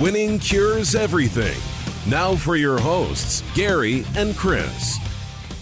Winning 0.00 0.38
cures 0.38 0.94
everything. 0.94 1.60
Now 2.08 2.36
for 2.36 2.54
your 2.54 2.78
hosts, 2.78 3.42
Gary 3.52 4.04
and 4.14 4.36
Chris. 4.36 4.96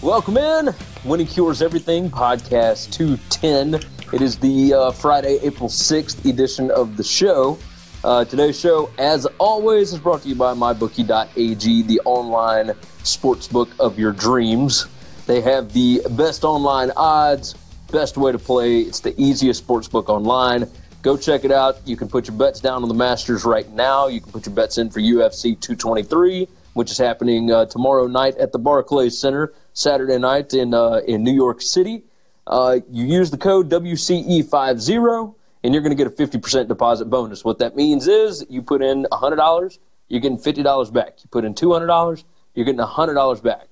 Welcome 0.03 0.37
in. 0.37 0.75
Winning 1.03 1.25
Cures 1.25 1.63
Everything, 1.63 2.07
podcast 2.07 2.91
210. 2.91 3.81
It 4.13 4.21
is 4.21 4.37
the 4.37 4.75
uh, 4.75 4.91
Friday, 4.91 5.39
April 5.41 5.69
6th 5.69 6.23
edition 6.29 6.69
of 6.69 6.97
the 6.97 7.03
show. 7.03 7.57
Uh, 8.03 8.25
today's 8.25 8.59
show, 8.59 8.91
as 8.99 9.25
always, 9.39 9.91
is 9.91 9.99
brought 9.99 10.21
to 10.21 10.29
you 10.29 10.35
by 10.35 10.53
MyBookie.ag, 10.53 11.81
the 11.81 11.99
online 12.05 12.67
sportsbook 13.01 13.69
of 13.79 13.97
your 13.97 14.11
dreams. 14.11 14.85
They 15.25 15.41
have 15.41 15.73
the 15.73 16.01
best 16.11 16.43
online 16.43 16.91
odds, 16.95 17.55
best 17.91 18.17
way 18.17 18.33
to 18.33 18.39
play. 18.39 18.81
It's 18.81 18.99
the 18.99 19.19
easiest 19.19 19.65
sportsbook 19.65 20.09
online. 20.09 20.69
Go 21.03 21.15
check 21.15 21.45
it 21.45 21.51
out. 21.51 21.77
You 21.85 21.95
can 21.95 22.07
put 22.07 22.27
your 22.27 22.35
bets 22.35 22.59
down 22.59 22.81
on 22.81 22.89
the 22.89 22.95
Masters 22.95 23.45
right 23.45 23.69
now. 23.71 24.07
You 24.07 24.19
can 24.19 24.31
put 24.31 24.45
your 24.45 24.55
bets 24.55 24.77
in 24.77 24.89
for 24.89 24.99
UFC 24.99 25.59
223, 25.59 26.47
which 26.73 26.89
is 26.91 26.97
happening 26.97 27.51
uh, 27.51 27.65
tomorrow 27.65 28.07
night 28.07 28.35
at 28.37 28.51
the 28.51 28.57
Barclays 28.57 29.17
Center, 29.17 29.53
Saturday 29.73 30.17
night 30.17 30.53
in 30.53 30.73
uh, 30.73 31.01
in 31.07 31.23
New 31.23 31.33
York 31.33 31.61
City. 31.61 32.03
Uh, 32.47 32.79
you 32.89 33.05
use 33.05 33.29
the 33.29 33.37
code 33.37 33.69
WCE50, 33.69 35.35
and 35.63 35.73
you're 35.73 35.83
going 35.83 35.95
to 35.95 36.03
get 36.03 36.07
a 36.07 36.09
50% 36.09 36.67
deposit 36.67 37.05
bonus. 37.05 37.43
What 37.43 37.59
that 37.59 37.75
means 37.75 38.07
is 38.07 38.45
you 38.49 38.61
put 38.61 38.81
in 38.81 39.05
$100, 39.11 39.77
you're 40.07 40.21
getting 40.21 40.37
$50 40.37 40.93
back. 40.93 41.17
You 41.21 41.29
put 41.29 41.45
in 41.45 41.53
$200, 41.53 42.23
you're 42.55 42.65
getting 42.65 42.81
$100 42.81 43.43
back. 43.43 43.67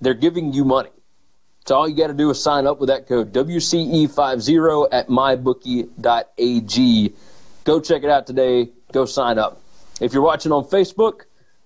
They're 0.00 0.14
giving 0.14 0.52
you 0.52 0.64
money. 0.64 0.90
So 1.66 1.74
all 1.74 1.88
you 1.88 1.96
got 1.96 2.06
to 2.06 2.14
do 2.14 2.30
is 2.30 2.40
sign 2.40 2.64
up 2.64 2.78
with 2.78 2.90
that 2.90 3.08
code 3.08 3.32
WCE50 3.32 4.88
at 4.92 5.08
mybookie.ag. 5.08 7.12
Go 7.64 7.80
check 7.80 8.04
it 8.04 8.10
out 8.10 8.28
today. 8.28 8.68
Go 8.92 9.04
sign 9.04 9.36
up. 9.36 9.60
If 10.00 10.12
you're 10.12 10.22
watching 10.22 10.52
on 10.52 10.62
Facebook, 10.64 11.22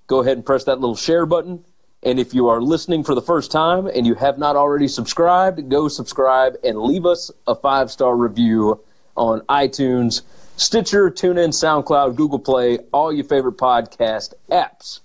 go 0.06 0.20
ahead 0.20 0.38
and 0.38 0.46
press 0.46 0.64
that 0.64 0.80
little 0.80 0.96
share 0.96 1.26
button. 1.26 1.66
And 2.02 2.18
if 2.18 2.32
you 2.32 2.48
are 2.48 2.62
listening 2.62 3.04
for 3.04 3.14
the 3.14 3.20
first 3.20 3.52
time 3.52 3.86
and 3.86 4.06
you 4.06 4.14
have 4.14 4.38
not 4.38 4.56
already 4.56 4.88
subscribed, 4.88 5.68
go 5.68 5.86
subscribe 5.88 6.56
and 6.64 6.80
leave 6.80 7.04
us 7.04 7.30
a 7.46 7.54
five 7.54 7.90
star 7.90 8.16
review 8.16 8.80
on 9.18 9.42
iTunes, 9.50 10.22
Stitcher, 10.56 11.10
TuneIn, 11.10 11.50
SoundCloud, 11.50 12.16
Google 12.16 12.38
Play, 12.38 12.78
all 12.90 13.12
your 13.12 13.24
favorite 13.24 13.58
podcast 13.58 14.32
apps. 14.50 15.00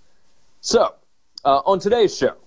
So, 0.61 0.95
uh, 1.43 1.59
on 1.65 1.79
today's 1.79 2.17
show, 2.17 2.37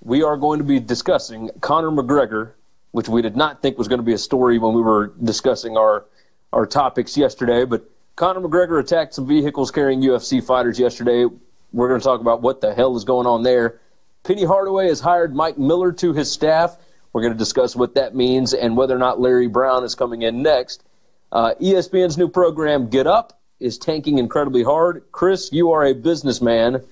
we 0.00 0.22
are 0.22 0.36
going 0.36 0.58
to 0.58 0.64
be 0.64 0.80
discussing 0.80 1.50
Conor 1.60 1.90
McGregor, 1.90 2.52
which 2.92 3.08
we 3.08 3.22
did 3.22 3.36
not 3.36 3.62
think 3.62 3.78
was 3.78 3.88
going 3.88 3.98
to 3.98 4.04
be 4.04 4.14
a 4.14 4.18
story 4.18 4.58
when 4.58 4.74
we 4.74 4.82
were 4.82 5.12
discussing 5.22 5.76
our 5.76 6.06
our 6.52 6.66
topics 6.66 7.16
yesterday. 7.16 7.64
But 7.64 7.88
Conor 8.16 8.40
McGregor 8.40 8.80
attacked 8.80 9.14
some 9.14 9.26
vehicles 9.26 9.70
carrying 9.70 10.00
UFC 10.00 10.44
fighters 10.44 10.78
yesterday. 10.78 11.26
We're 11.72 11.88
going 11.88 12.00
to 12.00 12.04
talk 12.04 12.20
about 12.20 12.42
what 12.42 12.60
the 12.60 12.74
hell 12.74 12.96
is 12.96 13.04
going 13.04 13.26
on 13.26 13.42
there. 13.42 13.80
Penny 14.24 14.44
Hardaway 14.44 14.88
has 14.88 15.00
hired 15.00 15.34
Mike 15.34 15.58
Miller 15.58 15.92
to 15.92 16.12
his 16.12 16.30
staff. 16.30 16.76
We're 17.12 17.22
going 17.22 17.32
to 17.32 17.38
discuss 17.38 17.74
what 17.74 17.94
that 17.94 18.14
means 18.14 18.52
and 18.52 18.76
whether 18.76 18.94
or 18.94 18.98
not 18.98 19.20
Larry 19.20 19.46
Brown 19.46 19.84
is 19.84 19.94
coming 19.94 20.22
in 20.22 20.42
next. 20.42 20.84
Uh, 21.32 21.54
ESPN's 21.60 22.18
new 22.18 22.28
program, 22.28 22.88
Get 22.88 23.06
Up, 23.06 23.40
is 23.60 23.78
tanking 23.78 24.18
incredibly 24.18 24.64
hard. 24.64 25.04
Chris, 25.12 25.50
you 25.52 25.70
are 25.70 25.86
a 25.86 25.94
businessman. 25.94 26.84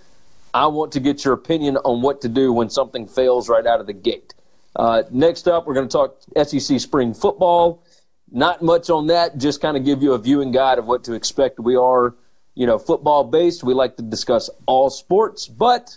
I 0.54 0.66
want 0.66 0.92
to 0.92 1.00
get 1.00 1.24
your 1.24 1.34
opinion 1.34 1.76
on 1.78 2.02
what 2.02 2.22
to 2.22 2.28
do 2.28 2.52
when 2.52 2.70
something 2.70 3.06
fails 3.06 3.48
right 3.48 3.66
out 3.66 3.80
of 3.80 3.86
the 3.86 3.92
gate. 3.92 4.34
Uh, 4.74 5.02
next 5.10 5.48
up, 5.48 5.66
we're 5.66 5.74
going 5.74 5.88
to 5.88 5.92
talk 5.92 6.20
SEC 6.44 6.80
spring 6.80 7.14
football. 7.14 7.82
Not 8.30 8.62
much 8.62 8.90
on 8.90 9.06
that, 9.06 9.38
just 9.38 9.60
kind 9.60 9.76
of 9.76 9.84
give 9.84 10.02
you 10.02 10.12
a 10.12 10.18
viewing 10.18 10.52
guide 10.52 10.78
of 10.78 10.86
what 10.86 11.04
to 11.04 11.14
expect. 11.14 11.58
We 11.58 11.76
are, 11.76 12.14
you 12.54 12.66
know, 12.66 12.78
football 12.78 13.24
based. 13.24 13.64
We 13.64 13.74
like 13.74 13.96
to 13.96 14.02
discuss 14.02 14.50
all 14.66 14.90
sports, 14.90 15.48
but 15.48 15.96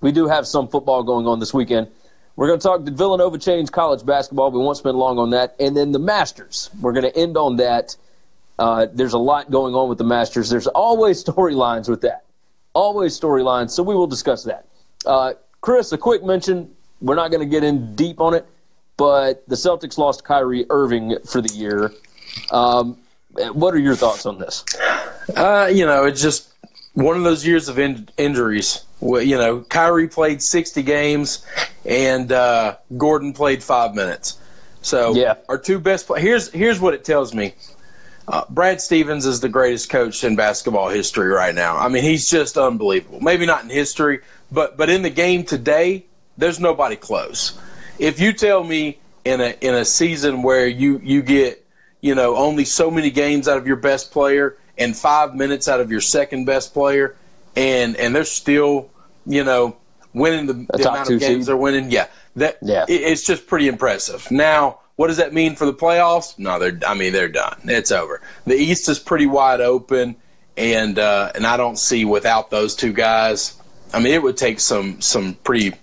we 0.00 0.12
do 0.12 0.28
have 0.28 0.46
some 0.46 0.68
football 0.68 1.02
going 1.02 1.26
on 1.26 1.40
this 1.40 1.54
weekend. 1.54 1.88
We're 2.36 2.48
going 2.48 2.60
to 2.60 2.62
talk 2.62 2.84
did 2.84 2.96
Villanova 2.96 3.38
change 3.38 3.72
college 3.72 4.04
basketball? 4.04 4.52
We 4.52 4.58
won't 4.58 4.76
spend 4.76 4.96
long 4.96 5.18
on 5.18 5.30
that. 5.30 5.56
And 5.58 5.76
then 5.76 5.90
the 5.90 5.98
Masters. 5.98 6.70
We're 6.80 6.92
going 6.92 7.10
to 7.10 7.16
end 7.16 7.36
on 7.36 7.56
that. 7.56 7.96
Uh, 8.58 8.86
there's 8.92 9.14
a 9.14 9.18
lot 9.18 9.50
going 9.50 9.74
on 9.74 9.88
with 9.88 9.98
the 9.98 10.04
Masters. 10.04 10.48
There's 10.50 10.68
always 10.68 11.24
storylines 11.24 11.88
with 11.88 12.02
that 12.02 12.24
always 12.72 13.18
storylines, 13.18 13.70
so 13.70 13.82
we 13.82 13.94
will 13.94 14.06
discuss 14.06 14.44
that. 14.44 14.66
Uh, 15.06 15.34
Chris, 15.60 15.92
a 15.92 15.98
quick 15.98 16.24
mention. 16.24 16.70
We're 17.00 17.14
not 17.14 17.30
going 17.30 17.40
to 17.40 17.50
get 17.50 17.64
in 17.64 17.94
deep 17.94 18.20
on 18.20 18.34
it, 18.34 18.46
but 18.96 19.46
the 19.48 19.54
Celtics 19.54 19.98
lost 19.98 20.24
Kyrie 20.24 20.66
Irving 20.70 21.16
for 21.24 21.40
the 21.40 21.52
year. 21.54 21.92
Um, 22.50 22.98
what 23.52 23.74
are 23.74 23.78
your 23.78 23.94
thoughts 23.94 24.26
on 24.26 24.38
this? 24.38 24.64
Uh, 25.36 25.70
you 25.72 25.86
know, 25.86 26.04
it's 26.04 26.20
just 26.20 26.52
one 26.94 27.16
of 27.16 27.22
those 27.22 27.46
years 27.46 27.68
of 27.68 27.78
in- 27.78 28.08
injuries. 28.16 28.84
You 29.00 29.36
know, 29.36 29.60
Kyrie 29.60 30.08
played 30.08 30.42
60 30.42 30.82
games, 30.82 31.46
and 31.84 32.32
uh, 32.32 32.76
Gordon 32.96 33.32
played 33.32 33.62
five 33.62 33.94
minutes. 33.94 34.38
So, 34.82 35.14
yeah. 35.14 35.34
our 35.48 35.58
two 35.58 35.78
best. 35.78 36.06
Play- 36.06 36.20
here's 36.20 36.50
here's 36.52 36.80
what 36.80 36.94
it 36.94 37.04
tells 37.04 37.34
me. 37.34 37.54
Uh, 38.28 38.44
Brad 38.50 38.80
Stevens 38.80 39.24
is 39.24 39.40
the 39.40 39.48
greatest 39.48 39.88
coach 39.88 40.22
in 40.22 40.36
basketball 40.36 40.88
history 40.90 41.28
right 41.28 41.54
now. 41.54 41.78
I 41.78 41.88
mean, 41.88 42.02
he's 42.02 42.28
just 42.28 42.58
unbelievable. 42.58 43.20
Maybe 43.20 43.46
not 43.46 43.64
in 43.64 43.70
history, 43.70 44.20
but 44.52 44.76
but 44.76 44.90
in 44.90 45.00
the 45.00 45.10
game 45.10 45.44
today, 45.44 46.04
there's 46.36 46.60
nobody 46.60 46.96
close. 46.96 47.58
If 47.98 48.20
you 48.20 48.34
tell 48.34 48.62
me 48.62 48.98
in 49.24 49.40
a 49.40 49.56
in 49.62 49.74
a 49.74 49.84
season 49.84 50.42
where 50.42 50.66
you 50.66 51.00
you 51.02 51.22
get 51.22 51.64
you 52.02 52.14
know 52.14 52.36
only 52.36 52.66
so 52.66 52.90
many 52.90 53.10
games 53.10 53.48
out 53.48 53.56
of 53.56 53.66
your 53.66 53.76
best 53.76 54.10
player 54.10 54.58
and 54.76 54.94
five 54.94 55.34
minutes 55.34 55.66
out 55.66 55.80
of 55.80 55.90
your 55.90 56.02
second 56.02 56.44
best 56.44 56.74
player, 56.74 57.16
and 57.56 57.96
and 57.96 58.14
they're 58.14 58.24
still 58.24 58.90
you 59.24 59.42
know 59.42 59.74
winning 60.12 60.46
the, 60.46 60.66
the 60.76 60.88
amount 60.88 61.10
of 61.10 61.20
games 61.20 61.22
seed. 61.22 61.46
they're 61.46 61.56
winning, 61.56 61.90
yeah, 61.90 62.08
that 62.36 62.58
yeah. 62.60 62.84
It, 62.88 63.00
it's 63.00 63.24
just 63.24 63.46
pretty 63.46 63.68
impressive. 63.68 64.30
Now 64.30 64.80
what 64.98 65.06
does 65.06 65.18
that 65.18 65.32
mean 65.32 65.54
for 65.54 65.64
the 65.64 65.72
playoffs? 65.72 66.36
No, 66.40 66.58
they're. 66.58 66.76
I 66.84 66.94
mean, 66.94 67.12
they're 67.12 67.28
done. 67.28 67.56
It's 67.66 67.92
over. 67.92 68.20
The 68.46 68.56
East 68.56 68.88
is 68.88 68.98
pretty 68.98 69.26
wide 69.26 69.60
open, 69.60 70.16
and 70.56 70.98
uh, 70.98 71.30
and 71.36 71.46
I 71.46 71.56
don't 71.56 71.78
see 71.78 72.04
without 72.04 72.50
those 72.50 72.74
two 72.74 72.92
guys. 72.92 73.56
I 73.94 74.00
mean, 74.00 74.12
it 74.12 74.20
would 74.20 74.36
take 74.36 74.58
some 74.58 75.00
some 75.00 75.34
pretty 75.44 75.76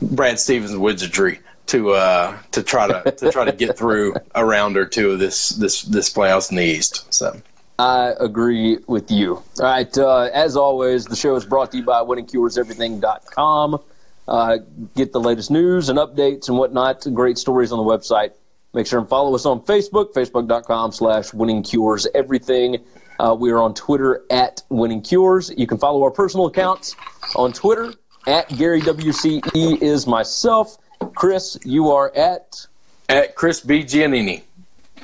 Brad 0.00 0.40
Stevens 0.40 0.74
wizardry 0.74 1.40
to 1.66 1.90
uh, 1.90 2.38
to 2.52 2.62
try 2.62 2.86
to 2.88 3.10
to 3.10 3.30
try 3.30 3.44
to 3.44 3.52
get 3.52 3.76
through 3.76 4.14
a 4.34 4.42
round 4.42 4.78
or 4.78 4.86
two 4.86 5.10
of 5.10 5.18
this 5.18 5.50
this 5.50 5.82
this 5.82 6.10
playoffs 6.10 6.50
in 6.50 6.56
the 6.56 6.64
East. 6.64 7.12
So. 7.12 7.38
I 7.78 8.14
agree 8.18 8.78
with 8.86 9.10
you. 9.10 9.34
All 9.34 9.44
right. 9.60 9.98
Uh, 9.98 10.30
as 10.32 10.56
always, 10.56 11.04
the 11.04 11.14
show 11.14 11.36
is 11.36 11.44
brought 11.44 11.72
to 11.72 11.76
you 11.76 11.84
by 11.84 12.00
winningcureseverything.com. 12.00 13.82
Uh, 14.26 14.58
get 14.94 15.12
the 15.12 15.20
latest 15.20 15.50
news 15.50 15.90
and 15.90 15.98
updates 15.98 16.48
and 16.48 16.56
whatnot. 16.56 17.06
Great 17.12 17.36
stories 17.36 17.70
on 17.70 17.76
the 17.76 17.84
website. 17.84 18.30
Make 18.76 18.86
sure 18.86 18.98
and 18.98 19.08
follow 19.08 19.34
us 19.34 19.46
on 19.46 19.60
Facebook, 19.60 20.12
facebook.com 20.12 20.92
slash 20.92 21.32
winning 21.32 21.62
cures 21.62 22.06
everything. 22.14 22.84
Uh, 23.18 23.34
we 23.34 23.50
are 23.50 23.58
on 23.58 23.72
Twitter 23.72 24.26
at 24.30 24.62
winning 24.68 25.00
cures. 25.00 25.50
You 25.56 25.66
can 25.66 25.78
follow 25.78 26.02
our 26.02 26.10
personal 26.10 26.44
accounts 26.44 26.94
on 27.36 27.54
Twitter 27.54 27.94
at 28.26 28.54
Gary 28.54 28.82
WCE 28.82 29.80
is 29.80 30.06
myself. 30.06 30.76
Chris, 31.14 31.56
you 31.64 31.90
are 31.90 32.14
at 32.14 32.66
at 33.08 33.34
Chris 33.34 33.60
B 33.60 33.82
Giannini. 33.82 34.42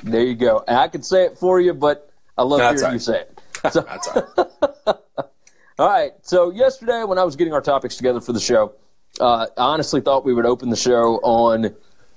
There 0.03 0.21
you 0.23 0.35
go. 0.35 0.63
I 0.69 0.89
could 0.89 1.07
say 1.07 1.25
it 1.25 1.39
for 1.39 1.59
you, 1.59 1.73
but 1.73 2.13
I 2.37 2.43
love 2.43 2.59
That's 2.59 2.83
hearing 2.83 2.85
right. 2.85 2.93
you 2.93 2.99
say 2.99 3.21
it. 3.21 3.39
So, 3.73 3.81
That's 3.81 4.09
all 4.09 4.29
right. 4.37 4.97
all 5.79 5.89
right. 5.89 6.13
So 6.21 6.51
yesterday, 6.51 7.05
when 7.05 7.17
I 7.17 7.25
was 7.25 7.37
getting 7.37 7.55
our 7.55 7.63
topics 7.63 7.97
together 7.97 8.21
for 8.21 8.35
the 8.35 8.41
show, 8.41 8.75
uh, 9.19 9.47
I 9.57 9.63
honestly 9.63 10.03
thought 10.03 10.27
we 10.27 10.35
would 10.35 10.45
open 10.45 10.69
the 10.69 10.77
show 10.77 11.21
on 11.23 11.75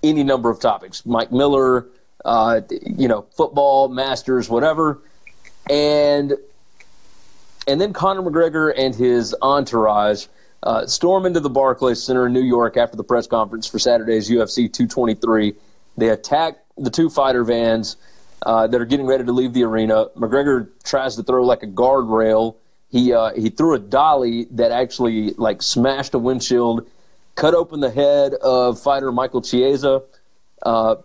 any 0.09 0.23
number 0.23 0.49
of 0.49 0.59
topics. 0.59 1.05
Mike 1.05 1.31
Miller, 1.31 1.87
uh, 2.23 2.61
you 2.69 3.07
know, 3.07 3.23
football, 3.35 3.87
Masters, 3.87 4.49
whatever, 4.49 5.01
and 5.69 6.33
and 7.67 7.81
then 7.81 7.93
Conor 7.93 8.21
McGregor 8.21 8.73
and 8.77 8.93
his 8.93 9.35
entourage 9.41 10.27
uh, 10.63 10.85
storm 10.85 11.25
into 11.25 11.39
the 11.39 11.49
Barclays 11.49 12.01
Center 12.01 12.27
in 12.27 12.33
New 12.33 12.43
York 12.43 12.77
after 12.77 12.97
the 12.97 13.03
press 13.03 13.27
conference 13.27 13.67
for 13.67 13.79
Saturday's 13.79 14.29
UFC 14.29 14.71
223. 14.71 15.53
They 15.97 16.09
attack 16.09 16.57
the 16.77 16.89
two 16.89 17.09
fighter 17.09 17.43
vans 17.43 17.97
uh, 18.45 18.67
that 18.67 18.79
are 18.79 18.85
getting 18.85 19.05
ready 19.05 19.23
to 19.23 19.31
leave 19.31 19.53
the 19.53 19.63
arena. 19.63 20.07
McGregor 20.17 20.69
tries 20.83 21.15
to 21.15 21.23
throw 21.23 21.43
like 21.43 21.63
a 21.63 21.67
guardrail. 21.67 22.55
He 22.89 23.13
uh, 23.13 23.31
he 23.33 23.49
threw 23.49 23.73
a 23.73 23.79
dolly 23.79 24.45
that 24.51 24.71
actually 24.71 25.31
like 25.31 25.61
smashed 25.61 26.13
a 26.13 26.19
windshield 26.19 26.87
cut 27.35 27.53
open 27.53 27.79
the 27.79 27.91
head 27.91 28.33
of 28.35 28.79
fighter 28.81 29.11
Michael 29.11 29.41
Chiesa. 29.41 30.01
Uh, 30.61 30.95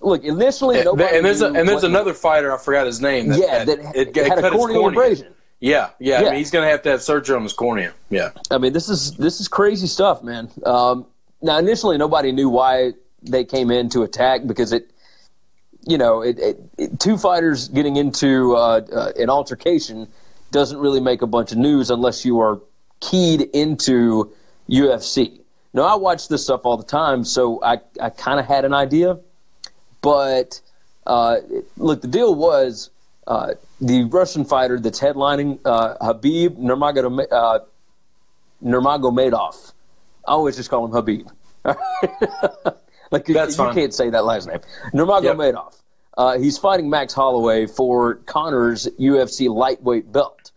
look, 0.00 0.22
initially 0.24 0.82
nobody. 0.84 1.16
And 1.16 1.26
there's 1.26 1.40
a, 1.40 1.46
and 1.46 1.68
there's 1.68 1.84
another 1.84 2.14
fighter 2.14 2.52
I 2.52 2.58
forgot 2.58 2.86
his 2.86 3.00
name. 3.00 3.28
That, 3.28 3.38
yeah, 3.38 3.64
that, 3.64 3.78
it, 3.96 4.16
it, 4.16 4.26
had 4.26 4.44
a 4.44 4.50
corneal 4.50 4.88
abrasion. 4.88 5.34
Yeah, 5.60 5.90
yeah, 6.00 6.20
yeah. 6.20 6.26
I 6.26 6.30
mean, 6.30 6.38
he's 6.38 6.50
going 6.50 6.64
to 6.64 6.70
have 6.70 6.82
to 6.82 6.90
have 6.90 7.02
surgery 7.02 7.36
on 7.36 7.44
his 7.44 7.52
cornea. 7.52 7.92
Yeah. 8.10 8.30
I 8.50 8.58
mean, 8.58 8.72
this 8.72 8.88
is 8.88 9.12
this 9.16 9.40
is 9.40 9.46
crazy 9.46 9.86
stuff, 9.86 10.22
man. 10.22 10.50
Um, 10.66 11.06
now, 11.40 11.58
initially, 11.58 11.98
nobody 11.98 12.32
knew 12.32 12.48
why 12.48 12.92
they 13.22 13.44
came 13.44 13.70
in 13.70 13.88
to 13.90 14.02
attack 14.02 14.46
because 14.46 14.72
it, 14.72 14.90
you 15.86 15.98
know, 15.98 16.20
it, 16.22 16.38
it, 16.78 16.98
two 16.98 17.16
fighters 17.16 17.68
getting 17.68 17.96
into 17.96 18.56
uh, 18.56 18.80
uh, 18.92 19.12
an 19.16 19.30
altercation 19.30 20.08
doesn't 20.50 20.78
really 20.78 21.00
make 21.00 21.22
a 21.22 21.26
bunch 21.26 21.52
of 21.52 21.58
news 21.58 21.90
unless 21.90 22.24
you 22.24 22.40
are 22.40 22.60
keyed 23.00 23.42
into 23.52 24.32
UFC. 24.68 25.41
Now, 25.74 25.82
I 25.82 25.94
watch 25.96 26.28
this 26.28 26.44
stuff 26.44 26.62
all 26.64 26.76
the 26.76 26.84
time, 26.84 27.24
so 27.24 27.62
I, 27.62 27.78
I 28.00 28.10
kind 28.10 28.38
of 28.38 28.46
had 28.46 28.64
an 28.64 28.74
idea. 28.74 29.18
But 30.02 30.60
uh, 31.06 31.36
look, 31.76 32.02
the 32.02 32.08
deal 32.08 32.34
was 32.34 32.90
uh, 33.26 33.54
the 33.80 34.04
Russian 34.04 34.44
fighter 34.44 34.78
that's 34.78 35.00
headlining 35.00 35.60
uh, 35.64 35.96
Habib 36.00 36.58
Nurmagomedov. 36.58 37.26
Uh, 37.30 37.58
Nurmagomedov. 38.62 39.72
I 40.26 40.32
always 40.32 40.56
just 40.56 40.70
call 40.70 40.84
him 40.84 40.92
Habib. 40.92 41.28
like 43.10 43.26
That's 43.26 43.52
you 43.52 43.56
fine. 43.56 43.74
can't 43.74 43.94
say 43.94 44.10
that 44.10 44.24
last 44.24 44.46
name. 44.46 44.60
Nurmagomedov. 44.92 45.72
Yep. 45.72 45.74
Uh, 46.16 46.38
he's 46.38 46.58
fighting 46.58 46.90
Max 46.90 47.14
Holloway 47.14 47.66
for 47.66 48.16
Conor's 48.26 48.86
UFC 49.00 49.48
lightweight 49.48 50.12
belt. 50.12 50.52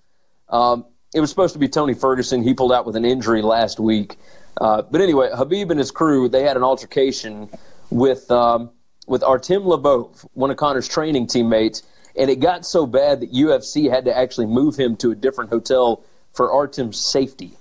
Um, 0.50 0.85
it 1.13 1.21
was 1.21 1.29
supposed 1.29 1.53
to 1.53 1.59
be 1.59 1.69
Tony 1.69 1.94
Ferguson. 1.94 2.44
He 2.44 2.53
pulled 2.53 2.73
out 2.73 2.85
with 2.85 2.95
an 2.95 3.06
injury 3.06 3.41
last 3.41 3.79
week. 3.79 4.17
Uh, 4.60 4.81
but 4.84 5.02
anyway, 5.02 5.30
Habib 5.34 5.72
and 5.72 5.80
his 5.80 5.92
crew 5.92 6.30
they 6.30 6.44
had 6.44 6.57
an 6.57 6.63
altercation 6.63 7.50
with 7.90 8.30
um, 8.31 8.72
with 9.07 9.24
Artem 9.24 9.63
Lobov, 9.63 10.28
one 10.34 10.52
of 10.52 10.57
Conor's 10.57 10.88
training 10.88 11.28
teammates, 11.28 11.84
and 12.16 12.30
it 12.30 12.40
got 12.40 12.66
so 12.66 12.86
bad 12.86 13.19
that 13.19 13.31
UFC 13.31 13.90
had 13.90 14.06
to 14.06 14.18
actually 14.18 14.48
move 14.48 14.75
him 14.75 14.96
to 14.98 15.12
a 15.12 15.16
different 15.16 15.50
hotel 15.50 16.04
for 16.34 16.52
Artem's 16.52 17.00
safety. 17.00 17.57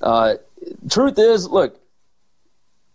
Uh, 0.00 0.34
truth 0.90 1.18
is, 1.18 1.48
look, 1.48 1.80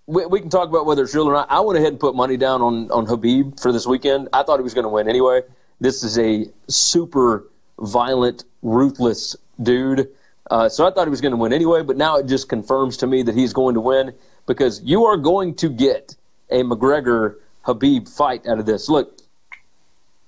we, 0.05 0.25
we 0.25 0.39
can 0.39 0.49
talk 0.49 0.69
about 0.69 0.85
whether 0.85 1.03
it's 1.03 1.13
real 1.13 1.27
or 1.27 1.33
not. 1.33 1.49
I 1.51 1.59
went 1.59 1.77
ahead 1.77 1.91
and 1.91 1.99
put 1.99 2.15
money 2.15 2.37
down 2.37 2.61
on, 2.61 2.91
on 2.91 3.05
Habib 3.05 3.59
for 3.59 3.71
this 3.71 3.85
weekend. 3.85 4.29
I 4.33 4.43
thought 4.43 4.59
he 4.59 4.63
was 4.63 4.73
going 4.73 4.83
to 4.83 4.89
win 4.89 5.07
anyway. 5.07 5.41
This 5.79 6.03
is 6.03 6.17
a 6.17 6.47
super 6.67 7.47
violent, 7.79 8.43
ruthless 8.61 9.35
dude. 9.61 10.09
Uh, 10.49 10.67
so 10.67 10.87
I 10.87 10.91
thought 10.91 11.05
he 11.05 11.11
was 11.11 11.21
going 11.21 11.31
to 11.31 11.37
win 11.37 11.53
anyway, 11.53 11.83
but 11.83 11.95
now 11.97 12.17
it 12.17 12.25
just 12.25 12.49
confirms 12.49 12.97
to 12.97 13.07
me 13.07 13.21
that 13.23 13.35
he's 13.35 13.53
going 13.53 13.75
to 13.75 13.81
win 13.81 14.13
because 14.47 14.81
you 14.83 15.05
are 15.05 15.17
going 15.17 15.55
to 15.55 15.69
get 15.69 16.15
a 16.49 16.63
McGregor 16.63 17.35
Habib 17.63 18.07
fight 18.07 18.47
out 18.47 18.59
of 18.59 18.65
this. 18.65 18.89
Look, 18.89 19.19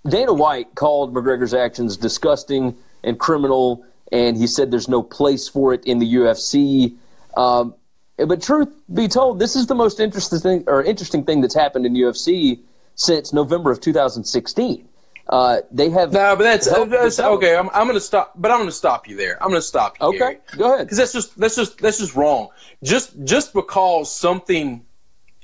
Dana 0.07 0.33
White 0.33 0.75
called 0.75 1.13
McGregor's 1.13 1.53
actions 1.53 1.97
disgusting 1.97 2.75
and 3.03 3.19
criminal, 3.19 3.83
and 4.11 4.37
he 4.37 4.45
said 4.45 4.69
there's 4.69 4.87
no 4.87 5.01
place 5.01 5.47
for 5.47 5.73
it 5.73 5.83
in 5.85 5.99
the 5.99 6.13
UFC. 6.13 6.95
Um, 7.35 7.73
but 8.17 8.41
truth 8.43 8.69
be 8.93 9.07
told, 9.07 9.39
this 9.39 9.55
is 9.55 9.67
the 9.67 9.75
most 9.75 9.99
interesting 9.99 10.39
thing, 10.39 10.63
or 10.67 10.83
interesting 10.83 11.23
thing 11.23 11.41
that's 11.41 11.55
happened 11.55 11.85
in 11.85 11.93
UFC 11.93 12.59
since 12.95 13.33
November 13.33 13.71
of 13.71 13.79
2016. 13.79 14.87
Uh, 15.29 15.61
they 15.71 15.89
have 15.89 16.11
No, 16.11 16.35
but 16.35 16.43
that's, 16.43 16.67
that's 16.67 17.19
okay. 17.19 17.55
I'm, 17.55 17.69
I'm 17.73 17.83
going 17.85 17.93
to 17.93 17.99
stop, 18.01 18.33
but 18.35 18.51
I'm 18.51 18.57
going 18.57 18.69
to 18.69 18.75
stop 18.75 19.07
you 19.07 19.15
there. 19.15 19.41
I'm 19.41 19.49
going 19.49 19.61
to 19.61 19.65
stop 19.67 19.97
you. 19.99 20.07
Okay, 20.07 20.37
go 20.57 20.73
ahead. 20.73 20.87
Because 20.87 20.97
that's 20.97 21.13
just 21.13 21.37
that's 21.39 21.55
just 21.55 21.77
that's 21.77 21.99
just 21.99 22.15
wrong. 22.15 22.49
Just 22.83 23.23
just 23.23 23.53
because 23.53 24.13
something 24.13 24.85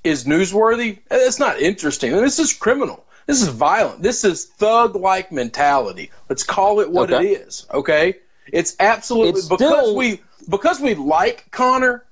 is 0.03 0.25
newsworthy, 0.25 0.99
it's 1.11 1.39
not 1.39 1.59
interesting. 1.59 2.11
This 2.11 2.39
is 2.39 2.53
criminal. 2.53 3.05
This 3.27 3.41
is 3.41 3.49
violent. 3.49 4.01
This 4.01 4.23
is 4.23 4.45
thug-like 4.45 5.31
mentality. 5.31 6.11
Let's 6.29 6.43
call 6.43 6.79
it 6.79 6.89
what 6.89 7.11
Okay. 7.11 7.33
it 7.33 7.41
is. 7.47 7.67
Okay, 7.73 8.15
it's 8.51 8.75
absolutely 8.79 9.39
It's 9.39 9.47
because 9.47 9.59
still- 9.83 9.95
we 9.95 10.21
because 10.49 10.79
we 10.79 10.95
like 10.95 11.49
Conor, 11.51 12.05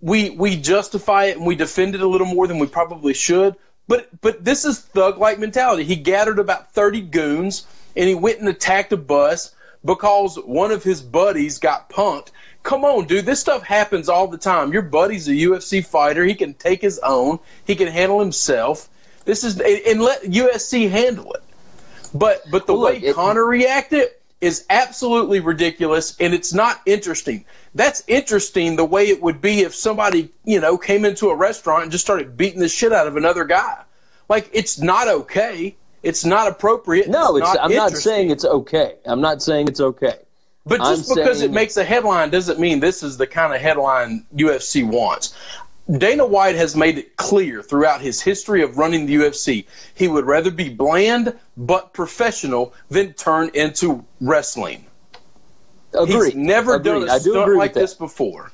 we 0.00 0.30
we 0.30 0.56
justify 0.56 1.26
it 1.26 1.36
and 1.38 1.46
we 1.46 1.54
defend 1.56 1.94
it 1.94 2.00
a 2.00 2.06
little 2.06 2.26
more 2.26 2.46
than 2.46 2.58
we 2.58 2.66
probably 2.66 3.14
should. 3.14 3.56
But 3.88 4.08
but 4.20 4.44
this 4.44 4.64
is 4.64 4.80
thug 4.80 5.18
like 5.18 5.38
mentality. 5.38 5.84
He 5.84 5.96
gathered 5.96 6.38
about 6.38 6.72
thirty 6.72 7.00
goons 7.00 7.66
and 7.96 8.08
he 8.08 8.14
went 8.14 8.40
and 8.40 8.48
attacked 8.48 8.92
a 8.92 8.96
bus 8.96 9.54
because 9.84 10.36
one 10.36 10.70
of 10.72 10.82
his 10.82 11.00
buddies 11.02 11.58
got 11.58 11.88
punked. 11.88 12.28
Come 12.64 12.84
on, 12.84 13.06
dude, 13.06 13.26
this 13.26 13.40
stuff 13.40 13.62
happens 13.62 14.08
all 14.08 14.26
the 14.26 14.36
time. 14.38 14.72
Your 14.72 14.82
buddy's 14.82 15.28
a 15.28 15.32
UFC 15.32 15.86
fighter. 15.86 16.24
He 16.24 16.34
can 16.34 16.54
take 16.54 16.82
his 16.82 16.98
own. 17.00 17.38
He 17.64 17.76
can 17.76 17.86
handle 17.86 18.18
himself. 18.18 18.88
This 19.24 19.44
is 19.44 19.60
and 19.60 20.02
let 20.02 20.22
UFC 20.22 20.90
handle 20.90 21.32
it. 21.34 21.42
But 22.12 22.42
but 22.50 22.66
the 22.66 22.74
Well, 22.74 22.86
way 22.86 22.94
look, 22.94 23.02
it- 23.04 23.14
Conor 23.14 23.44
reacted 23.46 24.08
is 24.40 24.66
absolutely 24.68 25.40
ridiculous 25.40 26.16
and 26.20 26.34
it's 26.34 26.52
not 26.52 26.80
interesting. 26.86 27.44
That's 27.74 28.04
interesting 28.06 28.76
the 28.76 28.84
way 28.84 29.08
it 29.08 29.22
would 29.22 29.40
be 29.40 29.60
if 29.60 29.74
somebody, 29.74 30.30
you 30.44 30.60
know, 30.60 30.76
came 30.76 31.04
into 31.04 31.30
a 31.30 31.34
restaurant 31.34 31.84
and 31.84 31.92
just 31.92 32.04
started 32.04 32.36
beating 32.36 32.60
the 32.60 32.68
shit 32.68 32.92
out 32.92 33.06
of 33.06 33.16
another 33.16 33.44
guy. 33.44 33.82
Like 34.28 34.50
it's 34.52 34.78
not 34.78 35.08
okay. 35.08 35.76
It's 36.02 36.24
not 36.24 36.48
appropriate. 36.48 37.08
No, 37.08 37.36
it's, 37.36 37.46
not 37.46 37.58
I'm 37.60 37.74
not 37.74 37.92
saying 37.92 38.30
it's 38.30 38.44
okay. 38.44 38.96
I'm 39.06 39.20
not 39.20 39.42
saying 39.42 39.68
it's 39.68 39.80
okay. 39.80 40.18
But 40.66 40.78
just 40.80 41.10
I'm 41.10 41.16
because 41.16 41.38
saying- 41.38 41.50
it 41.50 41.54
makes 41.54 41.76
a 41.76 41.84
headline 41.84 42.30
doesn't 42.30 42.58
mean 42.58 42.80
this 42.80 43.02
is 43.02 43.16
the 43.16 43.26
kind 43.26 43.54
of 43.54 43.60
headline 43.60 44.26
UFC 44.34 44.84
wants. 44.86 45.34
Dana 45.98 46.26
White 46.26 46.56
has 46.56 46.74
made 46.74 46.98
it 46.98 47.16
clear 47.16 47.62
throughout 47.62 48.00
his 48.00 48.20
history 48.20 48.62
of 48.62 48.76
running 48.76 49.06
the 49.06 49.16
UFC 49.16 49.66
he 49.94 50.08
would 50.08 50.24
rather 50.24 50.50
be 50.50 50.68
bland 50.68 51.38
but 51.56 51.92
professional 51.92 52.74
than 52.88 53.12
turn 53.12 53.50
into 53.54 54.04
wrestling. 54.20 54.84
Agreed. 55.94 56.34
He's 56.34 56.34
never 56.34 56.74
Agreed. 56.74 57.00
done 57.00 57.08
a 57.08 57.12
I 57.12 57.18
stunt 57.18 57.42
agree 57.42 57.56
like 57.56 57.72
this 57.72 57.94
before. 57.94 58.50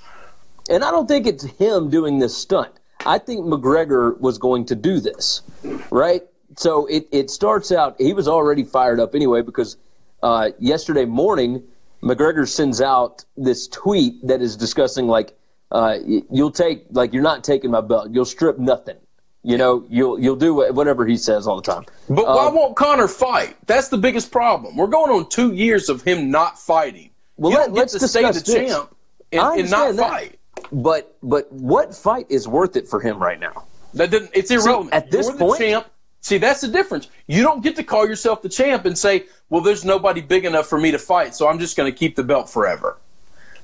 And 0.68 0.84
I 0.84 0.90
don't 0.90 1.08
think 1.08 1.26
it's 1.26 1.44
him 1.44 1.90
doing 1.90 2.18
this 2.18 2.36
stunt. 2.36 2.72
I 3.04 3.18
think 3.18 3.44
McGregor 3.46 4.18
was 4.20 4.38
going 4.38 4.66
to 4.66 4.76
do 4.76 5.00
this, 5.00 5.42
right? 5.90 6.22
So 6.56 6.86
it, 6.86 7.08
it 7.10 7.30
starts 7.30 7.72
out, 7.72 7.96
he 7.98 8.12
was 8.12 8.28
already 8.28 8.62
fired 8.62 9.00
up 9.00 9.14
anyway 9.14 9.42
because 9.42 9.76
uh, 10.22 10.50
yesterday 10.58 11.04
morning, 11.04 11.64
McGregor 12.02 12.46
sends 12.46 12.80
out 12.80 13.24
this 13.36 13.66
tweet 13.68 14.24
that 14.26 14.40
is 14.40 14.56
discussing, 14.56 15.08
like, 15.08 15.36
uh, 15.72 15.98
you'll 16.30 16.50
take, 16.52 16.84
like, 16.90 17.12
you're 17.12 17.22
not 17.22 17.42
taking 17.42 17.70
my 17.70 17.80
belt. 17.80 18.10
You'll 18.12 18.24
strip 18.24 18.58
nothing. 18.58 18.96
You 19.44 19.58
know, 19.58 19.84
you'll 19.88 20.20
you'll 20.20 20.36
do 20.36 20.54
whatever 20.72 21.04
he 21.04 21.16
says 21.16 21.48
all 21.48 21.56
the 21.56 21.62
time. 21.72 21.84
But 22.08 22.26
why 22.26 22.46
Um, 22.46 22.54
won't 22.54 22.76
Conor 22.76 23.08
fight? 23.08 23.56
That's 23.66 23.88
the 23.88 23.98
biggest 23.98 24.30
problem. 24.30 24.76
We're 24.76 24.86
going 24.86 25.10
on 25.10 25.28
two 25.30 25.52
years 25.52 25.88
of 25.88 26.00
him 26.02 26.30
not 26.30 26.60
fighting. 26.60 27.10
Well, 27.38 27.50
you 27.50 27.58
let, 27.58 27.72
let's 27.72 27.92
to 27.94 28.06
stay 28.06 28.22
the 28.22 28.32
this. 28.34 28.44
champ 28.44 28.94
and, 29.32 29.58
and 29.60 29.68
not 29.70 29.96
that. 29.96 30.10
fight. 30.10 30.38
But 30.70 31.16
but 31.24 31.50
what 31.52 31.92
fight 31.92 32.26
is 32.28 32.46
worth 32.46 32.76
it 32.76 32.86
for 32.86 33.00
him 33.00 33.18
right 33.18 33.40
now? 33.40 33.64
That 33.94 34.10
didn't, 34.12 34.30
it's 34.32 34.52
irrelevant. 34.52 34.94
at 34.94 35.10
this 35.10 35.26
You're 35.26 35.36
point- 35.38 35.58
the 35.58 35.64
champ. 35.64 35.86
See, 36.20 36.38
that's 36.38 36.60
the 36.60 36.68
difference. 36.68 37.08
You 37.26 37.42
don't 37.42 37.64
get 37.64 37.74
to 37.76 37.82
call 37.82 38.06
yourself 38.06 38.42
the 38.42 38.48
champ 38.48 38.84
and 38.84 38.96
say, 38.96 39.24
"Well, 39.50 39.60
there's 39.60 39.84
nobody 39.84 40.20
big 40.20 40.44
enough 40.44 40.68
for 40.68 40.78
me 40.78 40.92
to 40.92 41.00
fight, 41.00 41.34
so 41.34 41.48
I'm 41.48 41.58
just 41.58 41.76
going 41.76 41.90
to 41.92 41.98
keep 41.98 42.14
the 42.14 42.22
belt 42.22 42.48
forever." 42.48 42.98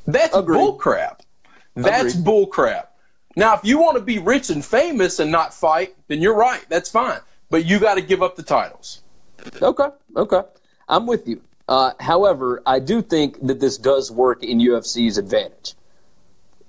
That's 0.08 0.34
Agreed. 0.34 0.58
bull 0.58 0.72
crap. 0.72 1.22
That's 1.82 2.12
Agreed. 2.14 2.24
bull 2.24 2.46
crap. 2.46 2.92
Now, 3.36 3.54
if 3.54 3.60
you 3.62 3.78
want 3.78 3.96
to 3.96 4.02
be 4.02 4.18
rich 4.18 4.50
and 4.50 4.64
famous 4.64 5.20
and 5.20 5.30
not 5.30 5.54
fight, 5.54 5.94
then 6.08 6.20
you're 6.20 6.36
right. 6.36 6.64
That's 6.68 6.90
fine. 6.90 7.20
But 7.50 7.64
you 7.64 7.78
got 7.78 7.94
to 7.94 8.02
give 8.02 8.22
up 8.22 8.34
the 8.34 8.42
titles. 8.42 9.02
Okay, 9.62 9.88
okay. 10.16 10.42
I'm 10.88 11.06
with 11.06 11.28
you. 11.28 11.40
Uh, 11.68 11.92
however, 12.00 12.62
I 12.66 12.80
do 12.80 13.00
think 13.00 13.46
that 13.46 13.60
this 13.60 13.78
does 13.78 14.10
work 14.10 14.42
in 14.42 14.58
UFC's 14.58 15.18
advantage. 15.18 15.74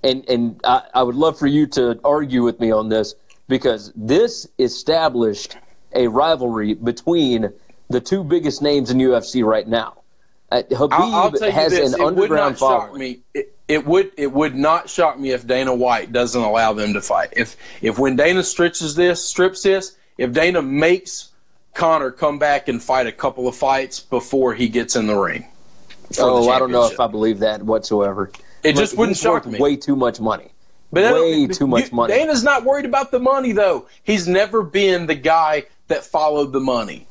And 0.04 0.28
and 0.30 0.62
I, 0.64 0.84
I 0.94 1.04
would 1.04 1.16
love 1.16 1.40
for 1.40 1.48
you 1.48 1.66
to 1.68 2.00
argue 2.04 2.44
with 2.44 2.60
me 2.60 2.72
on 2.72 2.88
this 2.88 3.16
because 3.48 3.92
this 3.96 4.48
established 4.60 5.58
a 5.94 6.08
rivalry 6.08 6.76
between 6.76 7.52
the 7.90 8.00
two 8.00 8.24
biggest 8.24 8.62
names 8.62 8.92
in 8.92 8.98
UFC 8.98 9.44
right 9.44 9.68
now. 9.68 10.04
Uh, 10.52 10.64
Habib 10.72 10.94
I'll, 10.94 11.34
I'll 11.42 11.52
has 11.52 11.74
an 11.74 12.00
underground 12.00 12.58
following. 12.58 13.00
me. 13.00 13.20
It, 13.34 13.56
it 13.70 13.86
would 13.86 14.12
it 14.18 14.34
would 14.34 14.56
not 14.56 14.90
shock 14.90 15.18
me 15.18 15.32
if 15.32 15.48
Dana 15.48 15.74
White 15.74 16.12
doesn't 16.12 16.42
allow 16.42 16.74
them 16.74 16.94
to 16.94 17.02
fight. 17.02 17.30
If 17.38 17.56
if 17.82 17.98
when 18.00 18.18
Dana 18.18 18.44
stretches 18.44 18.96
this, 18.96 19.24
strips 19.24 19.62
this, 19.62 19.96
if 20.18 20.34
Dana 20.34 20.62
makes 20.62 21.30
Conor 21.76 22.12
come 22.12 22.40
back 22.40 22.68
and 22.68 22.82
fight 22.82 23.06
a 23.08 23.12
couple 23.12 23.48
of 23.48 23.56
fights 23.56 24.00
before 24.00 24.56
he 24.56 24.68
gets 24.68 24.96
in 24.96 25.06
the 25.08 25.16
ring. 25.16 25.48
for 26.10 26.16
the 26.16 26.22
Oh, 26.24 26.50
I 26.50 26.58
don't 26.58 26.72
know 26.72 26.88
if. 26.88 27.00
I 27.00 27.08
believe 27.08 27.40
that 27.40 27.62
whatsoever. 27.62 28.32
It 28.64 28.76
just 28.76 28.98
wouldn't 28.98 29.18
shock 29.18 29.46
worth 29.46 29.54
me. 29.54 29.60
Way 29.60 29.76
too 29.78 29.96
much 29.96 30.20
money. 30.20 30.50
But 30.92 31.14
way 31.14 31.46
too 31.46 31.68
much 31.68 31.92
you- 31.92 31.96
money. 31.96 32.14
Dana's 32.14 32.44
not 32.44 32.66
worried 32.66 32.86
about 32.86 33.12
the 33.12 33.20
money 33.20 33.52
though. 33.52 33.86
He's 34.04 34.28
never 34.28 34.64
been 34.64 35.06
the 35.06 35.16
guy 35.16 35.66
that 35.88 36.04
followed 36.04 36.52
the 36.54 36.60
money. 36.60 37.06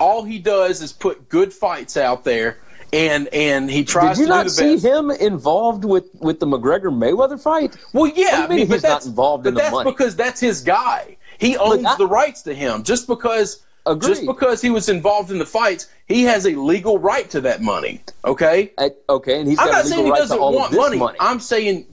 All 0.00 0.22
he 0.24 0.38
does 0.38 0.80
is 0.80 0.92
put 0.92 1.28
good 1.28 1.52
fights 1.52 1.96
out 1.98 2.24
there, 2.24 2.58
and 2.92 3.28
and 3.28 3.70
he 3.70 3.84
tries 3.84 4.16
Did 4.16 4.22
you 4.24 4.28
not 4.28 4.50
see 4.50 4.74
best. 4.74 4.84
him 4.84 5.10
involved 5.10 5.84
with, 5.84 6.06
with 6.20 6.40
the 6.40 6.46
McGregor 6.46 6.84
Mayweather 6.92 7.40
fight? 7.40 7.76
Well, 7.92 8.06
yeah, 8.14 8.40
What 8.40 8.48
do 8.50 8.54
you 8.54 8.62
I 8.62 8.64
mean 8.64 8.66
he's 8.68 8.70
not 8.70 8.82
that's 8.82 9.06
involved 9.06 9.46
in 9.46 9.54
but 9.54 9.58
the 9.58 9.62
that's 9.64 9.72
money? 9.74 9.90
because 9.90 10.16
that's 10.16 10.40
his 10.40 10.60
guy. 10.62 11.16
He 11.38 11.56
owns 11.56 11.84
I- 11.84 11.96
the 11.96 12.06
rights 12.06 12.42
to 12.42 12.54
him. 12.54 12.82
Just 12.82 13.06
because, 13.06 13.64
Agreed. 13.86 14.08
just 14.08 14.26
because 14.26 14.60
he 14.62 14.70
was 14.70 14.88
involved 14.88 15.30
in 15.30 15.38
the 15.38 15.46
fights, 15.46 15.88
he 16.06 16.22
has 16.24 16.46
a 16.46 16.50
legal 16.56 16.98
right 16.98 17.28
to 17.30 17.40
that 17.42 17.62
money. 17.62 18.00
Okay, 18.24 18.72
Uh, 18.78 18.88
okay, 19.08 19.38
and 19.40 19.48
he's 19.48 19.58
I'm 19.58 19.66
got 19.66 19.72
not 19.72 19.84
a 19.84 19.88
saying 19.88 20.04
he 20.06 20.10
right 20.10 20.18
doesn't 20.18 20.40
want 20.40 20.72
money. 20.74 20.96
money. 20.98 21.16
I'm 21.20 21.40
saying 21.40 21.86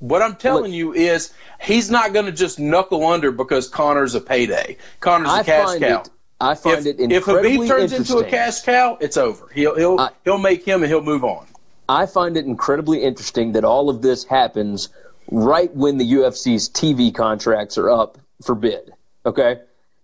what 0.00 0.22
I'm 0.22 0.36
telling 0.36 0.72
you 0.72 0.92
is 0.94 1.32
he's 1.60 1.90
not 1.90 2.12
going 2.12 2.26
to 2.26 2.32
just 2.32 2.58
knuckle 2.58 3.04
under 3.06 3.30
because 3.32 3.68
Conor's 3.68 4.14
a 4.14 4.20
payday. 4.20 4.76
Conor's 5.00 5.28
I 5.30 5.40
a 5.40 5.44
cash 5.44 5.78
cow. 5.78 6.00
it. 6.02 6.10
I 6.40 6.54
find 6.54 6.86
if, 6.86 6.86
it 6.86 7.00
incredibly 7.00 7.52
if 7.52 7.56
Habib 7.56 7.68
turns 7.68 7.92
into 7.92 8.18
a 8.18 8.24
cash 8.24 8.62
cow, 8.62 8.96
it's 9.00 9.16
over. 9.16 9.48
He'll 9.52 9.74
he'll 9.76 9.98
I- 9.98 10.10
he'll 10.24 10.38
make 10.38 10.64
him 10.64 10.82
and 10.82 10.90
he'll 10.90 11.02
move 11.02 11.24
on. 11.24 11.46
I 11.88 12.06
find 12.06 12.36
it 12.36 12.44
incredibly 12.44 13.02
interesting 13.02 13.52
that 13.52 13.64
all 13.64 13.88
of 13.88 14.02
this 14.02 14.24
happens 14.24 14.90
right 15.30 15.74
when 15.74 15.98
the 15.98 16.12
UFC's 16.12 16.68
TV 16.68 17.14
contracts 17.14 17.76
are 17.78 17.90
up 17.90 18.18
for 18.44 18.54
bid. 18.54 18.92
Okay, 19.26 19.60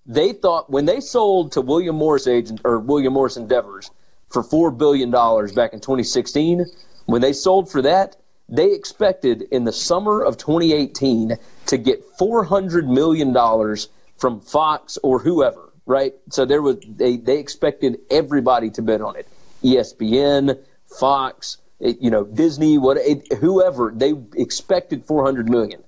they 0.06 0.32
thought 0.32 0.70
when 0.70 0.86
they 0.86 1.00
sold 1.00 1.52
to 1.52 1.60
William 1.60 1.96
Morris 1.96 2.26
agent 2.26 2.60
or 2.64 2.78
William 2.78 3.12
Morris 3.12 3.36
Endeavors 3.36 3.90
for 4.28 4.42
four 4.42 4.70
billion 4.70 5.10
dollars 5.10 5.52
back 5.52 5.72
in 5.72 5.80
2016, 5.80 6.64
when 7.06 7.22
they 7.22 7.32
sold 7.32 7.70
for 7.70 7.80
that, 7.82 8.16
they 8.48 8.72
expected 8.72 9.42
in 9.52 9.64
the 9.64 9.72
summer 9.72 10.22
of 10.22 10.36
2018 10.36 11.36
to 11.66 11.76
get 11.78 12.02
400 12.18 12.88
million 12.88 13.32
dollars 13.32 13.88
from 14.16 14.40
Fox 14.40 14.98
or 15.02 15.20
whoever, 15.20 15.63
right? 15.86 16.14
So 16.30 16.44
there 16.44 16.62
was 16.62 16.76
they 16.86 17.16
they 17.16 17.38
expected 17.38 18.00
everybody 18.10 18.70
to 18.70 18.82
bid 18.82 19.00
on 19.00 19.16
it. 19.16 19.28
ESPN, 19.62 20.58
Fox, 20.86 21.58
it, 21.80 21.98
you 22.00 22.10
know, 22.10 22.24
Disney, 22.24 22.78
what 22.78 22.96
it, 22.98 23.32
whoever, 23.34 23.92
they 23.94 24.14
expected 24.36 25.04
400 25.04 25.48
million. 25.48 25.82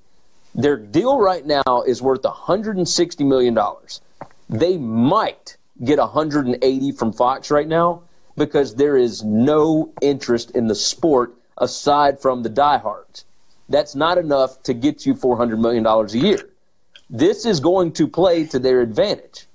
Their 0.55 0.77
deal 0.77 1.19
right 1.19 1.45
now 1.45 1.83
is 1.87 2.01
worth 2.01 2.25
160 2.25 3.25
million 3.25 3.55
dollars. 3.55 4.01
They 4.49 4.79
might 4.79 5.57
get 5.85 5.99
180 5.99 6.93
from 6.93 7.13
Fox 7.13 7.51
right 7.51 7.69
now 7.69 8.03
because 8.37 8.75
there 8.75 8.97
is 8.97 9.23
no 9.23 9.93
interest 10.01 10.51
in 10.53 10.67
the 10.69 10.75
sport 10.75 11.35
aside 11.59 12.21
from 12.21 12.43
the 12.43 12.49
diehards. 12.49 13.25
That's 13.69 13.95
not 13.95 14.19
enough 14.19 14.63
to 14.65 14.75
get 14.75 15.05
you 15.07 15.15
$400 15.15 15.59
million 15.59 15.85
a 15.87 16.07
year. 16.13 16.49
This 17.11 17.45
is 17.45 17.61
going 17.61 17.93
to 17.93 18.07
play 18.07 18.45
to 18.47 18.59
their 18.59 18.81
advantage. 18.81 19.46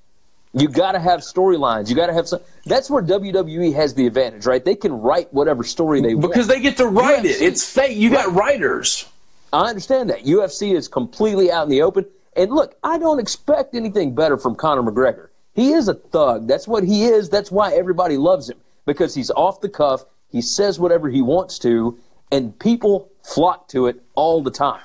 You 0.54 0.68
got 0.68 0.94
to 0.94 1.00
have 1.00 1.22
storylines. 1.22 1.90
You 1.90 1.96
got 1.96 2.08
to 2.08 2.14
have 2.14 2.28
some. 2.28 2.42
That's 2.66 2.90
where 2.90 3.02
WWE 3.02 3.74
has 3.74 3.94
the 3.94 4.06
advantage, 4.06 4.46
right? 4.46 4.64
They 4.64 4.76
can 4.76 4.92
write 4.92 5.34
whatever 5.34 5.64
story 5.64 6.02
they 6.02 6.14
want 6.14 6.34
because 6.34 6.48
they 6.48 6.60
get 6.60 6.78
to 6.78 6.88
write 6.88 7.24
UFC, 7.24 7.26
it. 7.26 7.42
It's 7.42 7.74
fake. 7.74 7.98
You 7.98 8.10
got 8.10 8.34
writers. 8.34 9.08
I 9.54 9.70
understand 9.70 10.10
that. 10.10 10.24
UFC 10.24 10.76
is 10.76 10.88
completely 10.88 11.52
out 11.52 11.64
in 11.64 11.70
the 11.70 11.82
open. 11.82 12.06
And 12.36 12.52
look, 12.52 12.76
I 12.84 12.98
don't 12.98 13.20
expect 13.20 13.76
anything 13.76 14.16
better 14.16 14.38
from 14.38 14.56
Conor 14.56 14.84
McGregor. 14.84 15.30
He 15.54 15.72
is 15.74 15.88
a 15.88 15.94
thug. 15.94 16.48
That's 16.48 16.68
what 16.68 16.84
he 16.84 17.06
is. 17.06 17.30
That's 17.30 17.52
why 17.52 17.74
everybody 17.74 18.18
loves 18.18 18.50
him 18.50 18.58
because 18.86 19.14
he's 19.14 19.32
off 19.32 19.62
the 19.62 19.70
cuff. 19.70 20.06
He 20.30 20.42
says 20.42 20.80
whatever 20.80 21.10
he 21.10 21.22
wants 21.22 21.60
to, 21.60 21.98
and 22.32 22.58
people 22.58 23.10
flock 23.24 23.68
to 23.70 23.88
it 23.88 24.02
all 24.16 24.42
the 24.42 24.52
time. 24.52 24.82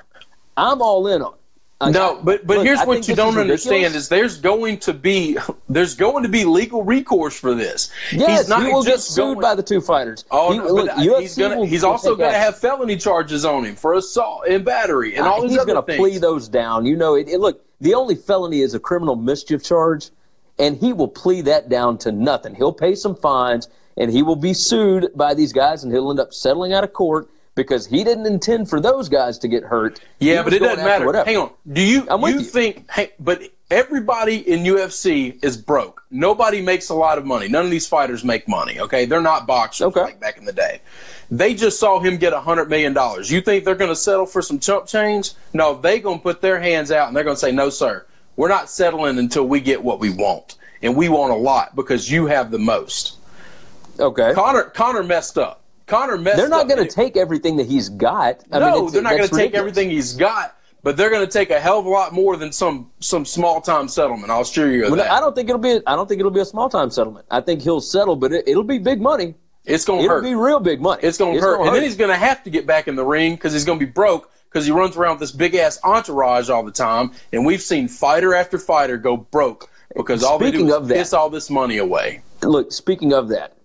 I'm 0.57 0.83
all 0.83 1.07
in 1.07 1.23
on 1.23 1.35
it. 1.35 1.41
I 1.79 1.91
no, 1.91 2.19
but 2.23 2.47
but 2.47 2.59
look, 2.59 2.67
here's 2.67 2.81
what 2.87 3.07
you 3.07 3.15
don't 3.15 3.37
understand 3.37 3.95
is 3.95 4.09
there's 4.09 4.39
going 4.39 4.79
to 4.79 4.95
be 4.95 5.37
there's 5.69 5.95
going 5.95 6.23
to 6.23 6.29
be 6.29 6.45
legal 6.45 6.83
recourse 6.83 7.39
for 7.39 7.55
this. 7.55 7.91
Yes, 8.13 8.41
he's 8.41 8.49
not 8.49 8.65
he 8.65 8.73
will 8.73 8.83
get 8.83 9.01
sued 9.01 9.35
going, 9.35 9.41
by 9.41 9.55
the 9.55 9.63
two 9.63 9.83
fighters. 9.83 10.25
Oh, 10.31 10.53
he, 10.53 10.59
no, 10.59 10.69
look, 10.69 10.91
he's 10.93 11.37
gonna 11.37 11.67
he's 11.67 11.85
also 11.85 12.17
going 12.17 12.33
to 12.33 12.39
have 12.39 12.59
felony 12.59 12.97
charges 12.97 13.45
on 13.45 13.65
him 13.65 13.77
for 13.77 13.93
assault 13.93 14.47
and 14.49 14.65
battery 14.65 15.17
and 15.17 15.27
all 15.27 15.43
these 15.43 15.51
he's 15.51 15.61
other 15.61 15.75
gonna 15.75 15.85
things. 15.85 15.99
plea 15.99 16.17
those 16.17 16.49
down. 16.49 16.87
You 16.87 16.97
know, 16.97 17.15
it, 17.15 17.29
it, 17.29 17.41
look, 17.41 17.63
the 17.83 17.93
only 17.93 18.15
felony 18.15 18.61
is 18.63 18.73
a 18.73 18.81
criminal 18.81 19.15
mischief 19.15 19.63
charge, 19.63 20.09
and 20.59 20.79
he 20.79 20.95
will 20.95 21.09
plea 21.09 21.43
that 21.43 21.69
down 21.69 21.99
to 21.99 22.11
nothing. 22.11 22.55
He'll 22.55 22.73
pay 22.73 22.95
some 22.95 23.15
fines, 23.15 23.69
and 23.99 24.11
he 24.11 24.23
will 24.23 24.37
be 24.37 24.55
sued 24.55 25.11
by 25.15 25.35
these 25.35 25.53
guys, 25.53 25.85
and 25.85 25.93
he'll 25.93 26.09
end 26.09 26.21
up 26.21 26.33
settling 26.33 26.73
out 26.73 26.85
of 26.85 26.95
court 26.95 27.29
because 27.57 27.87
he 27.87 28.05
didn't 28.05 28.27
intend 28.27 28.71
for 28.71 28.81
those 28.81 29.09
guys 29.09 29.39
to 29.39 29.49
get 29.49 29.65
hurt. 29.65 30.01
Yeah, 30.21 30.45
but 30.45 30.53
it 30.53 30.61
doesn't 30.61 30.85
matter. 30.85 31.07
Whatever. 31.07 31.25
Hang 31.25 31.39
on. 31.39 31.51
Do 31.73 31.83
you 31.83 32.07
I'm 32.09 32.21
you, 32.21 32.29
you 32.29 32.41
think 32.43 32.89
hey, 32.91 33.13
but 33.19 33.43
everybody 33.71 34.49
in 34.49 34.61
UFC 34.61 35.43
is 35.43 35.57
broke. 35.57 36.05
Nobody 36.11 36.61
makes 36.61 36.91
a 36.91 36.95
lot 36.95 37.19
of 37.19 37.25
money. 37.25 37.49
None 37.49 37.65
of 37.65 37.71
these 37.71 37.89
fighters 37.89 38.23
make 38.23 38.47
money, 38.47 38.79
okay? 38.79 39.07
They're 39.07 39.21
not 39.21 39.47
boxers 39.47 39.87
okay. 39.89 40.03
like 40.03 40.21
back 40.21 40.39
in 40.39 40.45
the 40.45 40.53
day. 40.53 40.81
They 41.31 41.55
just 41.55 41.81
saw 41.81 41.99
him 41.99 42.19
get 42.19 42.33
a 42.33 42.39
$100 42.39 42.69
million. 42.69 42.97
You 43.25 43.41
think 43.41 43.65
they're 43.65 43.75
going 43.75 43.91
to 43.91 43.97
settle 43.97 44.27
for 44.27 44.43
some 44.43 44.61
chump 44.61 44.87
change? 44.87 45.33
No, 45.53 45.75
they're 45.75 45.99
going 45.99 46.19
to 46.19 46.23
put 46.23 46.41
their 46.41 46.61
hands 46.61 46.93
out 46.93 47.09
and 47.09 47.17
they're 47.17 47.25
going 47.25 47.35
to 47.35 47.41
say, 47.41 47.51
no, 47.51 47.71
sir, 47.71 48.07
we're 48.37 48.49
not 48.49 48.71
settling 48.71 49.19
until 49.19 49.49
we 49.49 49.61
get 49.61 49.83
what 49.83 49.99
we 49.99 50.11
want. 50.11 50.57
And 50.83 50.95
we 50.95 51.09
want 51.09 51.33
a 51.33 51.37
lot 51.37 51.75
because 51.75 52.09
you 52.09 52.27
have 52.27 52.53
the 52.53 52.59
most. 52.59 53.17
Okay. 53.99 54.35
Conor 54.35 54.65
Conor 54.65 55.03
messed 55.03 55.39
up. 55.39 55.63
Conor 55.87 56.19
messed 56.19 56.37
They're 56.37 56.49
not 56.49 56.69
going 56.69 56.85
to 56.85 56.93
take 56.93 57.17
everything 57.17 57.57
that 57.57 57.67
he's 57.67 57.89
got. 57.89 58.43
I 58.51 58.59
no, 58.59 58.83
mean, 58.83 58.93
they're 58.93 59.03
not 59.03 59.17
going 59.17 59.29
to 59.29 59.35
take 59.35 59.55
everything 59.55 59.89
he's 59.89 60.15
got, 60.15 60.57
but 60.83 60.97
they're 60.97 61.11
going 61.11 61.25
to 61.25 61.31
take 61.31 61.51
a 61.51 61.61
hell 61.61 61.79
of 61.79 61.87
a 61.87 61.89
lot 61.89 62.13
more 62.13 62.37
than 62.37 62.53
some 62.53 62.91
some 62.99 63.25
small 63.25 63.61
time 63.61 63.89
settlement. 63.89 64.31
I'll 64.31 64.41
assure 64.41 64.71
you 64.71 64.85
of 64.85 64.91
well, 64.91 64.99
that. 64.99 65.13
I 65.13 65.21
don't 65.21 65.35
think 65.35 65.49
it'll 65.49 65.61
be. 65.61 65.81
I 65.87 65.95
don't 65.95 66.09
think 66.09 66.19
it'll 66.19 66.33
be 66.33 66.41
a 66.41 66.45
small 66.45 66.69
time 66.69 66.91
settlement. 66.91 67.27
I 67.31 67.41
think 67.41 67.63
he'll 67.63 67.81
settle, 67.81 68.17
but 68.17 68.33
it, 68.33 68.57
will 68.57 68.65
be 68.65 68.79
big 68.79 69.01
money. 69.01 69.35
It's 69.65 69.85
going 69.85 70.03
to 70.03 70.09
hurt. 70.09 70.19
It'll 70.19 70.31
be 70.31 70.35
real 70.35 70.61
big 70.61 70.81
money. 70.81 71.03
It's 71.03 71.19
going 71.19 71.35
to 71.37 71.41
hurt. 71.41 71.61
And 71.61 71.75
then 71.75 71.83
he's 71.83 71.97
going 71.97 72.11
to 72.11 72.17
have 72.17 72.43
to 72.45 72.51
get 72.51 72.67
back 72.67 72.89
in 72.89 72.97
the 72.97 73.05
ring 73.05 73.35
because 73.35 73.53
he's 73.53 73.65
going 73.65 73.79
to 73.79 73.87
be 73.87 73.91
broke 73.91 74.31
because 74.49 74.67
he 74.67 74.73
runs 74.73 74.97
around 74.97 75.15
with 75.15 75.21
this 75.21 75.33
big 75.33 75.55
ass 75.55 75.79
entourage 75.85 76.51
all 76.51 76.63
the 76.63 76.73
time. 76.73 77.13
And 77.33 77.45
we've 77.45 77.63
seen 77.63 77.89
fighter 77.89 78.35
after 78.35 78.59
fighter 78.59 78.97
go 78.97 79.17
broke 79.17 79.69
because 79.97 80.23
all 80.23 80.39
speaking 80.39 80.67
they 80.67 80.73
do 80.73 80.85
is 80.85 80.89
piss 80.89 81.13
all 81.13 81.31
this 81.31 81.51
money 81.51 81.79
away. 81.79 82.23
Look, 82.43 82.73
speaking 82.73 83.13
of 83.13 83.29
that, 83.29 83.56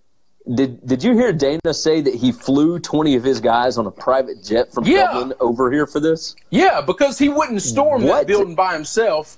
did 0.55 0.86
Did 0.86 1.03
you 1.03 1.13
hear 1.13 1.31
Dana 1.31 1.74
say 1.74 2.01
that 2.01 2.15
he 2.15 2.31
flew 2.31 2.79
twenty 2.79 3.15
of 3.15 3.24
his 3.24 3.39
guys 3.39 3.77
on 3.77 3.86
a 3.86 3.91
private 3.91 4.43
jet 4.43 4.74
from 4.74 4.86
yeah. 4.86 5.05
Dublin 5.13 5.33
over 5.39 5.71
here 5.71 5.86
for 5.86 6.00
this? 6.00 6.36
Yeah, 6.50 6.81
because 6.81 7.17
he 7.17 7.29
wouldn't 7.29 7.62
storm 7.62 8.03
what? 8.03 8.21
that 8.21 8.27
building 8.27 8.55
by 8.55 8.74
himself. 8.74 9.38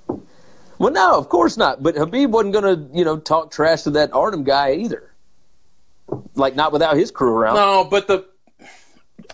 Well, 0.79 0.91
no, 0.91 1.17
of 1.17 1.29
course 1.29 1.57
not. 1.57 1.83
But 1.83 1.95
Habib 1.95 2.33
wasn't 2.33 2.53
going 2.53 2.63
to, 2.63 2.97
you 2.97 3.05
know, 3.05 3.17
talk 3.17 3.51
trash 3.51 3.83
to 3.83 3.91
that 3.91 4.13
Artem 4.13 4.43
guy 4.43 4.73
either. 4.73 5.11
Like 6.35 6.55
not 6.55 6.71
without 6.71 6.97
his 6.97 7.11
crew 7.11 7.33
around. 7.33 7.55
No, 7.55 7.87
but 7.89 8.07
the 8.07 8.25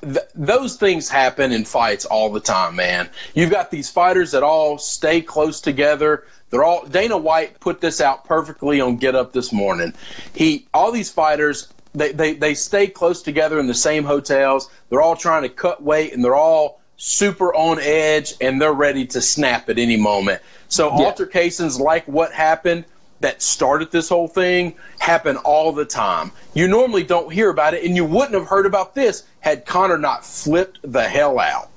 Th- 0.01 0.17
those 0.35 0.75
things 0.77 1.09
happen 1.09 1.51
in 1.51 1.65
fights 1.65 2.05
all 2.05 2.31
the 2.31 2.39
time, 2.39 2.75
man. 2.75 3.09
You've 3.33 3.51
got 3.51 3.71
these 3.71 3.89
fighters 3.89 4.31
that 4.31 4.43
all 4.43 4.77
stay 4.77 5.21
close 5.21 5.61
together. 5.61 6.25
They're 6.49 6.63
all 6.63 6.85
Dana 6.85 7.17
White 7.17 7.59
put 7.59 7.81
this 7.81 8.01
out 8.01 8.25
perfectly 8.25 8.81
on 8.81 8.97
Get 8.97 9.15
Up 9.15 9.33
this 9.33 9.51
morning. 9.51 9.93
He 10.33 10.67
all 10.73 10.91
these 10.91 11.11
fighters 11.11 11.69
they, 11.93 12.11
they, 12.11 12.33
they 12.33 12.53
stay 12.53 12.87
close 12.87 13.21
together 13.21 13.59
in 13.59 13.67
the 13.67 13.73
same 13.73 14.03
hotels. 14.03 14.69
They're 14.89 15.01
all 15.01 15.15
trying 15.15 15.43
to 15.43 15.49
cut 15.49 15.81
weight 15.81 16.13
and 16.13 16.23
they're 16.23 16.35
all 16.35 16.81
super 16.97 17.53
on 17.55 17.79
edge 17.79 18.33
and 18.41 18.61
they're 18.61 18.73
ready 18.73 19.05
to 19.07 19.21
snap 19.21 19.69
at 19.69 19.79
any 19.79 19.97
moment. 19.97 20.41
So 20.67 20.87
yeah. 20.89 21.05
altercations 21.05 21.79
like 21.79 22.07
what 22.07 22.31
happened 22.31 22.85
that 23.21 23.41
started 23.41 23.91
this 23.91 24.09
whole 24.09 24.27
thing 24.27 24.75
happen 24.99 25.37
all 25.37 25.71
the 25.71 25.85
time. 25.85 26.31
You 26.53 26.67
normally 26.67 27.03
don't 27.03 27.31
hear 27.31 27.49
about 27.49 27.73
it, 27.73 27.83
and 27.83 27.95
you 27.95 28.05
wouldn't 28.05 28.33
have 28.33 28.47
heard 28.47 28.65
about 28.65 28.95
this 28.95 29.23
had 29.41 29.65
Conor 29.65 29.97
not 29.97 30.25
flipped 30.25 30.79
the 30.83 31.03
hell 31.03 31.39
out. 31.39 31.69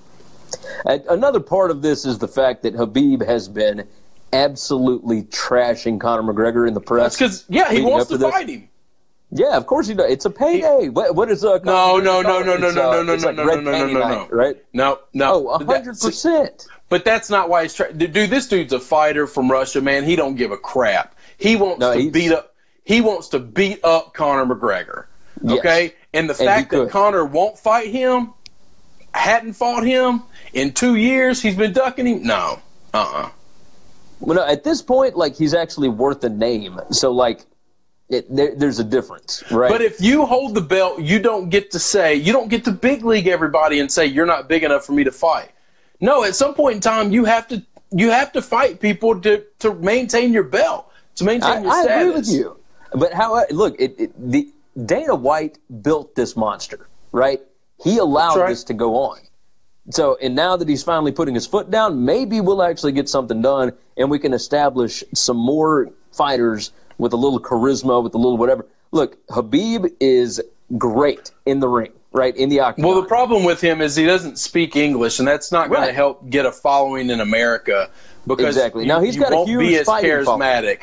Another 0.85 1.41
part 1.41 1.71
of 1.71 1.83
this 1.83 2.05
is 2.05 2.19
the 2.19 2.29
fact 2.29 2.63
that 2.63 2.75
Khabib 2.75 3.27
has 3.27 3.49
been 3.49 3.87
absolutely 4.33 5.23
trashing 5.25 6.01
Conor 6.01 6.23
McGregor 6.33 6.67
in 6.67 6.75
the 6.75 6.81
press. 6.81 7.17
because 7.17 7.45
yeah, 7.49 7.71
he 7.71 7.83
wants 7.83 8.09
to, 8.11 8.19
to 8.19 8.31
fight 8.31 8.49
him. 8.49 8.69
Yeah, 9.35 9.57
of 9.57 9.67
course 9.67 9.87
he 9.87 9.95
does. 9.95 10.11
It's 10.11 10.27
a 10.27 10.31
payday. 10.31 10.91
What, 10.91 11.15
what 11.15 11.31
is 11.31 11.43
uh, 11.43 11.55
a 11.55 11.65
no, 11.65 11.97
no, 11.99 12.21
no, 12.21 12.43
no, 12.43 12.53
uh, 12.53 12.59
no, 12.59 12.59
no, 12.59 12.71
no, 12.71 13.03
no, 13.03 13.03
no, 13.03 13.17
no, 13.17 13.33
no, 13.33 13.61
no, 13.61 13.87
no, 13.87 13.93
no, 13.93 14.29
right? 14.31 14.63
No, 14.75 15.01
no. 15.15 15.49
Oh, 15.49 15.59
hundred 15.65 15.99
percent. 15.99 16.67
But 16.91 17.07
that's 17.07 17.31
not 17.31 17.49
why 17.49 17.63
he's 17.63 17.73
trying. 17.73 17.97
Dude, 17.97 18.13
this 18.13 18.47
dude's 18.47 18.75
a 18.75 18.81
fighter 18.81 19.27
from 19.27 19.51
Russia, 19.51 19.81
man. 19.81 20.05
He 20.05 20.17
don't 20.17 20.35
give 20.35 20.51
a 20.51 20.59
crap. 20.59 21.17
He 21.43 21.57
wants 21.57 21.81
no, 21.81 21.95
to 21.95 22.11
beat 22.11 22.33
up. 22.33 22.55
He 22.85 23.01
wants 23.01 23.29
to 23.29 23.39
beat 23.39 23.81
up 23.85 24.15
Conor 24.15 24.55
McGregor. 24.55 25.07
Okay, 25.45 25.85
yes. 25.85 25.93
and 26.15 26.31
the 26.31 26.35
fact 26.35 26.71
that 26.71 26.91
Conor 26.91 27.25
won't 27.25 27.59
fight 27.59 27.89
him, 27.89 28.33
hadn't 29.13 29.55
fought 29.55 29.85
him 29.85 30.23
in 30.53 30.73
two 30.73 30.95
years, 30.95 31.43
he's 31.43 31.57
been 31.57 31.73
ducking 31.73 32.07
him. 32.07 32.23
No, 32.23 32.61
uh, 32.95 32.99
uh-uh. 32.99 33.27
uh 33.27 33.31
Well, 34.21 34.37
no, 34.37 34.47
at 34.47 34.63
this 34.63 34.83
point, 34.83 35.17
like 35.17 35.35
he's 35.35 35.55
actually 35.55 35.89
worth 35.89 36.23
a 36.23 36.29
name. 36.29 36.79
So, 36.91 37.11
like, 37.11 37.45
it, 38.09 38.35
there, 38.35 38.55
there's 38.55 38.79
a 38.79 38.85
difference, 38.85 39.43
right? 39.51 39.71
But 39.71 39.83
if 39.83 40.01
you 40.01 40.27
hold 40.27 40.55
the 40.55 40.61
belt, 40.61 41.01
you 41.01 41.19
don't 41.19 41.49
get 41.49 41.73
to 41.73 41.79
say, 41.81 42.15
you 42.15 42.33
don't 42.33 42.49
get 42.49 42.65
to 42.67 42.73
big 42.73 43.05
league 43.05 43.27
everybody 43.27 43.81
and 43.81 43.91
say 43.91 44.07
you're 44.07 44.27
not 44.27 44.49
big 44.49 44.63
enough 44.63 44.85
for 44.85 44.93
me 44.93 45.03
to 45.03 45.13
fight. 45.13 45.51
No, 46.01 46.23
at 46.23 46.37
some 46.37 46.55
point 46.55 46.77
in 46.77 46.81
time, 46.81 47.11
you 47.13 47.25
have 47.25 47.49
to 47.49 47.65
you 47.91 48.11
have 48.11 48.33
to 48.33 48.43
fight 48.43 48.81
people 48.81 49.21
to 49.23 49.45
to 49.61 49.75
maintain 49.75 50.33
your 50.33 50.45
belt 50.45 50.92
to 51.17 51.25
maintain 51.25 51.51
I, 51.51 51.61
your 51.61 51.71
I 51.71 51.83
status. 51.83 51.91
I 51.91 52.01
agree 52.01 52.15
with 52.15 52.29
you. 52.29 52.57
But 52.95 53.13
how? 53.13 53.35
Uh, 53.37 53.45
look, 53.51 53.77
it, 53.79 53.95
it, 53.99 54.31
the 54.31 54.53
Dana 54.87 55.15
White 55.15 55.59
built 55.83 56.15
this 56.15 56.37
monster, 56.37 56.89
right? 57.13 57.41
He 57.83 57.99
allowed 57.99 58.39
right. 58.39 58.49
this 58.49 58.65
to 58.65 58.75
go 58.75 58.97
on. 58.97 59.19
So, 59.91 60.17
and 60.23 60.35
now 60.35 60.57
that 60.57 60.69
he's 60.69 60.85
finally 60.85 61.11
putting 61.11 61.35
his 61.35 61.47
foot 61.47 61.71
down, 61.71 62.05
maybe 62.05 62.41
we'll 62.41 62.63
actually 62.63 62.93
get 62.93 63.09
something 63.09 63.43
done, 63.43 63.73
and 63.97 64.11
we 64.11 64.19
can 64.19 64.33
establish 64.33 65.03
some 65.13 65.37
more 65.37 65.91
fighters 66.13 66.71
with 66.99 67.13
a 67.13 67.17
little 67.17 67.41
charisma, 67.41 68.03
with 68.03 68.15
a 68.15 68.19
little 68.19 68.37
whatever. 68.37 68.67
Look, 68.93 69.19
Habib 69.31 69.87
is 69.99 70.41
great 70.79 71.33
in 71.47 71.59
the 71.59 71.69
ring, 71.69 71.93
right 72.13 72.37
in 72.37 72.49
the 72.49 72.61
octagon. 72.61 72.89
Well, 72.89 73.03
the 73.03 73.09
problem 73.09 73.43
with 73.43 73.61
him 73.61 73.81
is 73.81 73.97
he 73.97 74.07
doesn't 74.07 74.39
speak 74.39 74.77
English, 74.77 75.19
and 75.19 75.27
that's 75.27 75.51
not 75.51 75.69
going 75.69 75.81
right. 75.81 75.89
to 75.89 75.93
help 75.93 76.31
get 76.31 76.47
a 76.47 76.53
following 76.53 77.11
in 77.11 77.21
America 77.21 77.91
because 78.27 78.57
exactly. 78.57 78.85
You, 78.85 78.89
now 78.89 79.01
he's 79.01 79.17
got 79.17 79.33
a 79.33 79.45
huge 79.45 79.59
be 79.59 79.77
as 79.79 79.89
charismatic. 79.89 80.25
Following. 80.25 80.79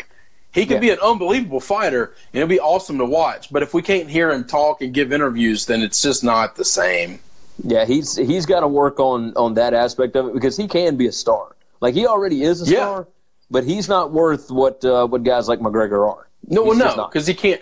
He 0.51 0.65
could 0.65 0.75
Yeah. 0.75 0.79
be 0.79 0.89
an 0.91 0.99
unbelievable 1.03 1.59
fighter, 1.59 2.13
and 2.33 2.39
it'd 2.39 2.49
be 2.49 2.59
awesome 2.59 2.97
to 2.97 3.05
watch. 3.05 3.51
But 3.51 3.61
if 3.61 3.73
we 3.73 3.81
can't 3.81 4.09
hear 4.09 4.31
him 4.31 4.43
talk 4.45 4.81
and 4.81 4.93
give 4.93 5.13
interviews, 5.13 5.65
then 5.67 5.81
it's 5.81 6.01
just 6.01 6.23
not 6.23 6.55
the 6.55 6.65
same. 6.65 7.19
Yeah, 7.63 7.85
he's 7.85 8.15
he's 8.15 8.45
got 8.45 8.61
to 8.61 8.67
work 8.67 8.99
on 8.99 9.33
on 9.35 9.53
that 9.55 9.73
aspect 9.73 10.15
of 10.15 10.27
it 10.27 10.33
because 10.33 10.57
he 10.57 10.67
can 10.67 10.95
be 10.95 11.07
a 11.07 11.11
star. 11.11 11.55
Like 11.81 11.93
he 11.93 12.07
already 12.07 12.43
is 12.43 12.61
a 12.61 12.65
Yeah. 12.71 12.77
star, 12.79 13.07
but 13.51 13.63
he's 13.63 13.87
not 13.87 14.11
worth 14.11 14.49
what 14.49 14.83
uh, 14.83 15.05
what 15.07 15.23
guys 15.23 15.47
like 15.47 15.59
McGregor 15.59 16.09
are. 16.09 16.27
No, 16.47 16.63
well, 16.63 16.71
He's 16.73 16.95
no, 16.95 17.05
because 17.07 17.27
he 17.27 17.33
can't. 17.35 17.61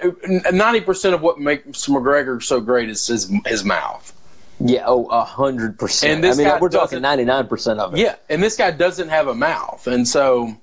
Ninety 0.53 0.82
percent 0.82 1.13
of 1.15 1.22
what 1.22 1.39
makes 1.39 1.88
McGregor 1.88 2.41
so 2.41 2.62
great 2.62 2.89
is 2.89 3.06
his 3.08 3.29
his 3.48 3.65
mouth. 3.65 4.13
Yeah, 4.60 4.84
oh, 4.88 5.06
a 5.08 5.24
hundred 5.25 5.77
percent. 5.77 6.13
And 6.13 6.24
this 6.24 6.36
I 6.38 6.44
mean, 6.44 6.48
guy 6.48 6.60
we're 6.60 6.70
talking 6.70 6.86
doesn't- 6.98 7.01
ninety 7.01 7.25
nine 7.25 7.48
percent 7.48 7.79
of 7.79 7.94
it. 7.96 8.00
Yeah, 8.00 8.15
and 8.29 8.41
this 8.41 8.56
guy 8.56 8.72
doesn't 8.72 9.10
have 9.10 9.27
a 9.27 9.36
mouth, 9.36 9.88
and 9.88 10.08
so 10.08 10.53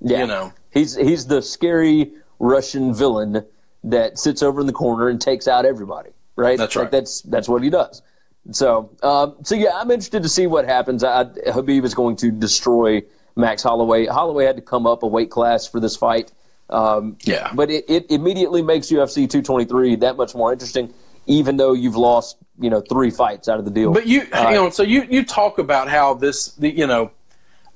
Yeah. 0.00 0.20
you 0.20 0.26
know. 0.26 0.52
He's 0.72 0.96
he's 0.96 1.26
the 1.26 1.40
scary 1.42 2.12
Russian 2.38 2.92
villain 2.94 3.44
that 3.84 4.18
sits 4.18 4.42
over 4.42 4.60
in 4.60 4.66
the 4.66 4.72
corner 4.72 5.08
and 5.08 5.20
takes 5.20 5.46
out 5.48 5.64
everybody. 5.64 6.10
Right. 6.36 6.56
That's 6.58 6.74
Like, 6.76 6.84
right. 6.84 6.90
that's 6.92 7.20
that's 7.22 7.48
what 7.48 7.62
he 7.62 7.70
does. 7.70 8.02
So, 8.50 8.90
um, 9.02 9.36
so 9.44 9.54
yeah, 9.54 9.70
I'm 9.74 9.90
interested 9.90 10.22
to 10.24 10.28
see 10.28 10.46
what 10.48 10.64
happens. 10.64 11.04
I, 11.04 11.24
Habib 11.46 11.84
is 11.84 11.94
going 11.94 12.16
to 12.16 12.30
destroy 12.32 13.02
Max 13.36 13.62
Holloway. 13.62 14.06
Holloway 14.06 14.44
had 14.46 14.56
to 14.56 14.62
come 14.62 14.86
up 14.86 15.02
a 15.04 15.06
weight 15.06 15.30
class 15.30 15.66
for 15.66 15.78
this 15.78 15.94
fight. 15.96 16.32
Um, 16.70 17.16
Yeah. 17.22 17.50
but 17.54 17.70
it, 17.70 17.84
it 17.88 18.10
immediately 18.10 18.62
makes 18.62 18.88
UFC 18.88 19.28
223 19.30 19.96
that 19.96 20.16
much 20.16 20.34
more 20.34 20.52
interesting, 20.52 20.92
even 21.26 21.56
though 21.56 21.72
you've 21.72 21.96
lost 21.96 22.36
you 22.58 22.68
know 22.70 22.80
three 22.80 23.10
fights 23.10 23.48
out 23.48 23.58
of 23.58 23.64
the 23.64 23.70
deal. 23.70 23.92
But 23.92 24.06
you, 24.06 24.22
Uh, 24.32 24.42
hang 24.48 24.58
on. 24.58 24.72
So 24.72 24.82
you 24.82 25.02
you 25.08 25.24
talk 25.24 25.58
about 25.58 25.88
how 25.88 26.14
this, 26.14 26.48
the, 26.54 26.70
you 26.70 26.86
know, 26.86 27.10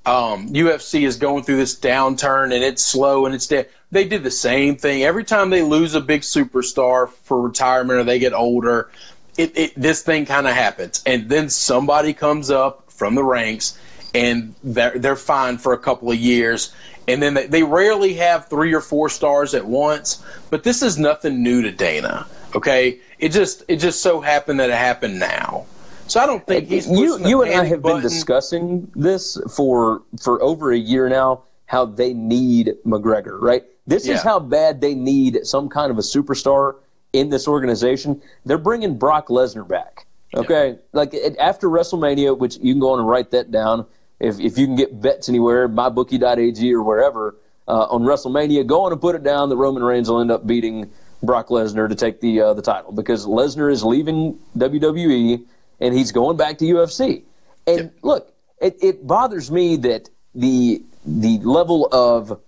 um, 0.06 0.50
UFC 0.50 1.04
is 1.04 1.16
going 1.16 1.42
through 1.42 1.56
this 1.56 1.78
downturn 1.78 2.54
and 2.54 2.62
it's 2.62 2.82
slow 2.82 3.26
and 3.26 3.34
it's 3.34 3.48
dead. 3.48 3.68
They 3.90 4.06
did 4.06 4.22
the 4.22 4.30
same 4.30 4.76
thing 4.76 5.02
every 5.02 5.24
time 5.24 5.50
they 5.50 5.62
lose 5.62 5.94
a 5.94 6.00
big 6.00 6.20
superstar 6.22 7.08
for 7.08 7.40
retirement 7.40 7.98
or 7.98 8.04
they 8.04 8.20
get 8.20 8.32
older. 8.32 8.90
It, 9.36 9.56
it 9.58 9.72
this 9.76 10.02
thing 10.02 10.24
kind 10.24 10.46
of 10.46 10.54
happens, 10.54 11.02
and 11.04 11.28
then 11.28 11.50
somebody 11.50 12.14
comes 12.14 12.50
up 12.50 12.90
from 12.90 13.14
the 13.14 13.22
ranks, 13.22 13.78
and 14.14 14.54
they're 14.64 14.98
they're 14.98 15.14
fine 15.14 15.58
for 15.58 15.74
a 15.74 15.78
couple 15.78 16.10
of 16.10 16.16
years, 16.16 16.72
and 17.06 17.22
then 17.22 17.34
they, 17.34 17.46
they 17.46 17.62
rarely 17.62 18.14
have 18.14 18.48
three 18.48 18.72
or 18.72 18.80
four 18.80 19.10
stars 19.10 19.52
at 19.54 19.66
once. 19.66 20.24
But 20.48 20.62
this 20.62 20.80
is 20.80 20.96
nothing 20.96 21.42
new 21.42 21.60
to 21.60 21.70
Dana. 21.70 22.26
Okay, 22.54 23.00
it 23.18 23.28
just 23.28 23.62
it 23.68 23.76
just 23.76 24.00
so 24.00 24.22
happened 24.22 24.58
that 24.60 24.70
it 24.70 24.76
happened 24.76 25.18
now. 25.18 25.66
So 26.08 26.20
I 26.20 26.26
don't 26.26 26.46
think 26.46 26.68
he's 26.68 26.88
you 26.88 27.18
you 27.26 27.42
and 27.42 27.52
I 27.52 27.64
have 27.64 27.82
been 27.82 28.00
discussing 28.00 28.90
this 28.94 29.38
for 29.54 30.02
for 30.20 30.40
over 30.42 30.72
a 30.72 30.78
year 30.78 31.08
now. 31.08 31.42
How 31.66 31.84
they 31.84 32.12
need 32.14 32.74
McGregor, 32.86 33.40
right? 33.40 33.64
This 33.88 34.06
Yeah. 34.06 34.14
is 34.14 34.22
how 34.22 34.38
bad 34.38 34.80
they 34.80 34.94
need 34.94 35.40
some 35.44 35.68
kind 35.68 35.90
of 35.90 35.98
a 35.98 36.02
superstar 36.02 36.76
in 37.12 37.30
this 37.30 37.48
organization. 37.48 38.22
They're 38.44 38.58
bringing 38.58 38.96
Brock 38.98 39.28
Lesnar 39.28 39.66
back. 39.66 40.06
Okay, 40.34 40.78
like 40.92 41.14
it, 41.14 41.36
after 41.38 41.68
WrestleMania, 41.68 42.36
which 42.36 42.58
you 42.60 42.72
can 42.74 42.80
go 42.80 42.90
on 42.90 42.98
and 43.00 43.08
write 43.08 43.30
that 43.30 43.50
down. 43.50 43.86
If 44.20 44.38
if 44.38 44.58
you 44.58 44.66
can 44.66 44.76
get 44.76 45.00
bets 45.00 45.28
anywhere, 45.28 45.68
mybookie.ag 45.68 46.72
or 46.72 46.82
wherever 46.82 47.36
uh, 47.66 47.86
on 47.90 48.02
WrestleMania, 48.02 48.66
go 48.66 48.82
on 48.84 48.92
and 48.92 49.00
put 49.00 49.14
it 49.14 49.22
down 49.22 49.48
that 49.48 49.56
Roman 49.56 49.82
Reigns 49.82 50.08
will 50.10 50.20
end 50.20 50.30
up 50.30 50.46
beating 50.46 50.90
Brock 51.22 51.48
Lesnar 51.48 51.88
to 51.88 51.94
take 51.94 52.20
the 52.20 52.40
uh, 52.40 52.54
the 52.54 52.62
title 52.62 52.92
because 52.92 53.26
Lesnar 53.26 53.72
is 53.72 53.82
leaving 53.82 54.38
WWE 54.56 55.44
and 55.80 55.94
he's 55.94 56.12
going 56.12 56.36
back 56.36 56.58
to 56.58 56.64
UFC. 56.64 57.22
And 57.66 57.90
look, 58.02 58.32
it, 58.60 58.76
it 58.82 59.06
bothers 59.06 59.50
me 59.50 59.76
that 59.76 60.08
the 60.34 60.82
the 61.04 61.38
level 61.38 61.88
of 61.92 62.40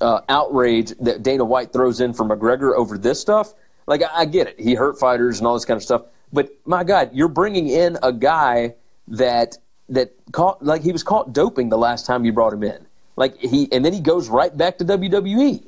uh, 0.00 0.20
outrage 0.28 0.92
that 1.00 1.22
Dana 1.22 1.44
White 1.44 1.72
throws 1.72 2.00
in 2.00 2.12
for 2.12 2.24
McGregor 2.24 2.74
over 2.76 2.98
this 2.98 3.20
stuff. 3.20 3.54
Like 3.86 4.02
I, 4.02 4.20
I 4.20 4.24
get 4.24 4.48
it, 4.48 4.60
he 4.60 4.74
hurt 4.74 4.98
fighters 4.98 5.38
and 5.38 5.46
all 5.46 5.54
this 5.54 5.64
kind 5.64 5.76
of 5.76 5.82
stuff. 5.82 6.02
But 6.32 6.50
my 6.64 6.84
God, 6.84 7.10
you're 7.12 7.28
bringing 7.28 7.68
in 7.68 7.98
a 8.02 8.12
guy 8.12 8.74
that 9.08 9.56
that 9.88 10.12
caught 10.32 10.64
like 10.64 10.82
he 10.82 10.92
was 10.92 11.02
caught 11.02 11.32
doping 11.32 11.68
the 11.68 11.78
last 11.78 12.06
time 12.06 12.24
you 12.24 12.32
brought 12.32 12.52
him 12.52 12.62
in. 12.62 12.86
Like 13.16 13.38
he 13.38 13.68
and 13.72 13.84
then 13.84 13.92
he 13.92 14.00
goes 14.00 14.28
right 14.28 14.54
back 14.56 14.78
to 14.78 14.84
WWE, 14.84 15.62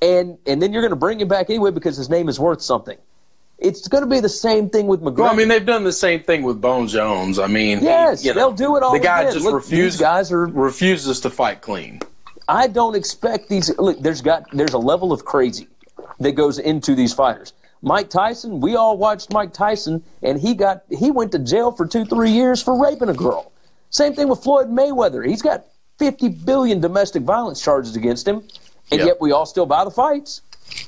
and 0.00 0.38
and 0.46 0.62
then 0.62 0.72
you're 0.72 0.82
going 0.82 0.90
to 0.90 0.96
bring 0.96 1.20
him 1.20 1.28
back 1.28 1.50
anyway 1.50 1.70
because 1.70 1.96
his 1.96 2.08
name 2.08 2.28
is 2.28 2.38
worth 2.38 2.62
something. 2.62 2.98
It's 3.58 3.88
going 3.88 4.02
to 4.02 4.10
be 4.10 4.20
the 4.20 4.28
same 4.28 4.68
thing 4.68 4.86
with 4.88 5.00
McGregor. 5.00 5.18
Well, 5.18 5.32
I 5.32 5.36
mean, 5.36 5.48
they've 5.48 5.64
done 5.64 5.84
the 5.84 5.92
same 5.92 6.22
thing 6.22 6.42
with 6.42 6.60
Bone 6.60 6.86
Jones. 6.88 7.38
I 7.38 7.46
mean, 7.46 7.78
he- 7.78 7.84
yes, 7.86 8.24
you 8.24 8.32
know, 8.34 8.40
they'll 8.40 8.52
do 8.52 8.76
it 8.76 8.82
all. 8.82 8.92
The 8.92 8.98
guy 8.98 9.22
again. 9.22 9.32
just 9.34 9.44
Look, 9.44 9.54
refuses. 9.54 10.00
Guys 10.00 10.32
are 10.32 10.46
refuses 10.46 11.20
to 11.20 11.30
fight 11.30 11.60
clean. 11.62 12.00
I 12.48 12.66
don't 12.66 12.94
expect 12.94 13.48
these. 13.48 13.76
Look, 13.78 14.00
there's 14.00 14.20
got 14.20 14.44
there's 14.52 14.74
a 14.74 14.78
level 14.78 15.12
of 15.12 15.24
crazy 15.24 15.68
that 16.20 16.32
goes 16.32 16.58
into 16.58 16.94
these 16.94 17.14
fighters. 17.14 17.52
Mike 17.80 18.10
Tyson, 18.10 18.60
we 18.60 18.76
all 18.76 18.96
watched 18.98 19.32
Mike 19.32 19.52
Tyson, 19.52 20.02
and 20.22 20.38
he 20.40 20.54
got 20.54 20.82
he 20.90 21.10
went 21.10 21.32
to 21.32 21.38
jail 21.38 21.70
for 21.70 21.86
two 21.86 22.04
three 22.04 22.30
years 22.30 22.62
for 22.62 22.80
raping 22.82 23.08
a 23.08 23.14
girl. 23.14 23.52
Same 23.90 24.14
thing 24.14 24.28
with 24.28 24.42
Floyd 24.42 24.68
Mayweather. 24.68 25.24
He's 25.26 25.42
got 25.42 25.64
50 25.98 26.28
billion 26.28 26.80
domestic 26.80 27.22
violence 27.22 27.62
charges 27.62 27.94
against 27.94 28.26
him, 28.26 28.42
and 28.90 28.98
Yep. 28.98 29.06
yet 29.06 29.16
we 29.20 29.30
all 29.32 29.46
still 29.46 29.66
buy 29.66 29.84
the 29.84 29.90
fights. 29.90 30.40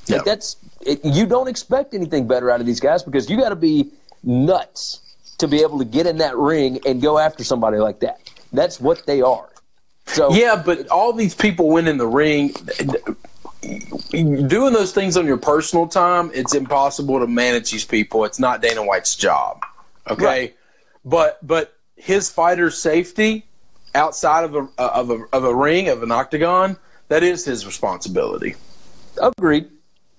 Like 0.09 0.25
that's 0.25 0.57
it, 0.81 1.03
you 1.03 1.25
don't 1.25 1.47
expect 1.47 1.93
anything 1.93 2.27
better 2.27 2.51
out 2.51 2.59
of 2.59 2.65
these 2.65 2.79
guys 2.79 3.03
because 3.03 3.29
you 3.29 3.37
got 3.37 3.49
to 3.49 3.55
be 3.55 3.91
nuts 4.23 5.01
to 5.37 5.47
be 5.47 5.61
able 5.61 5.77
to 5.79 5.85
get 5.85 6.07
in 6.07 6.17
that 6.17 6.35
ring 6.37 6.79
and 6.85 7.01
go 7.01 7.17
after 7.17 7.43
somebody 7.43 7.77
like 7.77 7.99
that. 7.99 8.19
That's 8.53 8.79
what 8.79 9.05
they 9.05 9.21
are. 9.21 9.49
So 10.07 10.31
Yeah, 10.33 10.61
but 10.63 10.87
all 10.89 11.13
these 11.13 11.35
people 11.35 11.69
win 11.69 11.87
in 11.87 11.97
the 11.97 12.07
ring. 12.07 12.53
Doing 14.11 14.73
those 14.73 14.93
things 14.93 15.17
on 15.17 15.25
your 15.25 15.37
personal 15.37 15.87
time, 15.87 16.31
it's 16.33 16.53
impossible 16.55 17.19
to 17.19 17.27
manage 17.27 17.71
these 17.71 17.83
people. 17.85 18.23
It's 18.23 18.39
not 18.39 18.61
Dana 18.61 18.83
White's 18.85 19.15
job. 19.15 19.61
Okay, 20.09 20.23
Right. 20.25 20.55
but 21.03 21.45
but 21.45 21.73
his 21.97 22.29
fighter's 22.29 22.77
safety 22.79 23.45
outside 23.93 24.45
of 24.45 24.55
a 24.55 24.67
of 24.81 25.09
a 25.09 25.25
of 25.33 25.43
a 25.43 25.53
ring 25.53 25.89
of 25.89 26.01
an 26.03 26.11
octagon 26.11 26.77
that 27.09 27.23
is 27.23 27.43
his 27.43 27.65
responsibility. 27.65 28.55
agreed. 29.21 29.69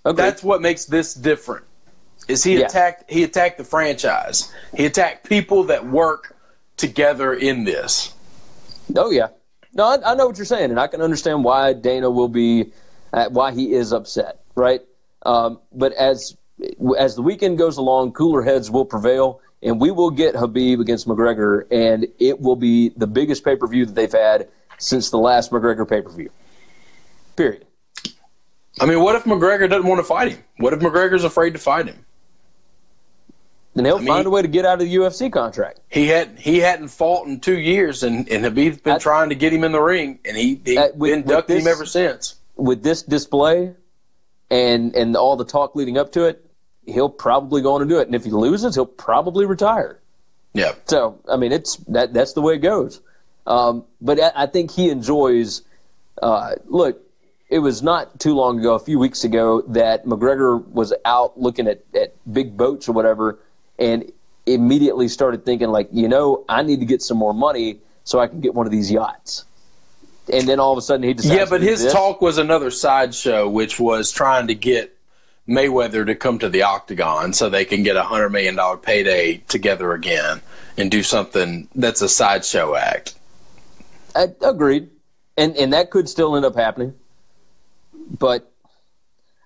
That's 0.05 0.43
what 0.43 0.63
makes 0.63 0.87
this 0.87 1.15
different. 1.15 1.65
Is 2.29 2.45
he 2.45 2.59
Yeah. 2.59 2.67
attacked? 2.67 3.11
He 3.11 3.25
attacked 3.25 3.59
the 3.59 3.65
franchise. 3.65 4.53
He 4.77 4.87
attacked 4.87 5.29
people 5.29 5.65
that 5.65 5.87
work 5.87 6.37
together 6.77 7.33
in 7.33 7.65
this. 7.65 8.13
Oh 8.97 9.11
yeah, 9.11 9.29
no, 9.75 9.85
I, 9.85 10.13
I 10.13 10.15
know 10.15 10.27
what 10.27 10.37
you're 10.37 10.47
saying, 10.47 10.71
and 10.71 10.81
I 10.81 10.87
can 10.87 11.01
understand 11.03 11.45
why 11.45 11.73
Dana 11.73 12.11
will 12.11 12.29
be, 12.29 12.73
uh, 13.13 13.29
why 13.31 13.53
he 13.53 13.73
is 13.73 13.93
upset, 13.93 14.41
right? 14.55 14.83
Um, 15.25 15.61
but 15.73 15.93
as 15.93 16.37
as 16.99 17.15
the 17.15 17.23
weekend 17.23 17.59
goes 17.59 17.77
along, 17.77 18.13
cooler 18.13 18.43
heads 18.43 18.71
will 18.71 18.85
prevail, 18.85 19.41
and 19.63 19.81
we 19.81 19.91
will 19.91 20.11
get 20.11 20.35
Habib 20.35 20.81
against 20.81 21.07
McGregor, 21.07 21.67
and 21.71 22.07
it 22.19 22.41
will 22.41 22.57
be 22.57 22.91
the 22.91 23.07
biggest 23.07 23.45
pay 23.45 23.57
per 23.57 23.67
view 23.67 23.87
that 23.87 23.95
they've 23.95 24.13
had 24.13 24.49
since 24.79 25.11
the 25.11 25.19
last 25.19 25.51
McGregor 25.51 25.89
pay 25.89 26.01
per 26.03 26.11
view. 26.11 26.31
Period. 27.37 27.65
I 28.81 28.87
mean, 28.87 29.01
what 29.03 29.15
if 29.17 29.25
McGregor 29.25 29.69
doesn't 29.69 29.87
want 29.87 29.99
to 30.01 30.05
fight 30.05 30.33
him? 30.33 30.45
What 30.59 30.73
if 30.73 30.81
McGregor's 30.81 31.25
afraid 31.25 31.53
to 31.55 31.59
fight 31.59 31.87
him? 31.87 32.05
Then 33.75 33.85
he'll 33.85 33.99
mean- 33.99 34.09
find 34.09 34.27
a 34.27 34.31
way 34.31 34.43
to 34.43 34.49
get 34.49 34.65
out 34.65 34.75
of 34.75 34.89
the 34.89 34.95
UFC 34.97 35.31
contract. 35.31 35.81
He 35.89 36.09
had 36.09 36.39
he 36.39 36.59
hadn't 36.59 36.89
fought 36.89 37.27
in 37.27 37.41
two 37.41 37.59
years, 37.59 38.03
and 38.03 38.29
and 38.29 38.45
Habib's 38.45 38.79
been 38.81 38.95
I- 38.95 38.99
trying 38.99 39.29
to 39.29 39.35
get 39.35 39.53
him 39.53 39.63
in 39.65 39.73
the 39.73 39.81
ring, 39.81 40.19
and 40.25 40.37
he 40.37 40.61
he 40.65 40.77
Uh, 40.77 40.89
with- 40.95 41.11
been 41.13 41.23
ducking 41.23 41.61
him 41.61 41.67
ever 41.69 41.87
since. 41.87 42.37
With 42.57 42.83
this 42.83 43.03
display, 43.03 43.75
and 44.51 44.95
and 44.97 45.17
all 45.17 45.37
the 45.37 45.45
talk 45.45 45.77
leading 45.77 45.97
up 45.97 46.11
to 46.13 46.25
it, 46.25 46.45
he'll 46.87 47.09
probably 47.09 47.63
go 47.63 47.75
on 47.75 47.83
and 47.83 47.89
do 47.91 47.99
it. 48.01 48.07
And 48.09 48.15
if 48.17 48.25
he 48.25 48.31
loses, 48.31 48.75
he'll 48.75 48.87
probably 48.87 49.47
retire. 49.47 50.01
Yeah, 50.55 50.73
So 50.87 51.19
I 51.31 51.37
mean, 51.37 51.53
it's 51.53 51.77
that 51.89 52.13
that's 52.13 52.33
the 52.33 52.43
way 52.43 52.55
it 52.55 52.59
goes. 52.59 53.01
Um, 53.47 53.85
but 54.01 54.19
I, 54.21 54.33
I 54.35 54.47
think 54.47 54.73
he 54.73 54.91
enjoys. 54.91 55.63
Uh, 56.21 56.57
look, 56.67 57.01
it 57.49 57.61
was 57.61 57.83
not 57.83 58.21
too 58.21 58.35
long 58.35 58.61
ago, 58.61 58.75
a 58.75 58.79
few 58.79 58.99
weeks 58.99 59.25
ago, 59.25 59.63
that 59.69 60.05
McGregor 60.05 60.67
was 60.69 60.93
out 61.05 61.41
looking 61.41 61.67
at, 61.67 61.83
at 61.95 62.15
big 62.31 62.57
boats 62.57 62.89
or 62.89 62.93
whatever, 62.93 63.39
and 63.79 64.11
immediately 64.45 65.09
started 65.09 65.45
thinking 65.45 65.69
like, 65.69 65.89
you 65.93 66.09
know, 66.09 66.45
I 66.49 66.63
need 66.63 66.81
to 66.81 66.87
get 66.87 67.03
some 67.03 67.17
more 67.17 67.35
money 67.35 67.81
so 68.05 68.19
I 68.19 68.27
can 68.27 68.41
get 68.41 68.55
one 68.55 68.67
of 68.67 68.73
these 68.73 68.91
yachts. 68.91 69.45
And 70.31 70.47
then 70.47 70.61
all 70.61 70.73
of 70.73 70.79
a 70.79 70.83
sudden 70.83 71.05
he 71.05 71.15
decides. 71.15 71.35
yeah, 71.35 71.45
to 71.45 71.51
but 71.51 71.63
his 71.63 71.83
this. 71.83 71.93
talk 71.93 72.21
was 72.21 72.37
another 72.37 72.71
sideshow, 72.71 73.49
which 73.49 73.81
was 73.81 74.13
trying 74.13 74.47
to 74.49 74.55
get 74.55 74.95
Mayweather 75.49 76.05
to 76.05 76.15
come 76.15 76.39
to 76.41 76.51
the 76.51 76.63
octagon 76.63 77.33
so 77.33 77.49
they 77.49 77.65
can 77.65 77.83
get 77.83 77.97
a 77.97 78.03
hundred 78.03 78.29
million 78.31 78.57
dollar 78.57 78.77
payday 78.77 79.39
together 79.49 79.95
again 79.95 80.43
and 80.77 80.91
do 80.91 81.03
something 81.03 81.67
that's 81.75 82.03
a 82.03 82.09
sideshow 82.11 82.75
act. 82.75 83.15
I, 84.15 84.27
agreed, 84.43 84.91
and 85.39 85.57
and 85.57 85.73
that 85.73 85.91
could 85.91 86.11
still 86.11 86.37
end 86.37 86.45
up 86.45 86.55
happening. 86.55 86.95
But 88.09 88.51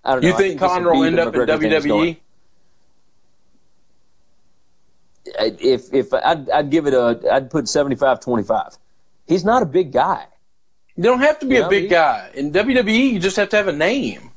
I 0.04 0.12
don't 0.12 0.22
know. 0.22 0.28
You 0.28 0.36
think 0.36 0.60
this 0.60 0.68
Conor 0.70 0.92
will 0.92 1.04
end 1.04 1.18
up 1.18 1.34
in 1.34 1.40
McGregor 1.40 1.60
thing 1.60 1.72
is 1.72 1.86
going- 1.86 2.14
WWE? 2.14 2.18
if 5.60 5.92
if 5.94 6.12
I'd, 6.12 6.50
I'd 6.50 6.70
give 6.70 6.86
it 6.86 6.94
a 6.94 7.20
I'd 7.32 7.50
put 7.50 7.66
75-25. 7.66 8.78
He's 9.26 9.44
not 9.44 9.62
a 9.62 9.66
big 9.66 9.92
guy. 9.92 10.26
You 10.96 11.04
don't 11.04 11.20
have 11.20 11.38
to 11.38 11.46
be 11.46 11.56
a 11.56 11.68
big 11.68 11.88
guy. 11.88 12.30
In 12.34 12.52
WWE, 12.52 13.12
you 13.12 13.18
just 13.18 13.36
have 13.36 13.48
to 13.50 13.56
have 13.56 13.68
a 13.68 13.72
name. 13.72 14.30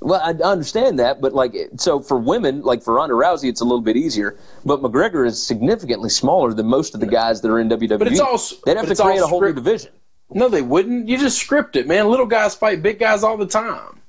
Well, 0.00 0.20
I 0.22 0.30
understand 0.48 1.00
that, 1.00 1.20
but 1.20 1.34
like, 1.34 1.54
so 1.76 2.00
for 2.00 2.16
women, 2.16 2.62
like 2.62 2.82
for 2.84 2.94
Ronda 2.94 3.14
Rousey, 3.16 3.48
it's 3.48 3.60
a 3.60 3.64
little 3.64 3.80
bit 3.80 3.96
easier. 3.96 4.38
But 4.64 4.80
McGregor 4.80 5.26
is 5.26 5.44
significantly 5.44 6.08
smaller 6.08 6.54
than 6.54 6.66
most 6.66 6.94
of 6.94 7.00
the 7.00 7.06
guys 7.06 7.40
that 7.40 7.50
are 7.50 7.58
in 7.58 7.68
WWE. 7.68 7.98
But 7.98 8.06
it's 8.06 8.20
all 8.20 8.40
they'd 8.64 8.76
have 8.76 8.86
to 8.88 8.94
create 8.94 9.20
a 9.20 9.26
whole 9.26 9.40
new 9.40 9.52
division. 9.52 9.90
No, 10.30 10.48
they 10.48 10.62
wouldn't. 10.62 11.08
You 11.08 11.16
just 11.18 11.38
script 11.38 11.76
it, 11.76 11.86
man. 11.86 12.08
Little 12.08 12.26
guys 12.26 12.54
fight 12.54 12.82
big 12.82 12.98
guys 12.98 13.22
all 13.22 13.36
the 13.36 13.46
time. 13.46 14.00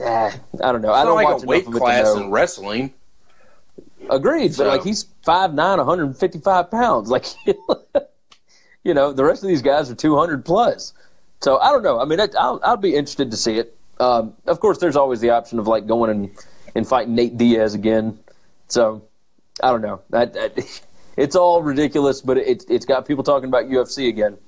I 0.00 0.72
don't 0.72 0.82
know. 0.82 0.90
It's 0.90 0.98
I 0.98 1.04
don't 1.04 1.14
like 1.14 1.28
watch 1.28 1.42
a 1.42 1.46
weight 1.46 1.66
class 1.66 2.14
in 2.14 2.30
wrestling. 2.30 2.92
Agreed, 4.10 4.54
so. 4.54 4.64
but 4.64 4.70
like 4.70 4.84
he's 4.84 5.04
5'9", 5.26 5.54
155 5.56 6.70
pounds. 6.70 7.10
Like, 7.18 7.26
you 8.84 8.94
know, 8.94 9.12
the 9.12 9.24
rest 9.24 9.42
of 9.42 9.48
these 9.48 9.62
guys 9.62 9.90
are 9.90 9.94
two 9.94 10.16
hundred 10.16 10.44
plus. 10.44 10.94
So 11.40 11.58
I 11.58 11.70
don't 11.70 11.82
know. 11.82 12.00
I 12.00 12.04
mean, 12.04 12.20
I'll, 12.20 12.60
I'll 12.62 12.76
be 12.76 12.94
interested 12.94 13.30
to 13.30 13.36
see 13.36 13.58
it. 13.58 13.76
Um, 14.00 14.34
of 14.46 14.60
course, 14.60 14.78
there's 14.78 14.96
always 14.96 15.20
the 15.20 15.30
option 15.30 15.58
of 15.58 15.66
like 15.66 15.86
going 15.86 16.10
and, 16.10 16.30
and 16.74 16.86
fighting 16.86 17.14
Nate 17.14 17.36
Diaz 17.36 17.74
again. 17.74 18.18
So 18.68 19.02
I 19.62 19.70
don't 19.70 19.82
know. 19.82 20.00
I, 20.12 20.22
I, 20.22 20.50
it's 21.16 21.36
all 21.36 21.62
ridiculous, 21.62 22.20
but 22.20 22.38
it, 22.38 22.64
it's 22.68 22.86
got 22.86 23.06
people 23.06 23.24
talking 23.24 23.48
about 23.48 23.66
UFC 23.66 24.08
again. 24.08 24.38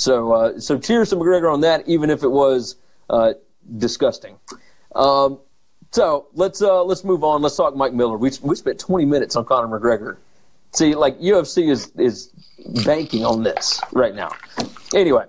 So 0.00 0.32
uh, 0.32 0.58
so 0.58 0.78
cheers 0.78 1.10
to 1.10 1.16
McGregor 1.16 1.52
on 1.52 1.60
that, 1.60 1.86
even 1.86 2.08
if 2.08 2.22
it 2.22 2.30
was 2.30 2.76
uh, 3.10 3.34
disgusting. 3.76 4.38
Um, 4.94 5.40
so 5.90 6.28
let's 6.32 6.62
uh, 6.62 6.82
let's 6.82 7.04
move 7.04 7.22
on. 7.22 7.42
Let's 7.42 7.56
talk 7.56 7.76
Mike 7.76 7.92
Miller. 7.92 8.16
We 8.16 8.30
we 8.42 8.56
spent 8.56 8.78
20 8.78 9.04
minutes 9.04 9.36
on 9.36 9.44
Conor 9.44 9.78
McGregor. 9.78 10.16
See, 10.72 10.94
like 10.94 11.18
UFC 11.18 11.70
is 11.70 11.92
is 11.98 12.30
banking 12.82 13.26
on 13.26 13.42
this 13.42 13.78
right 13.92 14.14
now. 14.14 14.30
Anyway, 14.94 15.26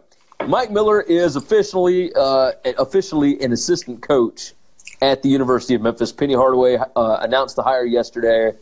Mike 0.48 0.72
Miller 0.72 1.02
is 1.02 1.36
officially 1.36 2.14
uh, 2.16 2.54
officially 2.78 3.42
an 3.42 3.52
assistant 3.52 4.02
coach 4.02 4.54
at 5.02 5.22
the 5.22 5.28
University 5.28 5.76
of 5.76 5.82
Memphis. 5.82 6.14
Penny 6.14 6.34
Hardaway 6.34 6.78
uh, 6.78 7.18
announced 7.20 7.58
the 7.58 7.64
hire 7.64 7.84
yesterday. 7.84 8.58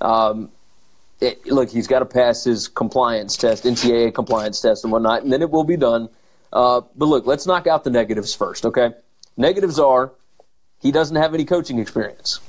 Um, 0.00 0.52
it, 1.20 1.46
look, 1.46 1.70
he's 1.70 1.86
got 1.86 2.00
to 2.00 2.06
pass 2.06 2.44
his 2.44 2.68
compliance 2.68 3.36
test, 3.36 3.64
NCAA 3.64 4.14
compliance 4.14 4.60
test, 4.60 4.84
and 4.84 4.92
whatnot, 4.92 5.22
and 5.22 5.32
then 5.32 5.42
it 5.42 5.50
will 5.50 5.64
be 5.64 5.76
done. 5.76 6.08
Uh, 6.52 6.82
but 6.96 7.06
look, 7.06 7.26
let's 7.26 7.46
knock 7.46 7.66
out 7.66 7.84
the 7.84 7.90
negatives 7.90 8.34
first, 8.34 8.64
okay? 8.64 8.92
Negatives 9.36 9.78
are 9.78 10.12
he 10.80 10.92
doesn't 10.92 11.16
have 11.16 11.34
any 11.34 11.44
coaching 11.44 11.78
experience. 11.78 12.40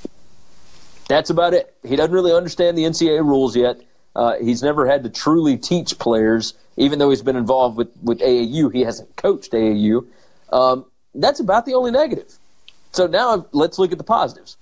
That's 1.07 1.29
about 1.29 1.53
it. 1.53 1.75
He 1.83 1.95
doesn't 1.95 2.13
really 2.13 2.31
understand 2.31 2.77
the 2.77 2.83
NCAA 2.83 3.25
rules 3.25 3.55
yet. 3.55 3.81
Uh, 4.15 4.35
he's 4.39 4.61
never 4.61 4.87
had 4.87 5.03
to 5.03 5.09
truly 5.09 5.57
teach 5.57 5.97
players, 5.97 6.53
even 6.77 6.99
though 6.99 7.09
he's 7.09 7.21
been 7.21 7.35
involved 7.35 7.77
with, 7.77 7.89
with 8.03 8.19
AAU. 8.19 8.71
He 8.73 8.81
hasn't 8.81 9.15
coached 9.15 9.51
AAU. 9.51 10.05
Um, 10.51 10.85
that's 11.15 11.39
about 11.39 11.65
the 11.65 11.73
only 11.73 11.91
negative. 11.91 12.37
So 12.91 13.07
now 13.07 13.47
let's 13.51 13.79
look 13.79 13.91
at 13.91 13.97
the 13.97 14.03
positives. 14.03 14.57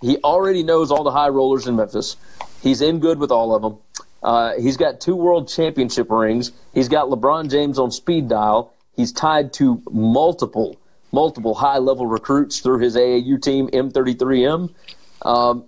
He 0.00 0.18
already 0.18 0.62
knows 0.62 0.90
all 0.90 1.02
the 1.02 1.10
high 1.10 1.28
rollers 1.28 1.66
in 1.66 1.76
Memphis. 1.76 2.16
He's 2.62 2.80
in 2.80 2.98
good 2.98 3.18
with 3.18 3.30
all 3.30 3.54
of 3.54 3.62
them. 3.62 3.78
Uh, 4.22 4.54
he's 4.58 4.76
got 4.76 5.00
two 5.00 5.14
world 5.14 5.48
championship 5.48 6.10
rings. 6.10 6.52
He's 6.74 6.88
got 6.88 7.08
LeBron 7.08 7.50
James 7.50 7.78
on 7.78 7.90
speed 7.90 8.28
dial. 8.28 8.74
He's 8.96 9.12
tied 9.12 9.52
to 9.54 9.80
multiple, 9.90 10.76
multiple 11.12 11.54
high 11.54 11.78
level 11.78 12.06
recruits 12.06 12.58
through 12.58 12.80
his 12.80 12.96
AAU 12.96 13.40
team, 13.40 13.68
M33M. 13.68 14.74
Um, 15.22 15.64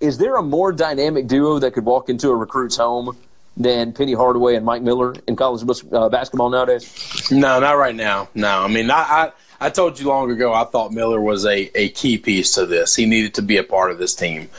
is 0.00 0.18
there 0.18 0.36
a 0.36 0.42
more 0.42 0.70
dynamic 0.72 1.26
duo 1.26 1.58
that 1.60 1.72
could 1.72 1.84
walk 1.84 2.08
into 2.08 2.28
a 2.28 2.36
recruit's 2.36 2.76
home 2.76 3.16
than 3.56 3.92
Penny 3.92 4.12
Hardaway 4.12 4.56
and 4.56 4.66
Mike 4.66 4.82
Miller 4.82 5.14
in 5.26 5.36
college 5.36 5.62
uh, 5.92 6.08
basketball 6.08 6.50
nowadays? 6.50 7.30
No, 7.30 7.58
not 7.60 7.72
right 7.72 7.94
now. 7.94 8.28
No, 8.34 8.62
I 8.62 8.68
mean, 8.68 8.90
I, 8.90 8.96
I, 8.98 9.32
I 9.60 9.70
told 9.70 9.98
you 9.98 10.08
long 10.08 10.30
ago 10.30 10.52
I 10.52 10.64
thought 10.64 10.92
Miller 10.92 11.20
was 11.20 11.46
a, 11.46 11.70
a 11.74 11.88
key 11.90 12.18
piece 12.18 12.52
to 12.54 12.66
this. 12.66 12.94
He 12.94 13.06
needed 13.06 13.34
to 13.34 13.42
be 13.42 13.56
a 13.56 13.64
part 13.64 13.90
of 13.90 13.98
this 13.98 14.14
team. 14.14 14.50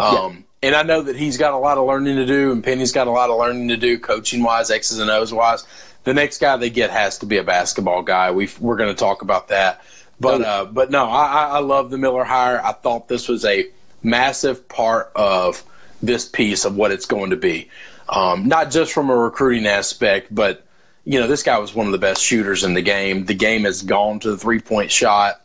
Um, 0.00 0.14
yeah. 0.16 0.32
And 0.64 0.74
I 0.74 0.82
know 0.82 1.02
that 1.02 1.14
he's 1.14 1.36
got 1.36 1.52
a 1.52 1.58
lot 1.58 1.76
of 1.76 1.86
learning 1.86 2.16
to 2.16 2.24
do, 2.24 2.50
and 2.50 2.64
Penny's 2.64 2.90
got 2.90 3.06
a 3.06 3.10
lot 3.10 3.28
of 3.28 3.38
learning 3.38 3.68
to 3.68 3.76
do, 3.76 3.98
coaching 3.98 4.42
wise, 4.42 4.70
X's 4.70 4.98
and 4.98 5.10
O's 5.10 5.30
wise. 5.30 5.66
The 6.04 6.14
next 6.14 6.38
guy 6.38 6.56
they 6.56 6.70
get 6.70 6.90
has 6.90 7.18
to 7.18 7.26
be 7.26 7.36
a 7.36 7.44
basketball 7.44 8.02
guy. 8.02 8.30
we 8.30 8.46
are 8.46 8.76
going 8.76 8.88
to 8.88 8.94
talk 8.94 9.20
about 9.20 9.48
that. 9.48 9.84
But 10.18 10.40
uh, 10.40 10.64
but 10.64 10.90
no, 10.90 11.04
I, 11.04 11.48
I 11.48 11.58
love 11.58 11.90
the 11.90 11.98
Miller 11.98 12.24
hire. 12.24 12.64
I 12.64 12.72
thought 12.72 13.08
this 13.08 13.28
was 13.28 13.44
a 13.44 13.66
massive 14.02 14.66
part 14.66 15.12
of 15.14 15.62
this 16.02 16.26
piece 16.26 16.64
of 16.64 16.76
what 16.76 16.92
it's 16.92 17.04
going 17.04 17.30
to 17.30 17.36
be. 17.36 17.68
Um, 18.08 18.48
not 18.48 18.70
just 18.70 18.94
from 18.94 19.10
a 19.10 19.16
recruiting 19.16 19.66
aspect, 19.66 20.34
but 20.34 20.64
you 21.04 21.20
know, 21.20 21.26
this 21.26 21.42
guy 21.42 21.58
was 21.58 21.74
one 21.74 21.84
of 21.84 21.92
the 21.92 21.98
best 21.98 22.22
shooters 22.22 22.64
in 22.64 22.72
the 22.72 22.80
game. 22.80 23.26
The 23.26 23.34
game 23.34 23.64
has 23.64 23.82
gone 23.82 24.20
to 24.20 24.30
the 24.30 24.38
three 24.38 24.60
point 24.60 24.90
shot 24.90 25.43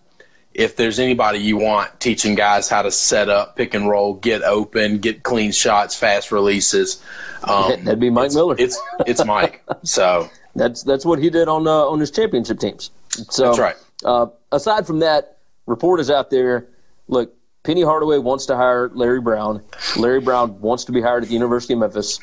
if 0.59 0.75
there's 0.75 0.99
anybody 0.99 1.39
you 1.39 1.55
want 1.55 1.97
teaching 2.01 2.35
guys 2.35 2.67
how 2.67 2.81
to 2.81 2.91
set 2.91 3.29
up, 3.29 3.55
pick 3.55 3.73
and 3.73 3.87
roll, 3.87 4.15
get 4.15 4.43
open, 4.43 4.97
get 4.97 5.23
clean 5.23 5.53
shots, 5.53 5.95
fast 5.95 6.33
releases, 6.33 7.01
um, 7.45 7.69
that'd 7.85 7.97
be 7.97 8.09
Mike 8.09 8.25
it's, 8.25 8.35
Miller. 8.35 8.55
It's 8.59 8.79
it's 9.07 9.25
Mike. 9.25 9.63
So 9.83 10.29
that's 10.55 10.83
that's 10.83 11.05
what 11.05 11.19
he 11.19 11.29
did 11.29 11.47
on 11.47 11.65
uh, 11.65 11.71
on 11.71 12.01
his 12.01 12.11
championship 12.11 12.59
teams. 12.59 12.91
So 13.07 13.45
that's 13.45 13.59
right. 13.59 13.75
Uh, 14.03 14.27
aside 14.51 14.85
from 14.85 14.99
that, 14.99 15.37
report 15.65 16.01
is 16.01 16.11
out 16.11 16.29
there, 16.29 16.67
look, 17.07 17.33
Penny 17.63 17.81
Hardaway 17.81 18.17
wants 18.17 18.45
to 18.47 18.57
hire 18.57 18.89
Larry 18.93 19.21
Brown. 19.21 19.63
Larry 19.95 20.19
Brown 20.19 20.59
wants 20.59 20.83
to 20.85 20.91
be 20.91 21.01
hired 21.01 21.23
at 21.23 21.29
the 21.29 21.33
University 21.33 21.71
of 21.71 21.79
Memphis. 21.79 22.19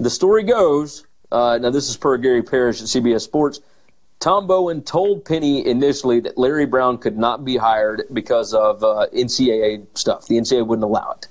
The 0.00 0.10
story 0.10 0.42
goes. 0.42 1.06
Uh, 1.30 1.58
now, 1.60 1.70
this 1.70 1.88
is 1.88 1.96
per 1.96 2.16
Gary 2.18 2.42
Parrish 2.42 2.80
at 2.80 2.88
CBS 2.88 3.22
Sports. 3.22 3.60
Tom 4.18 4.46
Bowen 4.46 4.82
told 4.82 5.24
Penny 5.24 5.66
initially 5.66 6.20
that 6.20 6.38
Larry 6.38 6.66
Brown 6.66 6.98
could 6.98 7.18
not 7.18 7.44
be 7.44 7.56
hired 7.56 8.02
because 8.12 8.54
of 8.54 8.82
uh, 8.82 9.06
NCAA 9.14 9.86
stuff. 9.94 10.26
The 10.26 10.36
NCAA 10.36 10.66
wouldn't 10.66 10.84
allow 10.84 11.12
it. 11.12 11.28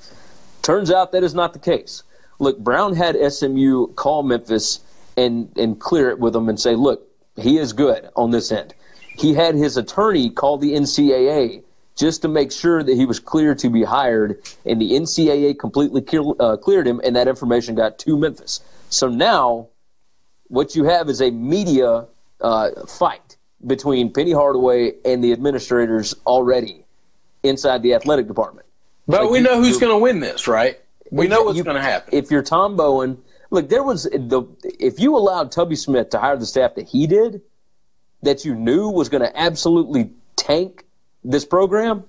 Turns 0.62 0.91
out 0.91 1.12
that 1.12 1.24
is 1.24 1.34
not 1.34 1.54
the 1.54 1.60
case. 1.60 2.04
Look, 2.39 2.60
Brown 2.60 2.95
had 2.95 3.15
SMU 3.32 3.88
call 3.93 4.24
Memphis 4.24 4.80
and 5.17 5.52
and 5.58 5.80
clear 5.80 6.10
it 6.10 6.19
with 6.19 6.34
them 6.34 6.50
and 6.50 6.60
say, 6.60 6.76
look, 6.76 7.08
he 7.38 7.58
is 7.58 7.74
good 7.74 8.10
on 8.15 8.32
this 8.32 8.52
end. 8.52 8.74
He 9.17 9.34
had 9.34 9.56
his 9.56 9.78
attorney 9.78 10.30
call 10.30 10.58
the 10.58 10.74
NCAA 10.74 11.63
just 11.95 12.21
to 12.21 12.28
make 12.28 12.52
sure 12.52 12.84
that 12.84 12.95
he 12.95 13.06
was 13.06 13.19
clear 13.19 13.56
to 13.56 13.69
be 13.69 13.84
hired, 13.84 14.41
and 14.65 14.82
the 14.82 14.91
NCAA 14.91 15.58
completely 15.58 16.04
uh, 16.39 16.58
cleared 16.58 16.86
him, 16.86 17.00
and 17.06 17.15
that 17.15 17.28
information 17.28 17.74
got 17.74 17.98
to 18.00 18.17
Memphis. 18.17 18.60
So 18.89 19.08
now, 19.08 19.69
what 20.48 20.76
you 20.76 20.84
have 20.84 21.08
is 21.10 21.21
a 21.21 21.32
media 21.32 22.06
uh, 22.41 22.86
fight 22.88 23.38
between 23.65 24.12
Penny 24.12 24.32
Hardaway 24.32 24.93
and 25.04 25.24
the 25.24 25.32
administrators 25.32 26.13
already 26.26 26.86
inside 27.43 27.82
the 27.82 27.93
athletic 27.93 28.28
department. 28.28 28.67
But 29.08 29.24
like 29.24 29.32
we 29.32 29.39
know 29.39 29.62
who's 29.62 29.78
going 29.78 29.91
to 29.91 29.98
win 29.98 30.19
this, 30.19 30.48
right? 30.48 30.80
We 31.12 31.28
know 31.28 31.43
what's 31.43 31.62
going 31.62 31.76
to 31.76 31.82
happen. 31.82 32.13
If 32.13 32.32
you're 32.32 32.41
Tom 32.41 32.76
Bowen, 32.76 33.21
look, 33.52 33.69
there 33.69 33.84
was 33.84 34.04
the 34.04 34.43
if 34.80 35.00
you 35.00 35.15
allowed 35.15 35.52
Tubby 35.52 35.76
Smith 35.76 36.10
to 36.12 36.19
hire 36.19 36.38
the 36.38 36.45
staff 36.45 36.76
that 36.76 36.88
he 36.88 37.06
did, 37.08 37.41
that 38.24 38.43
you 38.43 38.56
knew 38.56 38.89
was 38.89 39.10
going 39.10 39.21
to 39.21 39.39
absolutely 39.39 40.12
tank 40.36 40.86
this 41.24 41.45
program, 41.45 42.04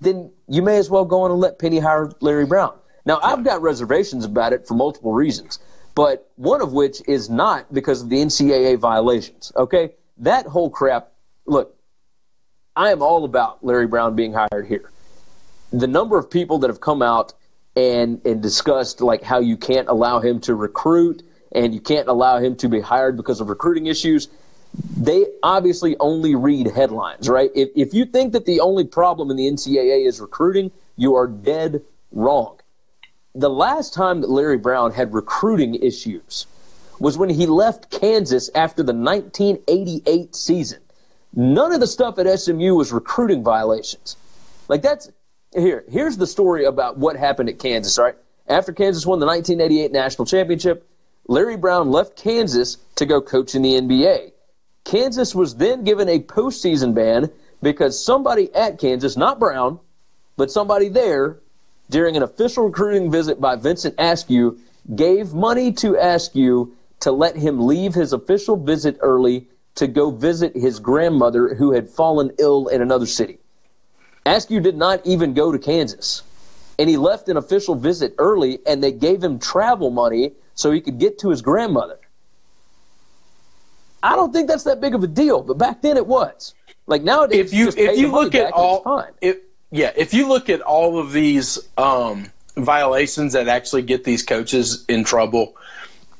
then 0.00 0.30
you 0.48 0.62
may 0.62 0.76
as 0.78 0.90
well 0.90 1.04
go 1.04 1.22
on 1.22 1.30
and 1.30 1.40
let 1.40 1.58
Penny 1.58 1.78
hire 1.78 2.10
Larry 2.20 2.46
Brown. 2.46 2.74
Now, 3.04 3.20
I've 3.22 3.44
got 3.44 3.62
reservations 3.62 4.24
about 4.24 4.52
it 4.52 4.66
for 4.66 4.74
multiple 4.74 5.12
reasons 5.12 5.60
but 5.96 6.30
one 6.36 6.60
of 6.60 6.74
which 6.74 7.02
is 7.08 7.28
not 7.28 7.72
because 7.72 8.02
of 8.02 8.10
the 8.10 8.16
NCAA 8.16 8.78
violations. 8.78 9.50
Okay, 9.56 9.94
that 10.18 10.46
whole 10.46 10.70
crap. 10.70 11.10
Look, 11.46 11.74
I 12.76 12.92
am 12.92 13.02
all 13.02 13.24
about 13.24 13.64
Larry 13.64 13.86
Brown 13.86 14.14
being 14.14 14.34
hired 14.34 14.66
here. 14.68 14.92
The 15.72 15.86
number 15.86 16.18
of 16.18 16.30
people 16.30 16.58
that 16.58 16.70
have 16.70 16.80
come 16.80 17.02
out 17.02 17.32
and 17.74 18.20
and 18.26 18.42
discussed 18.42 19.00
like 19.00 19.22
how 19.22 19.40
you 19.40 19.56
can't 19.56 19.88
allow 19.88 20.20
him 20.20 20.38
to 20.40 20.54
recruit 20.54 21.22
and 21.52 21.74
you 21.74 21.80
can't 21.80 22.08
allow 22.08 22.38
him 22.38 22.54
to 22.56 22.68
be 22.68 22.80
hired 22.80 23.16
because 23.16 23.40
of 23.40 23.48
recruiting 23.48 23.86
issues. 23.86 24.28
They 24.98 25.24
obviously 25.42 25.96
only 25.98 26.34
read 26.34 26.66
headlines, 26.66 27.30
right? 27.30 27.50
If, 27.54 27.70
if 27.74 27.94
you 27.94 28.04
think 28.04 28.34
that 28.34 28.44
the 28.44 28.60
only 28.60 28.84
problem 28.84 29.30
in 29.30 29.38
the 29.38 29.50
NCAA 29.50 30.06
is 30.06 30.20
recruiting, 30.20 30.70
you 30.96 31.14
are 31.14 31.26
dead 31.26 31.82
wrong 32.12 32.58
the 33.36 33.50
last 33.50 33.92
time 33.92 34.20
that 34.22 34.30
Larry 34.30 34.58
Brown 34.58 34.92
had 34.92 35.12
recruiting 35.12 35.74
issues 35.74 36.46
was 36.98 37.18
when 37.18 37.28
he 37.28 37.46
left 37.46 37.90
Kansas 37.90 38.50
after 38.54 38.82
the 38.82 38.94
1988 38.94 40.34
season. 40.34 40.80
None 41.34 41.72
of 41.72 41.80
the 41.80 41.86
stuff 41.86 42.18
at 42.18 42.40
SMU 42.40 42.74
was 42.74 42.92
recruiting 42.92 43.44
violations. 43.44 44.16
Like 44.68 44.82
that's 44.82 45.10
here. 45.54 45.84
Here's 45.88 46.16
the 46.16 46.26
story 46.26 46.64
about 46.64 46.98
what 46.98 47.16
happened 47.16 47.50
at 47.50 47.58
Kansas. 47.58 47.98
Right 47.98 48.16
after 48.48 48.72
Kansas 48.72 49.04
won 49.04 49.20
the 49.20 49.26
1988 49.26 49.92
national 49.92 50.24
championship, 50.24 50.88
Larry 51.28 51.56
Brown 51.56 51.90
left 51.90 52.16
Kansas 52.16 52.78
to 52.94 53.04
go 53.04 53.20
coach 53.20 53.54
in 53.54 53.62
the 53.62 53.74
NBA. 53.74 54.32
Kansas 54.84 55.34
was 55.34 55.56
then 55.56 55.84
given 55.84 56.08
a 56.08 56.20
postseason 56.20 56.94
ban 56.94 57.30
because 57.62 58.02
somebody 58.02 58.54
at 58.54 58.78
Kansas, 58.78 59.16
not 59.16 59.40
Brown, 59.40 59.80
but 60.36 60.50
somebody 60.50 60.88
there 60.88 61.40
during 61.88 62.16
an 62.16 62.22
official 62.22 62.64
recruiting 62.64 63.10
visit 63.10 63.40
by 63.40 63.56
Vincent 63.56 63.94
Askew, 63.98 64.58
gave 64.94 65.34
money 65.34 65.72
to 65.72 65.96
Askew 65.96 66.74
to 67.00 67.12
let 67.12 67.36
him 67.36 67.66
leave 67.66 67.94
his 67.94 68.12
official 68.12 68.56
visit 68.56 68.96
early 69.00 69.48
to 69.74 69.86
go 69.86 70.10
visit 70.10 70.56
his 70.56 70.80
grandmother 70.80 71.54
who 71.54 71.72
had 71.72 71.88
fallen 71.88 72.30
ill 72.38 72.68
in 72.68 72.80
another 72.80 73.06
city. 73.06 73.38
Askew 74.24 74.60
did 74.60 74.76
not 74.76 75.06
even 75.06 75.34
go 75.34 75.52
to 75.52 75.58
Kansas. 75.58 76.22
And 76.78 76.90
he 76.90 76.96
left 76.96 77.28
an 77.28 77.36
official 77.36 77.74
visit 77.74 78.14
early, 78.18 78.58
and 78.66 78.82
they 78.82 78.92
gave 78.92 79.22
him 79.22 79.38
travel 79.38 79.90
money 79.90 80.32
so 80.54 80.70
he 80.70 80.80
could 80.80 80.98
get 80.98 81.18
to 81.20 81.30
his 81.30 81.40
grandmother. 81.40 81.98
I 84.02 84.14
don't 84.14 84.32
think 84.32 84.48
that's 84.48 84.64
that 84.64 84.80
big 84.80 84.94
of 84.94 85.02
a 85.02 85.06
deal, 85.06 85.42
but 85.42 85.58
back 85.58 85.82
then 85.82 85.96
it 85.96 86.06
was. 86.06 86.54
Like 86.86 87.02
nowadays, 87.02 87.46
if 87.46 87.52
you 87.52 87.68
if 87.68 87.98
you 87.98 88.10
look 88.12 88.34
at 88.34 88.52
back 88.52 88.58
and 88.58 88.76
it's 88.76 88.86
all 88.86 89.08
if 89.20 89.38
yeah 89.76 89.92
if 89.96 90.14
you 90.14 90.28
look 90.28 90.48
at 90.48 90.60
all 90.60 90.98
of 90.98 91.12
these 91.12 91.58
um, 91.76 92.26
violations 92.56 93.32
that 93.34 93.48
actually 93.48 93.82
get 93.82 94.04
these 94.04 94.22
coaches 94.22 94.84
in 94.88 95.04
trouble 95.04 95.56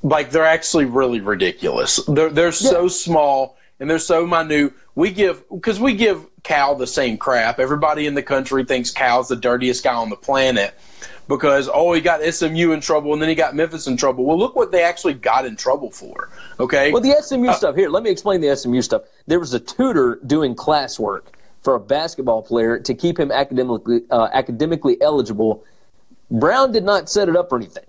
like 0.03 0.31
they're 0.31 0.45
actually 0.45 0.85
really 0.85 1.21
ridiculous. 1.21 1.97
They're 2.07 2.31
they're 2.31 2.53
so 2.53 2.89
small 2.89 3.57
and 3.81 3.91
they're 3.91 3.99
so 3.99 4.27
minute. 4.27 4.73
We 4.95 5.11
give 5.11 5.49
because 5.49 5.81
we 5.81 5.95
give 5.95 6.25
cal 6.43 6.75
the 6.75 6.87
same 6.87 7.19
crap. 7.19 7.59
Everybody 7.59 8.07
in 8.07 8.15
the 8.15 8.23
country 8.23 8.65
thinks 8.65 8.91
cal's 8.91 9.29
the 9.29 9.37
dirtiest 9.37 9.83
guy 9.83 9.95
on 9.95 10.11
the 10.11 10.17
planet 10.17 10.75
because 11.29 11.69
oh 11.73 11.93
he 11.93 12.01
got 12.01 12.23
smu 12.23 12.73
in 12.73 12.81
trouble 12.81 13.13
and 13.13 13.21
then 13.21 13.29
he 13.29 13.35
got 13.35 13.57
memphis 13.57 13.87
in 13.87 13.97
trouble. 13.97 14.25
Well 14.25 14.39
look 14.39 14.55
what 14.55 14.71
they 14.71 14.83
actually 14.83 15.15
got 15.15 15.45
in 15.45 15.57
trouble 15.57 15.91
for 15.91 16.31
okay? 16.61 16.93
Well, 16.93 17.03
the 17.03 17.17
SMU 17.21 17.53
stuff 17.55 17.75
here. 17.75 17.89
Let 17.89 18.03
me 18.03 18.11
explain 18.11 18.41
the 18.41 18.55
SMU 18.55 18.83
stuff. 18.83 19.03
There 19.27 19.41
was 19.41 19.55
a 19.55 19.61
tutor 19.61 20.21
doing 20.27 20.55
classwork 20.55 21.23
for 21.67 21.75
a 21.75 21.81
basketball 21.81 22.43
player 22.43 22.79
to 22.79 22.95
keep 22.95 23.19
him 23.19 23.33
academically 23.33 24.03
uh, 24.13 24.29
academically 24.33 25.03
eligible. 25.03 25.65
Brown 26.31 26.71
did 26.71 26.85
not 26.85 27.11
set 27.11 27.29
it 27.29 27.35
up 27.35 27.51
or 27.51 27.57
anything. 27.57 27.83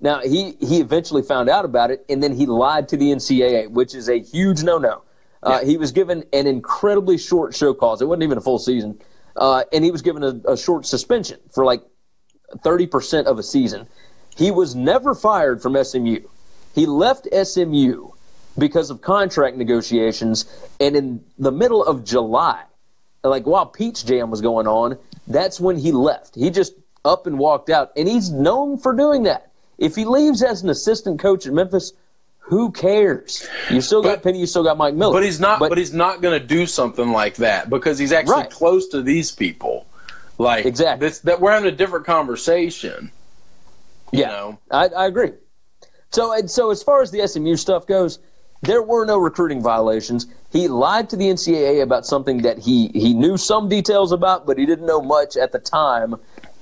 Now 0.00 0.20
he 0.20 0.52
he 0.60 0.80
eventually 0.80 1.20
found 1.20 1.50
out 1.50 1.66
about 1.66 1.90
it, 1.90 2.06
and 2.08 2.22
then 2.22 2.32
he 2.32 2.46
lied 2.46 2.88
to 2.88 2.96
the 2.96 3.12
NCAA, 3.12 3.70
which 3.70 3.94
is 3.94 4.08
a 4.08 4.18
huge 4.18 4.62
no 4.62 4.78
no. 4.78 5.02
Uh, 5.42 5.62
He 5.62 5.76
was 5.76 5.92
given 5.92 6.24
an 6.32 6.46
incredibly 6.46 7.18
short 7.18 7.54
show 7.54 7.74
cause. 7.74 8.00
It 8.00 8.06
wasn't 8.06 8.22
even 8.22 8.38
a 8.38 8.40
full 8.40 8.58
season, 8.58 8.98
uh, 9.36 9.64
and 9.74 9.84
he 9.84 9.90
was 9.90 10.00
given 10.00 10.24
a, 10.24 10.52
a 10.54 10.56
short 10.56 10.86
suspension 10.86 11.38
for 11.52 11.66
like 11.66 11.82
thirty 12.64 12.86
percent 12.86 13.26
of 13.26 13.38
a 13.38 13.42
season. 13.42 13.86
He 14.38 14.50
was 14.50 14.74
never 14.74 15.14
fired 15.14 15.60
from 15.60 15.76
SMU. 15.84 16.20
He 16.74 16.86
left 16.86 17.28
SMU 17.30 18.08
because 18.56 18.88
of 18.88 19.02
contract 19.02 19.58
negotiations, 19.58 20.46
and 20.80 20.96
in 20.96 21.22
the 21.38 21.52
middle 21.52 21.84
of 21.84 22.04
July, 22.04 22.62
like 23.24 23.46
while 23.46 23.66
Peach 23.66 24.04
Jam 24.04 24.30
was 24.30 24.40
going 24.40 24.66
on, 24.66 24.98
that's 25.26 25.60
when 25.60 25.76
he 25.78 25.92
left. 25.92 26.34
He 26.34 26.50
just 26.50 26.74
up 27.04 27.26
and 27.26 27.38
walked 27.38 27.70
out, 27.70 27.92
and 27.96 28.08
he's 28.08 28.30
known 28.30 28.78
for 28.78 28.92
doing 28.94 29.24
that. 29.24 29.50
If 29.78 29.94
he 29.94 30.04
leaves 30.04 30.42
as 30.42 30.62
an 30.62 30.68
assistant 30.70 31.20
coach 31.20 31.46
at 31.46 31.52
Memphis, 31.52 31.92
who 32.38 32.70
cares? 32.72 33.46
You 33.70 33.80
still 33.80 34.02
got 34.02 34.16
But- 34.16 34.22
Penny, 34.24 34.40
you 34.40 34.46
still 34.46 34.64
got 34.64 34.76
Mike 34.76 34.94
Miller, 34.94 35.12
But 35.12 35.22
he's 35.22 35.38
not. 35.38 35.58
But, 35.60 35.76
he's 35.78 35.92
not 35.92 36.20
going 36.22 36.38
to 36.40 36.44
do 36.44 36.66
something 36.66 37.12
like 37.12 37.36
that 37.36 37.70
because 37.70 37.98
he's 37.98 38.12
actually 38.12 38.34
Right. 38.34 38.50
close 38.50 38.88
to 38.88 39.02
these 39.02 39.30
people. 39.30 39.86
Like 40.38 40.64
Exactly. 40.66 41.08
this, 41.08 41.18
that 41.20 41.40
we're 41.40 41.50
having 41.52 41.68
a 41.68 41.74
different 41.76 42.06
conversation. 42.06 43.10
You 44.12 44.20
Yeah, 44.20 44.28
know, 44.28 44.58
I, 44.70 44.86
I 44.88 45.06
agree. 45.06 45.32
So, 46.10 46.32
and 46.32 46.50
so 46.50 46.70
as 46.70 46.82
far 46.82 47.02
as 47.02 47.10
the 47.10 47.26
SMU 47.26 47.56
stuff 47.56 47.86
goes, 47.86 48.18
there 48.62 48.82
were 48.82 49.04
no 49.04 49.18
recruiting 49.18 49.62
violations. 49.62 50.26
He 50.50 50.68
lied 50.68 51.10
to 51.10 51.16
the 51.16 51.26
NCAA 51.26 51.82
about 51.82 52.06
something 52.06 52.42
that 52.42 52.58
he 52.58 52.88
he 52.88 53.14
knew 53.14 53.36
some 53.36 53.68
details 53.68 54.12
about, 54.12 54.46
but 54.46 54.58
he 54.58 54.66
didn't 54.66 54.86
know 54.86 55.00
much 55.00 55.36
at 55.36 55.52
the 55.52 55.58
time, 55.58 56.16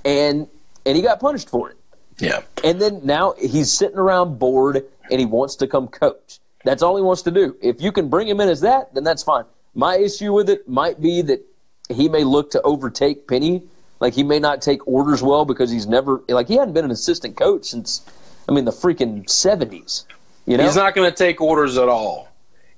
and 0.05 0.47
and 0.85 0.95
he 0.95 1.01
got 1.01 1.19
punished 1.19 1.49
for 1.49 1.69
it. 1.69 1.77
yeah. 2.19 2.41
And 2.63 2.81
then 2.81 3.01
now 3.03 3.33
he's 3.39 3.71
sitting 3.71 3.97
around 3.97 4.39
bored, 4.39 4.85
and 5.09 5.19
he 5.19 5.25
wants 5.25 5.55
to 5.57 5.67
come 5.67 5.87
coach. 5.87 6.39
That's 6.63 6.83
all 6.83 6.97
he 6.97 7.03
wants 7.03 7.21
to 7.23 7.31
do. 7.31 7.55
If 7.61 7.81
you 7.81 7.91
can 7.91 8.09
bring 8.09 8.27
him 8.27 8.39
in 8.41 8.49
as 8.49 8.61
that, 8.61 8.93
then 8.93 9.03
that's 9.03 9.23
fine. 9.23 9.45
My 9.73 9.97
issue 9.97 10.33
with 10.33 10.49
it 10.49 10.67
might 10.67 10.99
be 11.01 11.21
that 11.23 11.45
he 11.89 12.09
may 12.09 12.23
look 12.23 12.51
to 12.51 12.61
overtake 12.63 13.27
Penny. 13.27 13.63
Like 13.99 14.13
he 14.13 14.23
may 14.23 14.39
not 14.39 14.61
take 14.61 14.85
orders 14.87 15.23
well 15.23 15.45
because 15.45 15.71
he's 15.71 15.87
never 15.87 16.21
like 16.27 16.47
he 16.47 16.55
hadn't 16.55 16.73
been 16.73 16.85
an 16.85 16.91
assistant 16.91 17.35
coach 17.35 17.65
since 17.65 18.05
I 18.47 18.51
mean 18.51 18.65
the 18.65 18.71
freaking 18.71 19.27
seventies. 19.29 20.05
You 20.47 20.57
know, 20.57 20.63
He's 20.63 20.75
not 20.75 20.95
going 20.95 21.09
to 21.11 21.15
take 21.15 21.41
orders 21.41 21.77
at 21.77 21.89
all. 21.89 22.29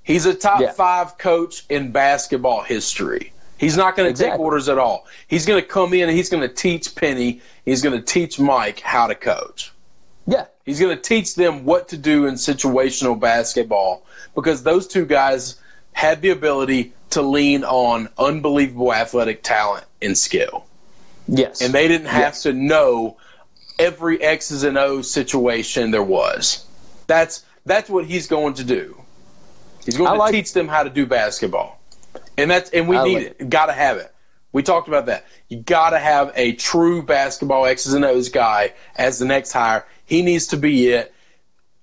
He's 0.02 0.26
a 0.26 0.34
top 0.34 0.60
Yeah. 0.60 0.72
five 0.72 1.16
coach 1.18 1.64
in 1.70 1.92
basketball 1.92 2.62
history. 2.62 3.32
He's 3.58 3.76
not 3.76 3.96
going 3.96 4.12
to 4.12 4.22
take 4.22 4.38
orders 4.38 4.68
at 4.68 4.76
all. 4.78 5.06
He's 5.28 5.46
going 5.46 5.60
to 5.62 5.66
come 5.66 5.94
in 5.94 6.08
and 6.08 6.16
he's 6.16 6.28
going 6.30 6.42
to 6.46 6.52
teach 6.54 6.94
Penny. 6.96 7.40
He's 7.64 7.80
going 7.82 7.96
to 7.98 8.04
teach 8.04 8.40
Mike 8.40 8.80
how 8.80 9.06
to 9.06 9.14
coach. 9.14 9.70
yeah, 10.26 10.46
He's 10.64 10.80
going 10.80 10.96
to 10.96 11.00
teach 11.02 11.34
them 11.36 11.64
what 11.64 11.88
to 11.88 11.96
do 11.98 12.26
in 12.26 12.34
situational 12.34 13.18
basketball 13.20 14.02
because 14.34 14.62
those 14.62 14.86
two 14.88 15.04
guys 15.04 15.56
had 15.92 16.22
the 16.22 16.30
ability 16.30 16.92
to 17.10 17.22
lean 17.22 17.62
on 17.64 18.08
unbelievable 18.18 18.92
athletic 18.94 19.42
talent 19.42 19.84
and 20.02 20.16
skill. 20.16 20.64
yes, 21.28 21.60
And 21.60 21.72
they 21.74 21.86
didn't 21.86 22.06
have 22.08 22.20
Yes. 22.34 22.42
to 22.44 22.52
know 22.52 23.16
every 23.78 24.20
X's 24.22 24.64
and 24.64 24.78
O's 24.78 25.10
situation 25.10 25.90
there 25.90 26.02
was. 26.02 26.64
That's 27.06 27.44
that's 27.66 27.88
what 27.90 28.04
he's 28.04 28.26
going 28.26 28.54
to 28.54 28.64
do. 28.64 29.00
He's 29.84 29.96
going 29.96 30.08
I 30.08 30.12
to 30.12 30.18
like- 30.18 30.32
teach 30.32 30.52
them 30.52 30.68
how 30.68 30.82
to 30.82 30.90
do 30.90 31.06
basketball. 31.06 31.80
And 32.36 32.50
that's 32.50 32.70
and 32.70 32.88
we 32.88 32.96
I 32.96 33.04
need 33.04 33.14
like 33.14 33.40
it. 33.40 33.50
Got 33.50 33.66
to 33.66 33.72
have 33.72 33.98
it. 33.98 34.12
We 34.52 34.62
talked 34.62 34.88
about 34.88 35.06
that. 35.06 35.26
You 35.48 35.58
got 35.60 35.90
to 35.90 35.98
have 35.98 36.32
a 36.34 36.52
true 36.54 37.02
basketball 37.02 37.66
X's 37.66 37.94
and 37.94 38.04
O's 38.04 38.28
guy 38.30 38.72
as 38.96 39.18
the 39.18 39.24
next 39.26 39.52
hire. 39.52 39.86
He 40.06 40.22
needs 40.22 40.48
to 40.48 40.56
be 40.56 40.88
it. 40.88 41.14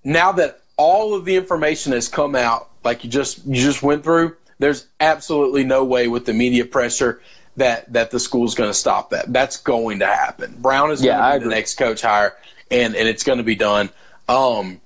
Now 0.04 0.34
that 0.34 0.62
all 0.76 1.14
of 1.16 1.24
the 1.26 1.36
information 1.36 1.94
has 1.94 2.08
come 2.10 2.36
out, 2.36 2.70
like 2.84 3.04
you 3.04 3.10
just 3.10 3.46
you 3.46 3.56
just 3.56 3.84
went 3.84 4.04
through, 4.04 4.36
there's 4.60 4.88
absolutely 5.00 5.64
no 5.64 5.84
way 5.86 6.08
with 6.08 6.26
the 6.26 6.34
media 6.34 6.66
pressure 6.66 7.22
that 7.56 7.92
that 7.94 8.12
the 8.12 8.20
school's 8.20 8.54
going 8.56 8.70
to 8.70 8.74
stop 8.74 9.12
that. 9.12 9.32
That's 9.32 9.58
going 9.58 10.00
to 10.00 10.08
happen. 10.08 10.56
Brown 10.60 10.92
is 10.92 11.02
Yeah, 11.04 11.18
going 11.20 11.34
to 11.34 11.40
be 11.40 11.50
the 11.50 11.56
next 11.56 11.76
coach 11.78 12.02
hire, 12.02 12.36
and 12.70 12.96
and 12.96 13.08
it's 13.08 13.24
going 13.24 13.38
to 13.38 13.44
be 13.46 13.56
done. 13.56 13.90
Um, 14.28 14.82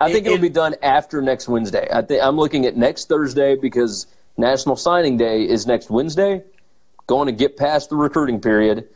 I 0.00 0.12
think 0.12 0.26
it- 0.26 0.30
it'll 0.32 0.40
be 0.42 0.48
done 0.48 0.74
after 0.82 1.20
next 1.20 1.48
Wednesday. 1.48 1.88
I 1.92 2.02
think 2.02 2.22
I'm 2.22 2.36
looking 2.36 2.66
at 2.66 2.76
next 2.76 3.08
Thursday 3.08 3.54
because 3.56 4.06
National 4.36 4.76
Signing 4.76 5.16
Day 5.16 5.42
is 5.42 5.66
next 5.66 5.90
Wednesday. 5.90 6.42
Going 7.06 7.26
to 7.26 7.32
get 7.32 7.56
past 7.56 7.90
the 7.90 7.96
recruiting 7.96 8.40
period, 8.40 8.86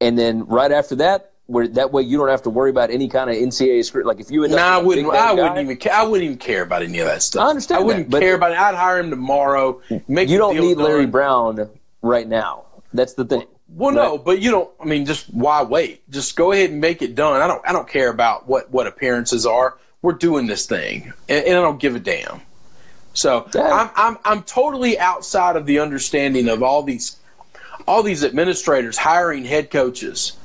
and 0.00 0.16
then 0.18 0.46
right 0.46 0.70
after 0.70 0.94
that, 0.96 1.32
where 1.46 1.66
that 1.68 1.92
way 1.92 2.02
you 2.02 2.16
don't 2.16 2.28
have 2.28 2.42
to 2.42 2.50
worry 2.50 2.70
about 2.70 2.90
any 2.90 3.08
kind 3.08 3.28
of 3.28 3.36
NCAA 3.36 3.82
script. 3.84 4.06
Like 4.06 4.20
if 4.20 4.30
you 4.30 4.44
end 4.44 4.52
No, 4.54 4.58
I 4.62 4.78
wouldn't. 4.78 5.06
I 5.10 5.32
wouldn't 5.32 5.54
guy- 5.56 5.60
even. 5.60 5.76
Ca- 5.76 5.90
I 5.90 6.02
wouldn't 6.04 6.24
even 6.24 6.38
care 6.38 6.62
about 6.62 6.82
any 6.82 7.00
of 7.00 7.06
that 7.06 7.20
stuff. 7.22 7.44
I 7.44 7.48
understand 7.50 7.82
I 7.82 7.84
wouldn't 7.84 8.10
that, 8.12 8.20
care 8.20 8.34
about 8.36 8.52
it. 8.52 8.58
I'd 8.58 8.74
hire 8.76 8.98
him 9.00 9.10
tomorrow. 9.10 9.80
Make 10.08 10.28
You 10.28 10.38
don't 10.38 10.56
need 10.58 10.78
Larry 10.78 11.02
done. 11.02 11.10
Brown 11.10 11.68
right 12.00 12.26
now. 12.28 12.62
That's 12.94 13.14
the 13.14 13.24
thing. 13.24 13.44
Well, 13.76 13.90
no, 13.92 14.16
but 14.18 14.38
you 14.40 14.52
don't. 14.52 14.70
I 14.80 14.84
mean, 14.84 15.04
just 15.04 15.26
why 15.34 15.62
wait? 15.64 16.08
Just 16.10 16.36
go 16.36 16.52
ahead 16.52 16.70
and 16.70 16.80
make 16.80 17.02
it 17.02 17.14
done. 17.16 17.42
I 17.42 17.48
don't. 17.48 17.60
I 17.66 17.72
don't 17.72 17.88
care 17.88 18.08
about 18.08 18.48
what 18.48 18.70
what 18.70 18.86
appearances 18.86 19.44
are. 19.44 19.76
We're 20.04 20.12
doing 20.12 20.46
this 20.46 20.66
thing, 20.66 21.14
and, 21.30 21.46
and 21.46 21.56
I 21.56 21.62
don't 21.62 21.80
give 21.80 21.96
a 21.96 21.98
damn. 21.98 22.42
So. 23.14 23.48
I'm 23.56 23.88
I'm 23.96 24.18
I'm 24.26 24.42
totally 24.42 24.98
outside 24.98 25.56
of 25.56 25.64
the 25.64 25.78
understanding 25.78 26.46
of 26.50 26.62
all 26.62 26.82
these 26.82 27.16
all 27.88 28.02
these 28.02 28.22
administrators 28.22 28.98
hiring 28.98 29.46
head 29.46 29.70
coaches 29.70 30.36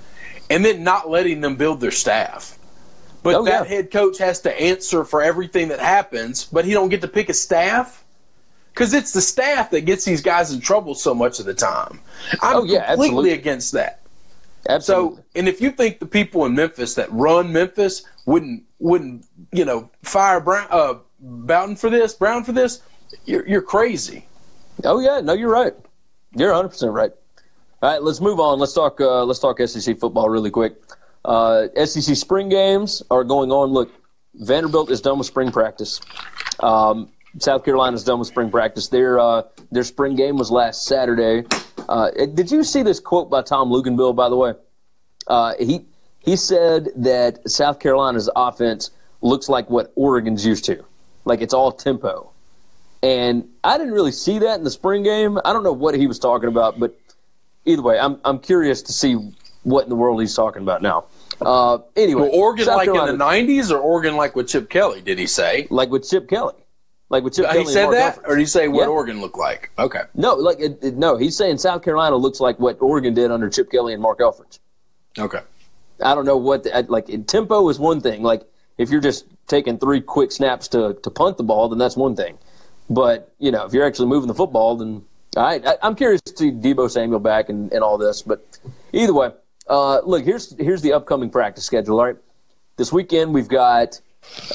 and 0.49 0.63
then 0.63 0.85
not 0.85 1.09
letting 1.09 1.41
them 1.41 1.57
build 1.57 1.81
their 1.81 1.91
staff. 1.91 2.57
But 3.21 3.35
Oh, 3.35 3.43
that 3.43 3.63
yeah. 3.69 3.75
head 3.75 3.91
coach 3.91 4.17
has 4.19 4.39
to 4.43 4.61
answer 4.61 5.03
for 5.03 5.21
everything 5.21 5.67
that 5.67 5.79
happens, 5.81 6.45
but 6.45 6.63
he 6.63 6.71
don't 6.71 6.87
get 6.87 7.01
to 7.01 7.09
pick 7.09 7.27
a 7.27 7.33
staff 7.33 8.05
because 8.73 8.93
it's 8.93 9.11
the 9.11 9.19
staff 9.19 9.71
that 9.71 9.81
gets 9.81 10.05
these 10.05 10.21
guys 10.21 10.53
in 10.53 10.61
trouble 10.61 10.95
so 10.95 11.13
much 11.13 11.41
of 11.41 11.45
the 11.45 11.53
time. 11.53 11.99
I'm 12.41 12.55
Oh, 12.55 12.63
yeah, 12.63 12.85
completely 12.87 13.07
absolutely. 13.07 13.31
against 13.33 13.71
that. 13.73 13.99
Absolutely. 14.69 15.17
So, 15.17 15.23
and 15.35 15.47
if 15.49 15.59
you 15.59 15.71
think 15.71 15.99
the 15.99 16.05
people 16.05 16.45
in 16.45 16.55
Memphis 16.55 16.95
that 16.95 17.11
run 17.11 17.51
Memphis 17.51 18.03
wouldn't 18.25 18.63
wouldn't 18.79 19.25
you 19.51 19.65
know 19.65 19.89
fire 20.03 20.39
Brown 20.39 20.67
uh, 20.69 20.95
Bowen 21.19 21.75
for 21.75 21.89
this, 21.89 22.13
Brown 22.13 22.43
for 22.43 22.51
this, 22.51 22.81
you're 23.25 23.47
you're 23.47 23.61
crazy. 23.61 24.25
Oh 24.83 24.99
yeah, 24.99 25.19
no, 25.21 25.33
you're 25.33 25.51
right. 25.51 25.73
You're 26.35 26.51
100 26.51 26.69
percent 26.69 26.91
right. 26.91 27.11
All 27.81 27.91
right, 27.91 28.03
let's 28.03 28.19
move 28.19 28.39
on. 28.39 28.59
Let's 28.59 28.73
talk. 28.73 28.99
Uh, 28.99 29.23
let's 29.23 29.39
talk 29.39 29.59
SEC 29.65 29.97
football 29.99 30.29
really 30.29 30.51
quick. 30.51 30.75
Uh, 31.25 31.67
SEC 31.85 32.15
spring 32.15 32.49
games 32.49 33.03
are 33.09 33.23
going 33.23 33.51
on. 33.51 33.69
Look, 33.69 33.91
Vanderbilt 34.35 34.91
is 34.91 35.01
done 35.01 35.17
with 35.17 35.27
spring 35.27 35.51
practice. 35.51 35.99
Um, 36.59 37.09
South 37.37 37.63
Carolina's 37.63 38.03
done 38.03 38.19
with 38.19 38.27
spring 38.27 38.49
practice. 38.49 38.87
Their 38.87 39.19
uh, 39.19 39.43
their 39.71 39.83
spring 39.83 40.15
game 40.15 40.37
was 40.37 40.51
last 40.51 40.85
Saturday. 40.85 41.45
Uh, 41.87 42.11
did 42.11 42.51
you 42.51 42.63
see 42.63 42.83
this 42.83 42.99
quote 42.99 43.29
by 43.29 43.41
Tom 43.41 43.69
Luginbill? 43.69 44.15
By 44.15 44.29
the 44.29 44.35
way, 44.35 44.53
uh, 45.27 45.53
he 45.59 45.85
he 46.19 46.35
said 46.35 46.89
that 46.95 47.49
South 47.49 47.79
Carolina's 47.79 48.29
offense 48.35 48.91
looks 49.21 49.49
like 49.49 49.69
what 49.69 49.91
Oregon's 49.95 50.45
used 50.45 50.65
to, 50.65 50.83
like 51.25 51.41
it's 51.41 51.53
all 51.53 51.71
tempo. 51.71 52.31
And 53.01 53.47
I 53.63 53.77
didn't 53.77 53.93
really 53.93 54.11
see 54.11 54.39
that 54.39 54.57
in 54.57 54.63
the 54.63 54.71
spring 54.71 55.03
game. 55.03 55.39
I 55.45 55.53
don't 55.53 55.63
know 55.63 55.71
what 55.73 55.95
he 55.95 56.05
was 56.07 56.19
talking 56.19 56.49
about, 56.49 56.79
but 56.79 56.97
either 57.65 57.81
way, 57.81 57.97
I'm 57.99 58.19
I'm 58.25 58.39
curious 58.39 58.81
to 58.83 58.93
see 58.93 59.15
what 59.63 59.83
in 59.83 59.89
the 59.89 59.95
world 59.95 60.19
he's 60.19 60.35
talking 60.35 60.61
about 60.63 60.81
now. 60.81 61.05
Uh, 61.41 61.77
anyway, 61.95 62.23
Well, 62.23 62.31
Oregon 62.33 62.65
South 62.65 62.75
like 62.77 62.85
Carolina- 62.87 63.13
in 63.13 63.17
the 63.17 63.23
'90s, 63.23 63.71
or 63.71 63.77
Oregon 63.79 64.17
like 64.17 64.35
with 64.35 64.49
Chip 64.49 64.69
Kelly? 64.69 65.01
Did 65.01 65.17
he 65.17 65.27
say? 65.27 65.67
like 65.69 65.89
with 65.89 66.09
Chip 66.09 66.27
Kelly. 66.27 66.55
Like 67.09 67.23
with 67.23 67.33
Chip 67.35 67.45
he 67.45 67.51
Kelly 67.51 67.61
and 67.63 67.69
said 67.71 67.89
that, 67.91 68.17
Helfrich. 68.17 68.27
or 68.27 68.35
did 68.35 68.41
he 68.41 68.45
say 68.45 68.67
what 68.67 68.81
Yeah. 68.81 68.87
Oregon 68.87 69.21
looked 69.21 69.37
like? 69.37 69.71
Okay. 69.79 70.01
No, 70.15 70.33
like 70.35 70.59
it, 70.59 70.79
it- 70.83 70.97
no, 70.97 71.15
he's 71.15 71.37
saying 71.37 71.57
South 71.59 71.81
Carolina 71.81 72.17
looks 72.17 72.39
like 72.41 72.59
what 72.59 72.77
Oregon 72.81 73.13
did 73.13 73.31
under 73.31 73.49
Chip 73.49 73.71
Kelly 73.71 73.93
and 73.93 74.01
Mark 74.01 74.19
Helfrich. 74.19 74.59
Okay. 75.17 75.39
I 76.03 76.13
don't 76.15 76.25
know 76.25 76.37
what 76.37 76.63
the, 76.63 76.85
like 76.89 77.07
in 77.09 77.23
tempo 77.23 77.67
is 77.69 77.79
one 77.79 78.01
thing. 78.01 78.21
Like 78.23 78.43
if 78.79 78.89
you're 78.89 79.01
just 79.01 79.25
taking 79.45 79.77
three 79.77 80.01
quick 80.01 80.31
snaps 80.31 80.67
to 80.69 80.95
to 81.03 81.11
punt 81.11 81.37
the 81.37 81.43
ball, 81.43 81.69
then 81.69 81.77
that's 81.77 81.95
one 81.95 82.15
thing. 82.15 82.39
But 82.89 83.31
you 83.37 83.51
know, 83.51 83.65
if 83.65 83.73
you're 83.73 83.85
actually 83.85 84.07
moving 84.07 84.27
the 84.27 84.33
football, 84.33 84.77
then 84.77 85.03
right. 85.35 85.63
I, 85.63 85.75
I'm 85.83 85.93
curious 85.93 86.21
to 86.21 86.35
see 86.35 86.51
Deebo 86.51 86.89
Samuel 86.89 87.19
back 87.19 87.49
and, 87.49 87.71
and 87.71 87.83
all 87.83 87.99
this. 87.99 88.23
But 88.23 88.43
either 88.93 89.13
way, 89.13 89.31
uh, 89.67 89.99
look 90.01 90.23
here's 90.23 90.57
here's 90.57 90.81
the 90.81 90.93
upcoming 90.93 91.29
practice 91.29 91.65
schedule. 91.65 91.99
All 91.99 92.05
right, 92.07 92.17
this 92.77 92.91
weekend 92.91 93.33
we've 93.33 93.49
got 93.49 93.99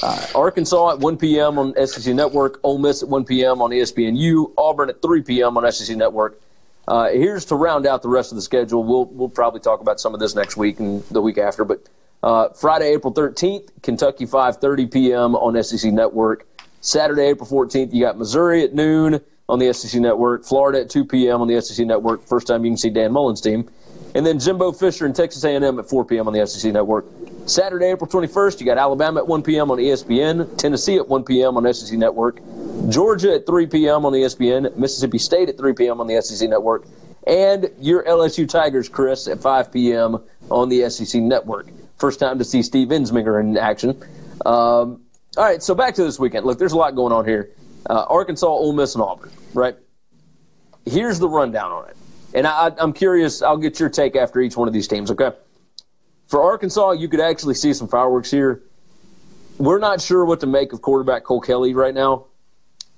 uh, 0.01 0.27
Arkansas 0.35 0.93
at 0.93 0.99
1 0.99 1.17
p.m. 1.17 1.57
on 1.57 1.87
SEC 1.87 2.13
Network, 2.13 2.59
Ole 2.63 2.79
Miss 2.79 3.03
at 3.03 3.09
1 3.09 3.25
p.m. 3.25 3.61
on 3.61 3.71
ESPNU, 3.71 4.53
Auburn 4.57 4.89
at 4.89 5.01
3 5.01 5.21
p.m. 5.21 5.57
on 5.57 5.71
SEC 5.71 5.95
Network. 5.95 6.39
Uh, 6.87 7.09
here's 7.09 7.45
to 7.45 7.55
round 7.55 7.87
out 7.87 8.01
the 8.03 8.09
rest 8.09 8.31
of 8.31 8.35
the 8.35 8.41
schedule. 8.41 8.83
We'll 8.83 9.05
we'll 9.05 9.29
probably 9.29 9.59
talk 9.59 9.81
about 9.81 9.99
some 9.99 10.13
of 10.13 10.19
this 10.19 10.35
next 10.35 10.57
week 10.57 10.79
and 10.79 11.03
the 11.05 11.21
week 11.21 11.37
after. 11.37 11.63
But 11.63 11.87
uh, 12.25 12.49
Friday, 12.49 12.91
April 12.91 13.13
13th, 13.13 13.69
Kentucky 13.83 14.25
5:30 14.25 14.91
p.m. 14.91 15.35
on 15.35 15.61
SEC 15.63 15.93
Network. 15.93 16.47
Saturday, 16.81 17.27
April 17.27 17.47
14th, 17.47 17.93
you 17.93 18.03
got 18.03 18.17
Missouri 18.17 18.63
at 18.63 18.73
noon 18.73 19.21
on 19.47 19.59
the 19.59 19.71
SEC 19.71 20.01
Network. 20.01 20.43
Florida 20.43 20.81
at 20.81 20.89
2 20.89 21.05
p.m. 21.05 21.41
on 21.41 21.47
the 21.47 21.61
SEC 21.61 21.85
Network. 21.85 22.23
First 22.23 22.47
time 22.47 22.65
you 22.65 22.71
can 22.71 22.77
see 22.77 22.89
Dan 22.89 23.11
Mullen's 23.11 23.41
team. 23.41 23.69
And 24.15 24.25
then 24.25 24.39
Jimbo 24.39 24.71
Fisher 24.71 25.05
and 25.05 25.15
Texas 25.15 25.43
A&M 25.43 25.77
at 25.77 25.87
4 25.87 26.05
p.m. 26.05 26.27
on 26.27 26.33
the 26.33 26.45
SEC 26.47 26.73
Network. 26.73 27.05
Saturday, 27.45 27.91
April 27.91 28.09
21st, 28.09 28.59
you 28.59 28.65
got 28.65 28.79
Alabama 28.79 29.19
at 29.19 29.27
1 29.27 29.43
p.m. 29.43 29.69
on 29.69 29.77
ESPN, 29.77 30.57
Tennessee 30.57 30.95
at 30.95 31.07
1 31.07 31.23
p.m. 31.25 31.57
on 31.57 31.73
SEC 31.73 31.97
Network, 31.97 32.39
Georgia 32.89 33.35
at 33.35 33.45
3 33.45 33.67
p.m. 33.67 34.03
on 34.03 34.13
ESPN, 34.13 34.75
Mississippi 34.77 35.19
State 35.19 35.49
at 35.49 35.57
3 35.57 35.73
p.m. 35.73 36.01
on 36.01 36.07
the 36.07 36.19
SEC 36.21 36.49
Network, 36.49 36.85
and 37.27 37.69
your 37.79 38.03
LSU 38.05 38.49
Tigers, 38.49 38.89
Chris, 38.89 39.27
at 39.27 39.39
5 39.39 39.71
p.m. 39.71 40.17
on 40.49 40.69
the 40.69 40.89
SEC 40.89 41.21
Network. 41.21 41.67
First 41.97 42.19
time 42.19 42.37
to 42.39 42.43
see 42.43 42.61
Steve 42.61 42.89
Ensminger 42.89 43.39
in 43.39 43.57
action. 43.57 43.91
Um, 44.45 45.01
all 45.37 45.43
right, 45.43 45.61
so 45.63 45.73
back 45.73 45.95
to 45.95 46.03
this 46.03 46.19
weekend. 46.19 46.45
Look, 46.45 46.59
there's 46.59 46.73
a 46.73 46.77
lot 46.77 46.95
going 46.95 47.13
on 47.13 47.25
here. 47.25 47.51
Uh, 47.89 48.05
Arkansas, 48.09 48.47
Ole 48.47 48.73
Miss, 48.73 48.95
and 48.95 49.03
Auburn, 49.03 49.31
right? 49.53 49.75
Here's 50.85 51.19
the 51.19 51.29
rundown 51.29 51.71
on 51.71 51.89
it. 51.89 51.97
And 52.33 52.45
I, 52.45 52.71
I'm 52.77 52.93
curious, 52.93 53.41
I'll 53.41 53.57
get 53.57 53.79
your 53.79 53.89
take 53.89 54.15
after 54.15 54.41
each 54.41 54.57
one 54.57 54.67
of 54.67 54.73
these 54.73 54.87
teams, 54.87 55.09
okay? 55.11 55.31
For 56.27 56.43
Arkansas, 56.43 56.91
you 56.91 57.07
could 57.07 57.21
actually 57.21 57.53
see 57.53 57.73
some 57.73 57.87
fireworks 57.87 58.31
here. 58.31 58.63
We're 59.57 59.79
not 59.79 60.01
sure 60.01 60.25
what 60.25 60.41
to 60.41 60.47
make 60.47 60.73
of 60.73 60.81
quarterback 60.81 61.23
Cole 61.23 61.39
Kelley 61.39 61.73
right 61.73 61.93
now. 61.93 62.25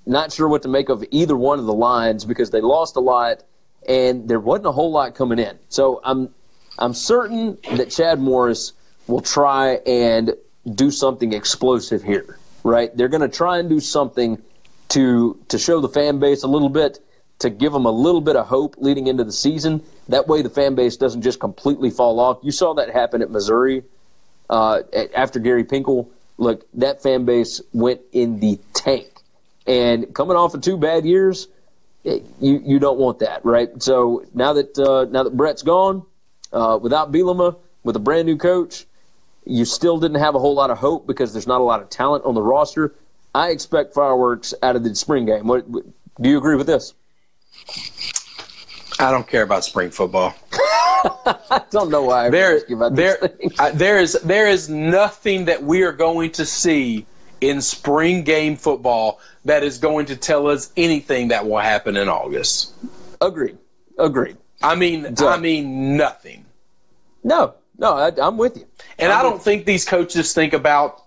Not 0.06 0.32
sure 0.32 0.48
what 0.48 0.64
to 0.64 0.70
make 0.70 0.90
of 0.90 1.04
either 1.12 1.36
one 1.36 1.60
of 1.60 1.66
the 1.66 1.74
lines 1.74 2.26
because 2.26 2.50
they 2.50 2.62
lost 2.62 2.96
a 2.96 3.00
lot 3.00 3.44
and 3.88 4.28
there 4.28 4.40
wasn't 4.40 4.68
a 4.68 4.72
whole 4.72 4.92
lot 4.92 5.16
coming 5.16 5.38
in. 5.38 5.60
So 5.70 6.02
I'm 6.04 6.34
I'm 6.80 6.94
certain 6.94 7.58
that 7.76 7.90
Chad 7.90 8.20
Morris 8.20 8.74
will 9.08 9.22
try 9.22 9.80
and 9.86 10.36
do 10.76 10.92
something 10.92 11.34
explosive 11.34 12.04
here. 12.04 12.38
Right? 12.64 12.96
They're 12.96 13.08
going 13.08 13.22
to 13.22 13.30
try 13.30 13.60
and 13.60 13.70
do 13.70 13.80
something 13.80 14.42
to 14.90 15.38
to 15.50 15.58
show 15.58 15.82
the 15.82 15.90
fan 15.90 16.20
base 16.20 16.44
a 16.44 16.48
little 16.48 16.70
bit 16.70 17.00
to 17.40 17.50
give 17.50 17.72
them 17.72 17.86
a 17.86 17.92
little 17.92 18.22
bit 18.22 18.36
of 18.36 18.48
hope 18.48 18.76
leading 18.78 19.08
into 19.08 19.24
the 19.24 19.32
season. 19.32 19.84
That 20.10 20.28
way, 20.28 20.42
the 20.42 20.50
fan 20.50 20.76
base 20.76 20.98
doesn't 20.98 21.22
just 21.22 21.40
completely 21.40 21.90
fall 21.90 22.20
off. 22.20 22.40
You 22.42 22.52
saw 22.52 22.74
that 22.76 22.90
happen 22.90 23.22
at 23.22 23.30
Missouri 23.30 23.84
uh, 24.50 24.82
after 25.16 25.40
Gary 25.40 25.64
Pinkel. 25.64 26.10
Look, 26.38 26.66
that 26.76 27.02
fan 27.02 27.26
base 27.26 27.62
went 27.74 28.02
in 28.12 28.40
the 28.40 28.60
tank, 28.74 29.08
and 29.66 30.14
coming 30.14 30.38
off 30.38 30.54
of 30.54 30.62
two 30.62 30.78
bad 30.78 31.06
years, 31.06 31.48
it, 32.04 32.24
you 32.40 32.62
you 32.64 32.80
don't 32.80 33.00
want 33.00 33.20
that, 33.20 33.44
right? 33.44 33.70
So 33.82 34.26
now 34.34 34.54
that 34.54 34.78
uh, 34.78 35.06
now 35.12 35.24
that 35.24 35.36
Brett's 35.36 35.64
gone, 35.64 36.06
uh, 36.54 36.80
without 36.82 37.12
Bielema, 37.12 37.58
with 37.84 37.96
a 37.96 38.00
brand 38.00 38.28
new 38.28 38.38
coach, 38.38 38.86
you 39.50 39.66
still 39.66 39.98
didn't 39.98 40.20
have 40.20 40.36
a 40.36 40.40
whole 40.40 40.54
lot 40.54 40.70
of 40.70 40.78
hope 40.78 41.08
because 41.08 41.34
there's 41.34 41.48
not 41.48 41.62
a 41.62 41.64
lot 41.64 41.82
of 41.82 41.90
talent 41.90 42.26
on 42.26 42.36
the 42.36 42.42
roster. 42.42 42.94
I 43.34 43.50
expect 43.50 43.94
fireworks 43.94 44.54
out 44.64 44.76
of 44.76 44.84
the 44.84 44.94
spring 44.96 45.26
game. 45.26 45.48
What, 45.48 45.68
what 45.68 45.86
do 46.22 46.30
you 46.30 46.38
agree 46.38 46.56
with 46.56 46.68
this? 46.68 46.94
I 49.00 49.12
don't 49.12 49.28
care 49.28 49.44
about 49.44 49.64
spring 49.64 49.92
football. 49.92 50.36
I 50.52 51.62
don't 51.70 51.90
know 51.90 52.04
why 52.04 52.26
I 52.26 52.30
There, 52.30 52.60
about 52.72 52.96
there. 52.96 53.20
I, 53.60 53.72
there 53.72 54.00
is 54.00 54.14
there 54.24 54.48
is 54.48 54.70
nothing 54.70 55.46
that 55.46 55.62
we 55.62 55.84
are 55.84 55.92
going 55.92 56.32
to 56.32 56.46
see 56.46 57.06
in 57.42 57.62
spring 57.62 58.24
game 58.24 58.56
football 58.56 59.20
that 59.46 59.64
is 59.64 59.78
going 59.78 60.08
to 60.08 60.16
tell 60.16 60.48
us 60.48 60.72
anything 60.76 61.28
that 61.28 61.46
will 61.48 61.60
happen 61.60 61.96
in 61.96 62.10
August. 62.10 62.74
Agreed. 63.22 63.58
Agreed. 64.00 64.38
I 64.64 64.74
mean, 64.74 65.16
I 65.20 65.38
mean 65.38 65.96
nothing. 65.96 66.46
No, 67.24 67.54
no, 67.78 67.94
I, 67.94 68.12
I'm 68.22 68.38
with 68.38 68.58
you. 68.58 68.66
And 69.00 69.12
I'm 69.12 69.20
I 69.20 69.24
don't 69.24 69.34
with- 69.34 69.44
think 69.44 69.66
these 69.66 69.86
coaches 69.86 70.34
think 70.34 70.54
about 70.54 71.04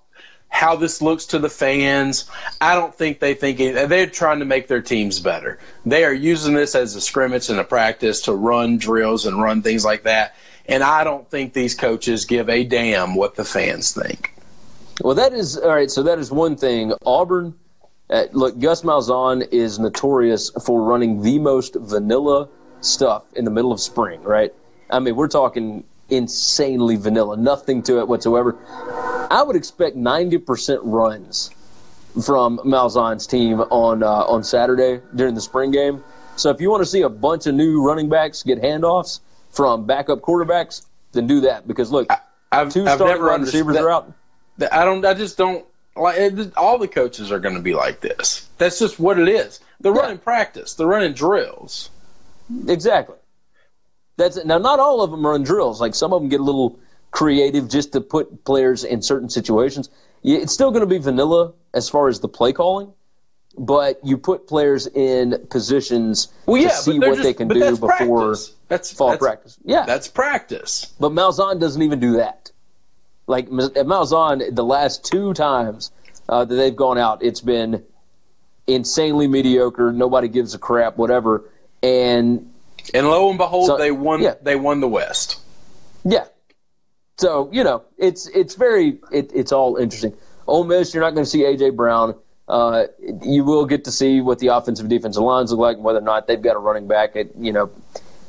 how 0.48 0.74
this 0.74 1.00
looks 1.00 1.26
to 1.26 1.38
the 1.38 1.48
fans. 1.48 2.28
I 2.60 2.74
don't 2.74 2.94
think 2.94 3.20
they 3.20 3.34
think 3.34 3.60
it, 3.60 3.88
they're 3.88 4.06
trying 4.06 4.40
to 4.40 4.44
make 4.44 4.66
their 4.66 4.82
teams 4.82 5.20
better. 5.20 5.58
They 5.86 6.04
are 6.04 6.12
using 6.12 6.54
this 6.54 6.74
as 6.74 6.96
a 6.96 7.00
scrimmage 7.00 7.48
and 7.48 7.60
a 7.60 7.64
practice 7.64 8.20
to 8.22 8.32
run 8.34 8.76
drills 8.76 9.26
and 9.26 9.40
run 9.40 9.62
things 9.62 9.84
like 9.84 10.02
that. 10.02 10.34
And 10.66 10.82
I 10.82 11.04
don't 11.04 11.28
think 11.30 11.52
these 11.52 11.74
coaches 11.74 12.24
give 12.24 12.48
a 12.48 12.64
damn 12.64 13.14
what 13.14 13.36
the 13.36 13.44
fans 13.44 13.92
think. 13.92 14.34
Well, 15.02 15.14
that 15.14 15.32
is 15.32 15.56
all 15.56 15.70
right. 15.70 15.90
So 15.90 16.02
that 16.02 16.18
is 16.18 16.30
one 16.30 16.56
thing. 16.56 16.92
Auburn, 17.06 17.54
uh, 18.10 18.24
look, 18.32 18.58
Gus 18.58 18.82
Malzahn 18.82 19.48
is 19.52 19.78
notorious 19.78 20.50
for 20.64 20.82
running 20.82 21.22
the 21.22 21.38
most 21.38 21.76
vanilla 21.76 22.48
stuff 22.80 23.24
in 23.34 23.44
the 23.44 23.50
middle 23.50 23.72
of 23.72 23.80
spring. 23.80 24.22
Right? 24.22 24.52
I 24.90 24.98
mean, 24.98 25.16
we're 25.16 25.28
talking 25.28 25.84
insanely 26.10 26.96
vanilla, 26.96 27.36
nothing 27.36 27.82
to 27.84 27.98
it 28.00 28.08
whatsoever. 28.08 28.56
I 29.30 29.42
would 29.42 29.56
expect 29.56 29.96
ninety 29.96 30.38
percent 30.38 30.80
runs 30.84 31.50
from 32.24 32.58
Malzahn's 32.58 33.26
team 33.26 33.60
on 33.60 34.02
uh, 34.02 34.06
on 34.24 34.42
Saturday 34.44 35.00
during 35.14 35.34
the 35.34 35.40
spring 35.40 35.70
game. 35.70 36.02
So 36.36 36.50
if 36.50 36.60
you 36.60 36.70
want 36.70 36.80
to 36.82 36.86
see 36.86 37.02
a 37.02 37.08
bunch 37.08 37.46
of 37.46 37.54
new 37.54 37.84
running 37.86 38.08
backs 38.08 38.42
get 38.42 38.60
handoffs 38.62 39.20
from 39.50 39.84
backup 39.86 40.20
quarterbacks, 40.20 40.86
then 41.12 41.26
do 41.26 41.40
that 41.42 41.68
because 41.68 41.90
look, 41.92 42.08
I've, 42.50 42.72
2 42.72 42.86
I've 42.86 42.94
starting 42.96 43.06
never 43.06 43.24
receivers 43.38 43.76
understood. 43.76 43.84
are 43.84 43.90
out. 43.90 44.12
that- 44.58 44.74
I 44.74 44.84
don't. 44.84 45.04
I 45.04 45.14
just 45.14 45.36
don't 45.38 45.64
like. 45.96 46.16
It, 46.18 46.56
all 46.56 46.78
the 46.78 46.88
coaches 46.88 47.30
are 47.30 47.38
going 47.38 47.54
to 47.56 47.60
be 47.60 47.74
like 47.74 48.00
this. 48.00 48.48
That's 48.58 48.78
just 48.78 48.98
what 48.98 49.18
it 49.18 49.28
is. 49.28 49.60
They're 49.80 49.94
Yeah. 49.94 50.00
running 50.02 50.18
practice. 50.18 50.74
They're 50.74 50.86
running 50.86 51.12
drills. 51.12 51.90
Exactly. 52.68 53.16
That's 54.20 54.36
it. 54.36 54.46
Now, 54.46 54.58
not 54.58 54.78
all 54.78 55.02
of 55.02 55.10
them 55.10 55.26
are 55.26 55.30
run 55.30 55.42
drills. 55.42 55.80
Like 55.80 55.94
some 55.94 56.12
of 56.12 56.20
them 56.20 56.28
get 56.28 56.40
a 56.40 56.44
little 56.44 56.78
creative 57.10 57.68
just 57.68 57.92
to 57.92 58.00
put 58.00 58.44
players 58.44 58.84
in 58.84 59.02
certain 59.02 59.28
situations. 59.28 59.88
It's 60.22 60.52
still 60.52 60.70
going 60.70 60.82
to 60.82 60.86
be 60.86 60.98
vanilla 60.98 61.54
as 61.72 61.88
far 61.88 62.08
as 62.08 62.20
the 62.20 62.28
play 62.28 62.52
calling, 62.52 62.92
but 63.58 63.98
you 64.04 64.18
put 64.18 64.46
players 64.46 64.86
in 64.88 65.46
positions 65.48 66.28
Well, 66.46 66.60
yeah, 66.60 66.68
to 66.68 66.74
see 66.74 66.98
what 66.98 67.12
just, 67.12 67.22
they 67.22 67.32
can 67.32 67.48
do 67.48 67.58
that's 67.58 67.78
before 67.78 68.28
practice. 68.28 68.54
That's 68.68 68.92
fall 68.92 69.10
that's, 69.10 69.20
practice. 69.22 69.58
Yeah, 69.64 69.86
That's 69.86 70.08
practice. 70.08 70.92
but 71.00 71.12
Malzahn 71.12 71.58
doesn't 71.58 71.82
even 71.82 71.98
do 71.98 72.12
that. 72.18 72.50
Like 73.26 73.48
Malzahn, 73.48 74.54
the 74.54 74.64
last 74.64 75.04
two 75.04 75.32
times 75.32 75.92
uh, 76.28 76.44
that 76.44 76.54
they've 76.54 76.76
gone 76.76 76.98
out, 76.98 77.22
it's 77.22 77.40
been 77.40 77.84
insanely 78.66 79.26
mediocre. 79.26 79.92
Nobody 79.92 80.28
gives 80.28 80.54
a 80.54 80.58
crap, 80.58 80.96
whatever. 80.96 81.48
And 81.82 82.49
And 82.94 83.08
lo 83.08 83.28
and 83.28 83.38
behold, 83.38 83.66
So- 83.66 83.76
they 83.76 83.90
won. 83.90 84.22
yeah. 84.22 84.34
They 84.42 84.56
won 84.56 84.80
the 84.80 84.88
West. 84.88 85.38
Yeah. 86.04 86.24
So 87.18 87.48
you 87.52 87.62
know, 87.64 87.82
it's 87.98 88.26
it's 88.28 88.54
very 88.54 88.98
it, 89.12 89.30
it's 89.34 89.52
all 89.52 89.76
interesting. 89.76 90.14
Ole 90.46 90.64
Miss, 90.64 90.94
you're 90.94 91.02
not 91.02 91.10
going 91.14 91.24
to 91.24 91.30
see 91.30 91.42
AJ 91.42 91.76
Brown. 91.76 92.14
Uh, 92.48 92.86
you 93.22 93.44
will 93.44 93.64
get 93.66 93.84
to 93.84 93.92
see 93.92 94.20
what 94.20 94.38
the 94.40 94.48
offensive 94.48 94.88
defensive 94.88 95.22
lines 95.22 95.50
look 95.52 95.60
like 95.60 95.76
and 95.76 95.84
whether 95.84 95.98
or 95.98 96.02
not 96.02 96.26
they've 96.26 96.42
got 96.42 96.56
a 96.56 96.58
running 96.58 96.88
back. 96.88 97.14
At 97.14 97.36
you 97.36 97.52
know, 97.52 97.70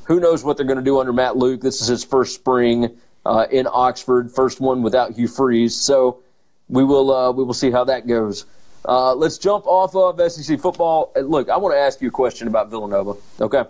who 0.03 0.19
knows 0.19 0.43
what 0.43 0.57
they're 0.57 0.65
going 0.65 0.78
to 0.78 0.84
do 0.84 0.99
under 0.99 1.13
Matt 1.13 1.38
Luke. 1.38 1.61
This 1.61 1.82
is 1.82 1.88
his 1.88 2.03
first 2.03 2.36
spring 2.36 2.99
uh, 3.25 3.47
in 3.49 3.65
Oxford, 3.71 4.30
first 4.32 4.59
one 4.59 4.84
without 4.84 5.13
Hugh 5.13 5.28
Freeze. 5.28 5.75
So 5.75 6.19
we 6.67 6.84
will 6.84 7.11
uh, 7.11 7.32
we 7.32 7.43
will 7.43 7.53
see 7.55 7.71
how 7.71 7.86
that 7.86 8.05
goes. 8.07 8.45
Uh, 8.84 9.15
let's 9.15 9.38
jump 9.38 9.65
off 9.65 9.95
of 9.95 10.19
SEC 10.32 10.59
football. 10.59 11.13
Look, 11.15 11.49
I 11.49 11.57
want 11.57 11.73
to 11.73 11.80
ask 11.80 12.01
you 12.01 12.09
a 12.09 12.11
question 12.11 12.47
about 12.47 12.69
Villanova. 12.69 13.13
Okay. 13.39 13.63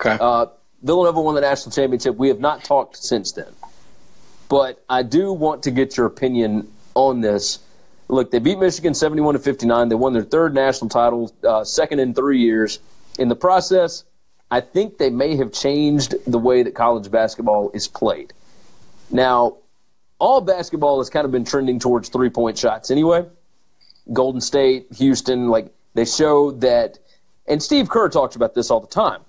Okay. 0.00 0.16
Uh, 0.20 0.46
Villanova 0.82 1.20
won 1.20 1.34
the 1.34 1.42
national 1.42 1.72
championship. 1.72 2.16
We 2.16 2.28
have 2.28 2.40
not 2.40 2.64
talked 2.64 2.96
since 2.96 3.32
then. 3.32 3.52
But 4.48 4.82
I 4.88 5.02
do 5.02 5.32
want 5.32 5.62
to 5.64 5.70
get 5.70 5.96
your 5.96 6.06
opinion 6.06 6.72
on 6.94 7.20
this. 7.20 7.60
Look, 8.08 8.30
they 8.30 8.38
beat 8.38 8.58
Michigan 8.58 8.94
71 8.94 9.34
to 9.34 9.40
59. 9.40 9.88
They 9.88 9.94
won 9.94 10.12
their 10.12 10.22
third 10.22 10.54
national 10.54 10.88
title, 10.88 11.32
uh, 11.46 11.62
second 11.64 12.00
in 12.00 12.14
three 12.14 12.40
years. 12.40 12.80
In 13.18 13.28
the 13.28 13.36
process, 13.36 14.04
I 14.50 14.60
think 14.60 14.98
they 14.98 15.10
may 15.10 15.36
have 15.36 15.52
changed 15.52 16.14
the 16.26 16.38
way 16.38 16.62
that 16.62 16.74
college 16.74 17.10
basketball 17.10 17.70
is 17.72 17.86
played. 17.86 18.32
Now, 19.10 19.58
all 20.18 20.40
basketball 20.40 20.98
has 20.98 21.10
kind 21.10 21.24
of 21.24 21.30
been 21.30 21.44
trending 21.44 21.78
towards 21.78 22.08
three 22.08 22.30
point 22.30 22.58
shots 22.58 22.90
anyway. 22.90 23.26
Golden 24.12 24.40
State, 24.40 24.86
Houston, 24.96 25.48
like 25.48 25.72
They 25.94 26.04
show 26.04 26.50
that, 26.52 26.98
and 27.46 27.62
Steve 27.62 27.88
Kerr 27.88 28.08
talks 28.08 28.34
about 28.34 28.54
this 28.54 28.70
all 28.70 28.80
the 28.80 28.86
time. 28.88 29.20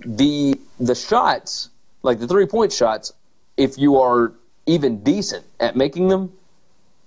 The 0.00 0.58
the 0.80 0.94
shots, 0.94 1.70
like 2.02 2.18
the 2.18 2.26
three 2.26 2.46
point 2.46 2.72
shots, 2.72 3.12
if 3.56 3.78
you 3.78 3.96
are 3.96 4.32
even 4.66 5.02
decent 5.02 5.44
at 5.60 5.76
making 5.76 6.08
them, 6.08 6.32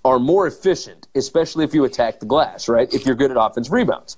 are 0.06 0.20
more 0.20 0.48
efficient, 0.48 1.08
especially 1.16 1.66
if 1.66 1.74
you 1.74 1.86
attack 1.86 2.20
the 2.20 2.26
glass. 2.26 2.70
Right? 2.70 2.92
If 2.94 3.06
you're 3.06 3.16
good 3.16 3.32
at 3.32 3.38
offense 3.38 3.70
rebounds, 3.70 4.18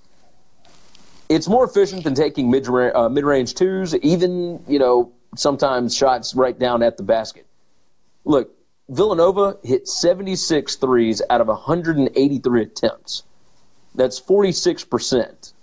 it's 1.30 1.48
more 1.48 1.66
efficient 1.66 2.04
than 2.04 2.16
taking 2.16 2.50
mid 2.50 2.68
uh, 2.68 3.10
range 3.10 3.56
twos, 3.56 3.96
even 3.96 4.64
you 4.68 4.80
know 4.80 5.12
sometimes 5.36 5.96
shots 5.96 6.36
right 6.36 6.58
down 6.58 6.84
at 6.84 6.98
the 6.98 7.04
basket. 7.04 7.46
Look, 8.26 8.52
Villanova 8.90 9.58
hit 9.64 9.88
76 9.88 10.76
threes 10.78 11.22
out 11.30 11.42
of 11.42 11.48
183 11.48 12.62
attempts. 12.62 13.24
That's 13.96 14.20
46%. 14.20 15.54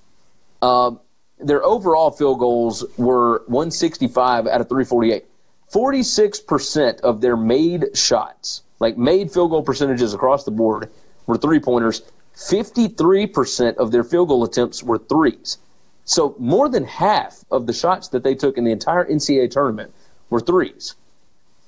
Um, 0.62 1.00
their 1.38 1.62
overall 1.64 2.10
field 2.10 2.38
goals 2.38 2.84
were 2.96 3.38
165 3.46 4.46
out 4.46 4.60
of 4.60 4.68
348. 4.68 5.24
46% 5.72 7.00
of 7.00 7.20
their 7.20 7.36
made 7.36 7.96
shots, 7.96 8.62
like 8.78 8.96
made 8.96 9.32
field 9.32 9.50
goal 9.50 9.62
percentages 9.62 10.14
across 10.14 10.44
the 10.44 10.50
board, 10.50 10.90
were 11.26 11.36
three 11.36 11.60
pointers. 11.60 12.02
53% 12.36 13.76
of 13.76 13.90
their 13.90 14.04
field 14.04 14.28
goal 14.28 14.44
attempts 14.44 14.82
were 14.82 14.98
threes. 14.98 15.58
So 16.04 16.36
more 16.38 16.68
than 16.68 16.84
half 16.84 17.44
of 17.50 17.66
the 17.66 17.72
shots 17.72 18.08
that 18.08 18.22
they 18.22 18.34
took 18.34 18.56
in 18.56 18.64
the 18.64 18.70
entire 18.70 19.04
NCAA 19.04 19.50
tournament 19.50 19.92
were 20.30 20.40
threes. 20.40 20.94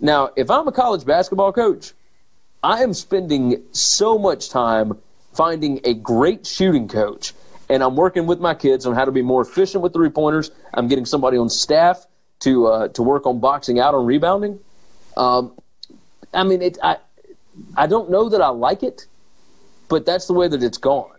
Now, 0.01 0.31
if 0.37 0.51
I'm 0.51 0.69
a 0.69 0.73
college 0.73 1.05
basketball 1.05 1.53
coach, 1.53 1.93
I 2.63 2.83
am 2.83 2.95
spending 2.95 3.63
so 3.73 4.19
much 4.19 4.49
time 4.49 4.99
finding 5.33 5.81
a 5.85 5.95
great 5.95 6.47
shooting 6.47 6.87
coach, 6.87 7.33
and 7.69 7.83
I'm 7.83 7.97
working 7.97 8.27
with 8.27 8.41
my 8.41 8.55
kids 8.55 8.87
on 8.87 8.95
how 8.95 9.05
to 9.05 9.13
be 9.13 9.23
more 9.23 9.43
efficient 9.43 9.83
with 9.83 9.93
three 9.93 10.09
pointers. 10.09 10.51
I'm 10.75 10.89
getting 10.89 11.05
somebody 11.05 11.37
on 11.37 11.49
staff 11.49 12.07
to 12.41 12.67
uh, 12.67 12.89
to 12.89 13.03
work 13.03 13.27
on 13.27 13.41
boxing 13.41 13.79
out 13.81 13.95
on 13.95 14.07
rebounding. 14.07 14.61
Um, 15.17 15.55
I 16.33 16.45
mean, 16.45 16.63
it, 16.63 16.79
I 16.83 16.97
I 17.77 17.87
don't 17.87 18.11
know 18.11 18.29
that 18.29 18.41
I 18.41 18.49
like 18.49 18.83
it, 18.83 19.07
but 19.89 20.07
that's 20.07 20.27
the 20.27 20.33
way 20.33 20.49
that 20.49 20.63
it's 20.63 20.79
gone. 20.79 21.11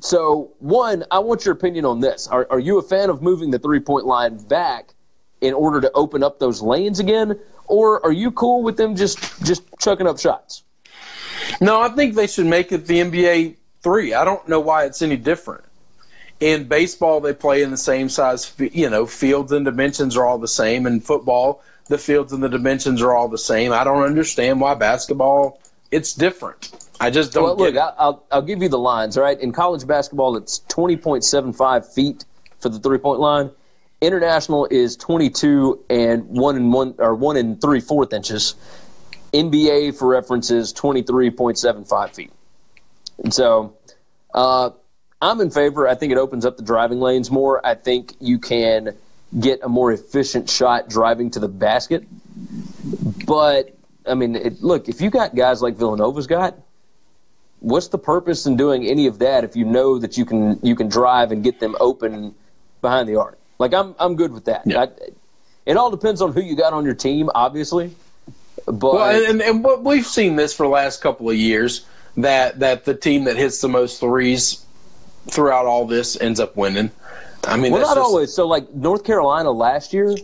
So, 0.00 0.52
one, 0.58 1.04
I 1.10 1.18
want 1.20 1.44
your 1.44 1.54
opinion 1.54 1.86
on 1.86 2.00
this. 2.00 2.26
Are, 2.26 2.46
are 2.50 2.58
you 2.58 2.78
a 2.78 2.82
fan 2.82 3.08
of 3.08 3.22
moving 3.22 3.50
the 3.50 3.58
three 3.58 3.80
point 3.80 4.06
line 4.06 4.36
back 4.36 4.94
in 5.40 5.54
order 5.54 5.80
to 5.80 5.90
open 5.92 6.22
up 6.22 6.38
those 6.38 6.60
lanes 6.60 7.00
again, 7.00 7.38
or 7.66 8.04
are 8.04 8.12
you 8.12 8.30
cool 8.30 8.62
with 8.62 8.76
them 8.76 8.94
just 8.94 9.18
just 9.44 9.62
chucking 9.78 10.06
up 10.06 10.18
shots? 10.18 10.64
No, 11.60 11.80
I 11.80 11.88
think 11.90 12.14
they 12.14 12.26
should 12.26 12.46
make 12.46 12.72
it 12.72 12.86
the 12.86 13.00
NBA 13.00 13.56
three. 13.82 14.14
I 14.14 14.24
don't 14.24 14.46
know 14.48 14.60
why 14.60 14.84
it's 14.84 15.00
any 15.00 15.16
different. 15.16 15.64
In 16.40 16.64
baseball, 16.64 17.20
they 17.20 17.32
play 17.32 17.62
in 17.62 17.70
the 17.70 17.76
same 17.76 18.08
size. 18.08 18.52
You 18.58 18.90
know, 18.90 19.06
fields 19.06 19.52
and 19.52 19.64
dimensions 19.64 20.16
are 20.16 20.26
all 20.26 20.38
the 20.38 20.48
same. 20.48 20.86
In 20.86 21.00
football, 21.00 21.62
the 21.88 21.98
fields 21.98 22.32
and 22.32 22.42
the 22.42 22.48
dimensions 22.48 23.00
are 23.00 23.14
all 23.14 23.28
the 23.28 23.38
same. 23.38 23.72
I 23.72 23.84
don't 23.84 24.02
understand 24.02 24.60
why 24.60 24.74
basketball 24.74 25.60
it's 25.90 26.14
different. 26.14 26.72
I 27.00 27.10
just 27.10 27.32
don't. 27.32 27.44
Well, 27.44 27.56
look, 27.56 27.76
I'll 27.76 28.24
I'll 28.30 28.42
give 28.42 28.62
you 28.62 28.68
the 28.68 28.78
lines. 28.78 29.16
All 29.16 29.22
right, 29.22 29.38
in 29.40 29.52
college 29.52 29.86
basketball, 29.86 30.36
it's 30.36 30.60
twenty 30.68 30.96
point 30.96 31.24
seven 31.24 31.52
five 31.52 31.90
feet 31.90 32.24
for 32.60 32.68
the 32.68 32.78
three 32.78 32.98
point 32.98 33.20
line. 33.20 33.50
International 34.02 34.66
is 34.70 34.94
22 34.96 35.82
and 35.88 36.26
one 36.26 36.56
and 36.56 36.70
one 36.70 36.94
or 36.98 37.14
one 37.14 37.36
and 37.38 37.60
three 37.62 37.80
fourth 37.80 38.12
inches. 38.12 38.54
NBA, 39.32 39.98
for 39.98 40.08
reference, 40.08 40.50
is 40.50 40.72
23.75 40.74 42.14
feet. 42.14 42.32
And 43.24 43.32
so, 43.32 43.74
uh, 44.34 44.70
I'm 45.20 45.40
in 45.40 45.50
favor. 45.50 45.88
I 45.88 45.94
think 45.94 46.12
it 46.12 46.18
opens 46.18 46.44
up 46.44 46.56
the 46.56 46.62
driving 46.62 47.00
lanes 47.00 47.30
more. 47.30 47.64
I 47.66 47.74
think 47.74 48.14
you 48.20 48.38
can 48.38 48.94
get 49.40 49.60
a 49.62 49.68
more 49.68 49.92
efficient 49.92 50.48
shot 50.48 50.88
driving 50.88 51.30
to 51.32 51.40
the 51.40 51.48
basket. 51.48 52.04
But 53.26 53.76
I 54.06 54.14
mean, 54.14 54.36
it, 54.36 54.62
look, 54.62 54.88
if 54.88 55.00
you 55.00 55.10
got 55.10 55.34
guys 55.34 55.62
like 55.62 55.76
Villanova's 55.76 56.26
got, 56.26 56.56
what's 57.60 57.88
the 57.88 57.98
purpose 57.98 58.46
in 58.46 58.56
doing 58.56 58.86
any 58.86 59.06
of 59.06 59.18
that 59.18 59.42
if 59.42 59.56
you 59.56 59.64
know 59.64 59.98
that 59.98 60.16
you 60.16 60.24
can 60.24 60.60
you 60.62 60.76
can 60.76 60.88
drive 60.88 61.32
and 61.32 61.42
get 61.42 61.60
them 61.60 61.76
open 61.80 62.34
behind 62.82 63.08
the 63.08 63.16
arc? 63.16 63.38
Like 63.58 63.72
I'm 63.72 63.94
I'm 63.98 64.16
good 64.16 64.32
with 64.32 64.44
that. 64.44 64.62
Yeah. 64.66 64.82
I, 64.82 64.88
it 65.64 65.76
all 65.76 65.90
depends 65.90 66.20
on 66.20 66.32
who 66.32 66.40
you 66.40 66.54
got 66.54 66.72
on 66.72 66.84
your 66.84 66.94
team, 66.94 67.30
obviously. 67.34 67.96
But 68.66 68.94
well, 68.94 69.30
and, 69.30 69.40
and 69.42 69.64
what 69.64 69.82
we've 69.82 70.06
seen 70.06 70.36
this 70.36 70.54
for 70.54 70.64
the 70.64 70.70
last 70.70 71.00
couple 71.00 71.28
of 71.30 71.36
years 71.36 71.86
that 72.18 72.58
that 72.60 72.84
the 72.84 72.94
team 72.94 73.24
that 73.24 73.36
hits 73.36 73.60
the 73.60 73.68
most 73.68 74.00
threes 74.00 74.65
throughout 75.28 75.66
all 75.66 75.86
this 75.86 76.20
ends 76.20 76.40
up 76.40 76.56
winning. 76.56 76.90
I 77.44 77.56
mean, 77.56 77.72
well, 77.72 77.82
not 77.82 77.96
just, 77.96 77.98
always. 77.98 78.34
So, 78.34 78.46
like 78.46 78.72
North 78.74 79.04
Carolina 79.04 79.50
last 79.50 79.92
year, 79.92 80.16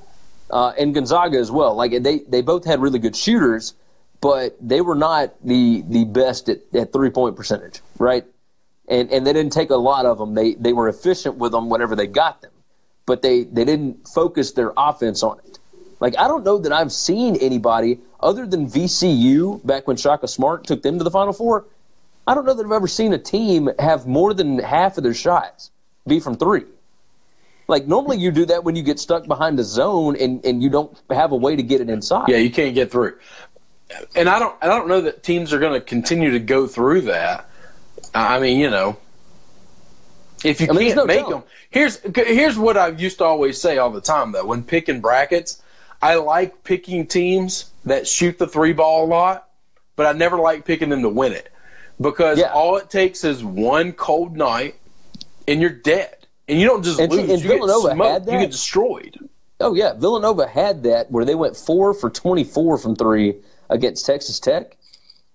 uh, 0.50 0.72
and 0.78 0.94
Gonzaga 0.94 1.38
as 1.38 1.50
well. 1.50 1.74
Like 1.74 2.02
they 2.02 2.18
they 2.20 2.42
both 2.42 2.64
had 2.64 2.80
really 2.80 2.98
good 2.98 3.14
shooters, 3.14 3.74
but 4.20 4.56
they 4.60 4.80
were 4.80 4.94
not 4.94 5.34
the 5.44 5.82
the 5.88 6.04
best 6.04 6.48
at, 6.48 6.60
at 6.74 6.92
three 6.92 7.10
point 7.10 7.36
percentage, 7.36 7.80
right? 7.98 8.24
And 8.88 9.10
and 9.12 9.26
they 9.26 9.32
didn't 9.32 9.52
take 9.52 9.70
a 9.70 9.76
lot 9.76 10.06
of 10.06 10.18
them. 10.18 10.34
They 10.34 10.54
they 10.54 10.72
were 10.72 10.88
efficient 10.88 11.36
with 11.36 11.52
them 11.52 11.68
whenever 11.68 11.94
they 11.94 12.06
got 12.06 12.42
them 12.42 12.52
but 13.06 13.22
they, 13.22 13.44
they 13.44 13.64
didn't 13.64 14.08
focus 14.08 14.52
their 14.52 14.72
offense 14.76 15.22
on 15.22 15.38
it. 15.40 15.58
Like, 16.00 16.16
I 16.18 16.28
don't 16.28 16.44
know 16.44 16.58
that 16.58 16.72
I've 16.72 16.92
seen 16.92 17.36
anybody 17.36 18.00
other 18.20 18.46
than 18.46 18.68
VCU 18.68 19.64
back 19.66 19.86
when 19.86 19.96
Shaka 19.96 20.28
Smart 20.28 20.64
took 20.66 20.82
them 20.82 20.98
to 20.98 21.04
the 21.04 21.10
Final 21.10 21.32
Four. 21.32 21.66
I 22.26 22.34
don't 22.34 22.46
know 22.46 22.54
that 22.54 22.64
I've 22.64 22.72
ever 22.72 22.88
seen 22.88 23.12
a 23.12 23.18
team 23.18 23.70
have 23.78 24.06
more 24.06 24.32
than 24.32 24.58
half 24.58 24.96
of 24.96 25.04
their 25.04 25.14
shots 25.14 25.70
be 26.06 26.20
from 26.20 26.36
three. 26.36 26.64
Like, 27.68 27.86
normally 27.86 28.18
you 28.18 28.30
do 28.30 28.44
that 28.46 28.64
when 28.64 28.76
you 28.76 28.82
get 28.82 28.98
stuck 28.98 29.26
behind 29.26 29.58
the 29.58 29.64
zone 29.64 30.16
and, 30.16 30.44
and 30.44 30.62
you 30.62 30.68
don't 30.68 31.00
have 31.10 31.32
a 31.32 31.36
way 31.36 31.56
to 31.56 31.62
get 31.62 31.80
it 31.80 31.88
inside. 31.88 32.28
Yeah, 32.28 32.36
you 32.36 32.50
can't 32.50 32.74
get 32.74 32.90
through. 32.90 33.18
And 34.14 34.28
I 34.28 34.38
don't, 34.38 34.56
I 34.62 34.66
don't 34.66 34.88
know 34.88 35.00
that 35.02 35.22
teams 35.22 35.52
are 35.52 35.58
going 35.58 35.74
to 35.74 35.80
continue 35.80 36.30
to 36.32 36.38
go 36.38 36.66
through 36.66 37.02
that. 37.02 37.48
I 38.14 38.38
mean, 38.40 38.58
you 38.58 38.70
know, 38.70 38.96
if 40.44 40.60
you 40.60 40.68
I 40.70 40.72
mean, 40.72 40.86
can't 40.88 40.96
no 40.96 41.06
make 41.06 41.28
them, 41.28 41.44
here's 41.70 42.00
here's 42.14 42.58
what 42.58 42.76
I 42.76 42.88
used 42.88 43.18
to 43.18 43.24
always 43.24 43.60
say 43.60 43.78
all 43.78 43.90
the 43.90 44.00
time 44.00 44.32
though. 44.32 44.44
When 44.44 44.64
picking 44.64 45.00
brackets, 45.00 45.62
I 46.02 46.16
like 46.16 46.64
picking 46.64 47.06
teams 47.06 47.70
that 47.84 48.08
shoot 48.08 48.38
the 48.38 48.46
three 48.48 48.72
ball 48.72 49.04
a 49.04 49.06
lot, 49.06 49.48
but 49.94 50.04
I 50.04 50.12
never 50.12 50.36
like 50.36 50.64
picking 50.64 50.88
them 50.88 51.02
to 51.02 51.08
win 51.08 51.32
it 51.32 51.52
because 52.00 52.38
yeah. 52.38 52.52
all 52.52 52.76
it 52.76 52.90
takes 52.90 53.24
is 53.24 53.44
one 53.44 53.92
cold 53.92 54.36
night 54.36 54.76
and 55.48 55.60
you're 55.60 55.70
dead, 55.70 56.26
and 56.48 56.58
you 56.58 56.66
don't 56.66 56.82
just 56.82 57.00
and, 57.00 57.12
lose. 57.12 57.30
And 57.30 57.42
you 57.42 57.48
Villanova 57.48 57.88
get 57.88 57.94
smoked. 57.96 58.26
You 58.26 58.38
get 58.38 58.50
destroyed. 58.50 59.28
Oh 59.60 59.74
yeah, 59.74 59.94
Villanova 59.94 60.46
had 60.46 60.82
that 60.84 61.10
where 61.10 61.24
they 61.24 61.34
went 61.34 61.56
four 61.56 61.94
for 61.94 62.10
twenty 62.10 62.44
four 62.44 62.78
from 62.78 62.96
three 62.96 63.36
against 63.70 64.06
Texas 64.06 64.40
Tech, 64.40 64.76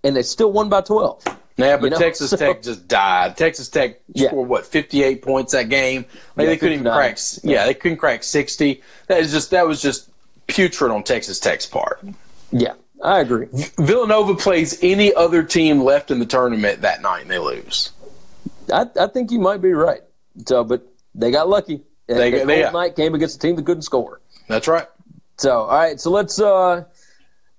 and 0.03 0.16
they 0.16 0.24
still 0.24 0.51
won 0.51 0.70
by 0.70 0.82
twelve. 0.82 1.24
Yeah, 1.58 1.78
but 1.78 1.86
you 1.86 1.89
know? 1.91 1.97
Texas 1.97 2.30
so, 2.32 2.38
Tech 2.38 2.62
just 2.62 2.88
died. 2.88 3.38
Texas 3.38 3.70
Tech 3.70 3.99
yeah. 4.14 4.28
scored 4.28 4.49
what 4.49 4.66
fifty 4.66 5.03
eight 5.03 5.22
points 5.22 5.53
that 5.53 5.70
game. 5.70 6.05
Like 6.36 6.45
yeah, 6.45 6.49
they 6.51 6.58
couldn't 6.58 6.80
even 6.80 6.91
crack. 6.91 7.18
Yeah. 7.43 7.53
yeah, 7.53 7.66
they 7.66 7.74
couldn't 7.74 7.97
crack 7.97 8.24
sixty. 8.24 8.82
That 9.08 9.20
is 9.20 9.32
just 9.32 9.51
that 9.51 9.68
was 9.68 9.82
just 9.82 10.10
putrid 10.47 10.91
on 10.91 11.03
Texas 11.03 11.39
Tech's 11.39 11.66
part. 11.66 12.03
Yeah, 12.51 12.74
I 13.03 13.19
agree. 13.19 13.47
Villanova 13.77 14.35
plays 14.35 14.79
any 14.81 15.13
other 15.13 15.43
team 15.43 15.83
left 15.83 16.11
in 16.11 16.19
the 16.19 16.25
tournament 16.25 16.81
that 16.81 17.01
night 17.01 17.21
and 17.21 17.31
they 17.31 17.39
lose. 17.39 17.91
I, 18.73 18.87
I 18.99 19.07
think 19.07 19.31
you 19.31 19.39
might 19.39 19.61
be 19.61 19.71
right. 19.71 20.01
So, 20.45 20.63
but 20.63 20.87
they 21.15 21.31
got 21.31 21.47
lucky. 21.47 21.81
They, 22.07 22.31
they, 22.31 22.45
they 22.45 22.71
night 22.71 22.95
came 22.95 23.13
against 23.15 23.35
a 23.35 23.39
team 23.39 23.55
that 23.55 23.65
couldn't 23.65 23.83
score. 23.83 24.21
That's 24.47 24.67
right. 24.67 24.87
So, 25.37 25.61
all 25.61 25.77
right. 25.77 25.99
So 25.99 26.09
let's 26.09 26.39
uh 26.39 26.85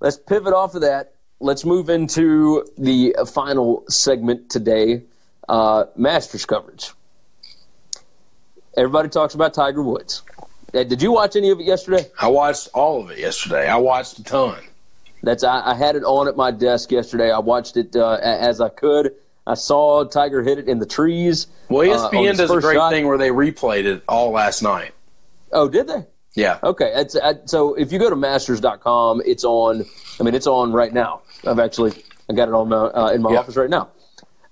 let's 0.00 0.16
pivot 0.16 0.54
off 0.54 0.74
of 0.74 0.80
that 0.82 1.14
let's 1.40 1.64
move 1.64 1.88
into 1.88 2.66
the 2.76 3.14
final 3.32 3.84
segment 3.88 4.50
today 4.50 5.02
uh, 5.48 5.84
Masters 5.96 6.44
coverage. 6.44 6.92
Everybody 8.76 9.08
talks 9.08 9.34
about 9.34 9.54
Tiger 9.54 9.82
Woods. 9.82 10.22
Did 10.72 11.00
you 11.00 11.12
watch 11.12 11.34
any 11.34 11.50
of 11.50 11.58
it 11.58 11.64
yesterday? 11.64 12.06
I 12.20 12.28
watched 12.28 12.68
all 12.74 13.02
of 13.02 13.10
it 13.10 13.18
yesterday. 13.18 13.66
I 13.66 13.76
watched 13.76 14.18
a 14.18 14.24
ton. 14.24 14.62
That's 15.22 15.44
I, 15.44 15.72
I 15.72 15.74
had 15.74 15.96
it 15.96 16.04
on 16.04 16.28
at 16.28 16.36
my 16.36 16.50
desk 16.50 16.92
yesterday. 16.92 17.30
I 17.30 17.38
watched 17.38 17.76
it 17.76 17.96
uh, 17.96 18.18
as 18.22 18.60
I 18.60 18.68
could. 18.68 19.14
I 19.46 19.54
saw 19.54 20.04
Tiger 20.04 20.42
hit 20.42 20.58
it 20.58 20.68
in 20.68 20.78
the 20.78 20.86
trees. 20.86 21.46
Well, 21.68 21.86
ESPN 21.88 22.34
uh, 22.34 22.36
does 22.36 22.50
a 22.50 22.60
great 22.60 22.76
shot. 22.76 22.92
thing 22.92 23.06
where 23.06 23.16
they 23.16 23.30
replayed 23.30 23.84
it 23.84 24.02
all 24.06 24.30
last 24.30 24.62
night. 24.62 24.92
Oh, 25.52 25.68
did 25.68 25.88
they? 25.88 26.04
Yeah. 26.34 26.58
Okay. 26.62 26.92
It's, 26.94 27.16
uh, 27.16 27.34
so 27.46 27.74
if 27.74 27.90
you 27.90 27.98
go 27.98 28.10
to 28.10 28.16
masters.com, 28.16 29.22
it's 29.24 29.44
on. 29.44 29.86
I 30.20 30.22
mean, 30.22 30.34
it's 30.34 30.46
on 30.46 30.72
right 30.72 30.92
now. 30.92 31.22
I've 31.46 31.58
actually 31.58 32.04
I 32.28 32.34
got 32.34 32.48
it 32.48 32.54
on 32.54 32.72
uh, 32.72 33.12
in 33.14 33.22
my 33.22 33.30
yep. 33.30 33.40
office 33.40 33.56
right 33.56 33.70
now. 33.70 33.88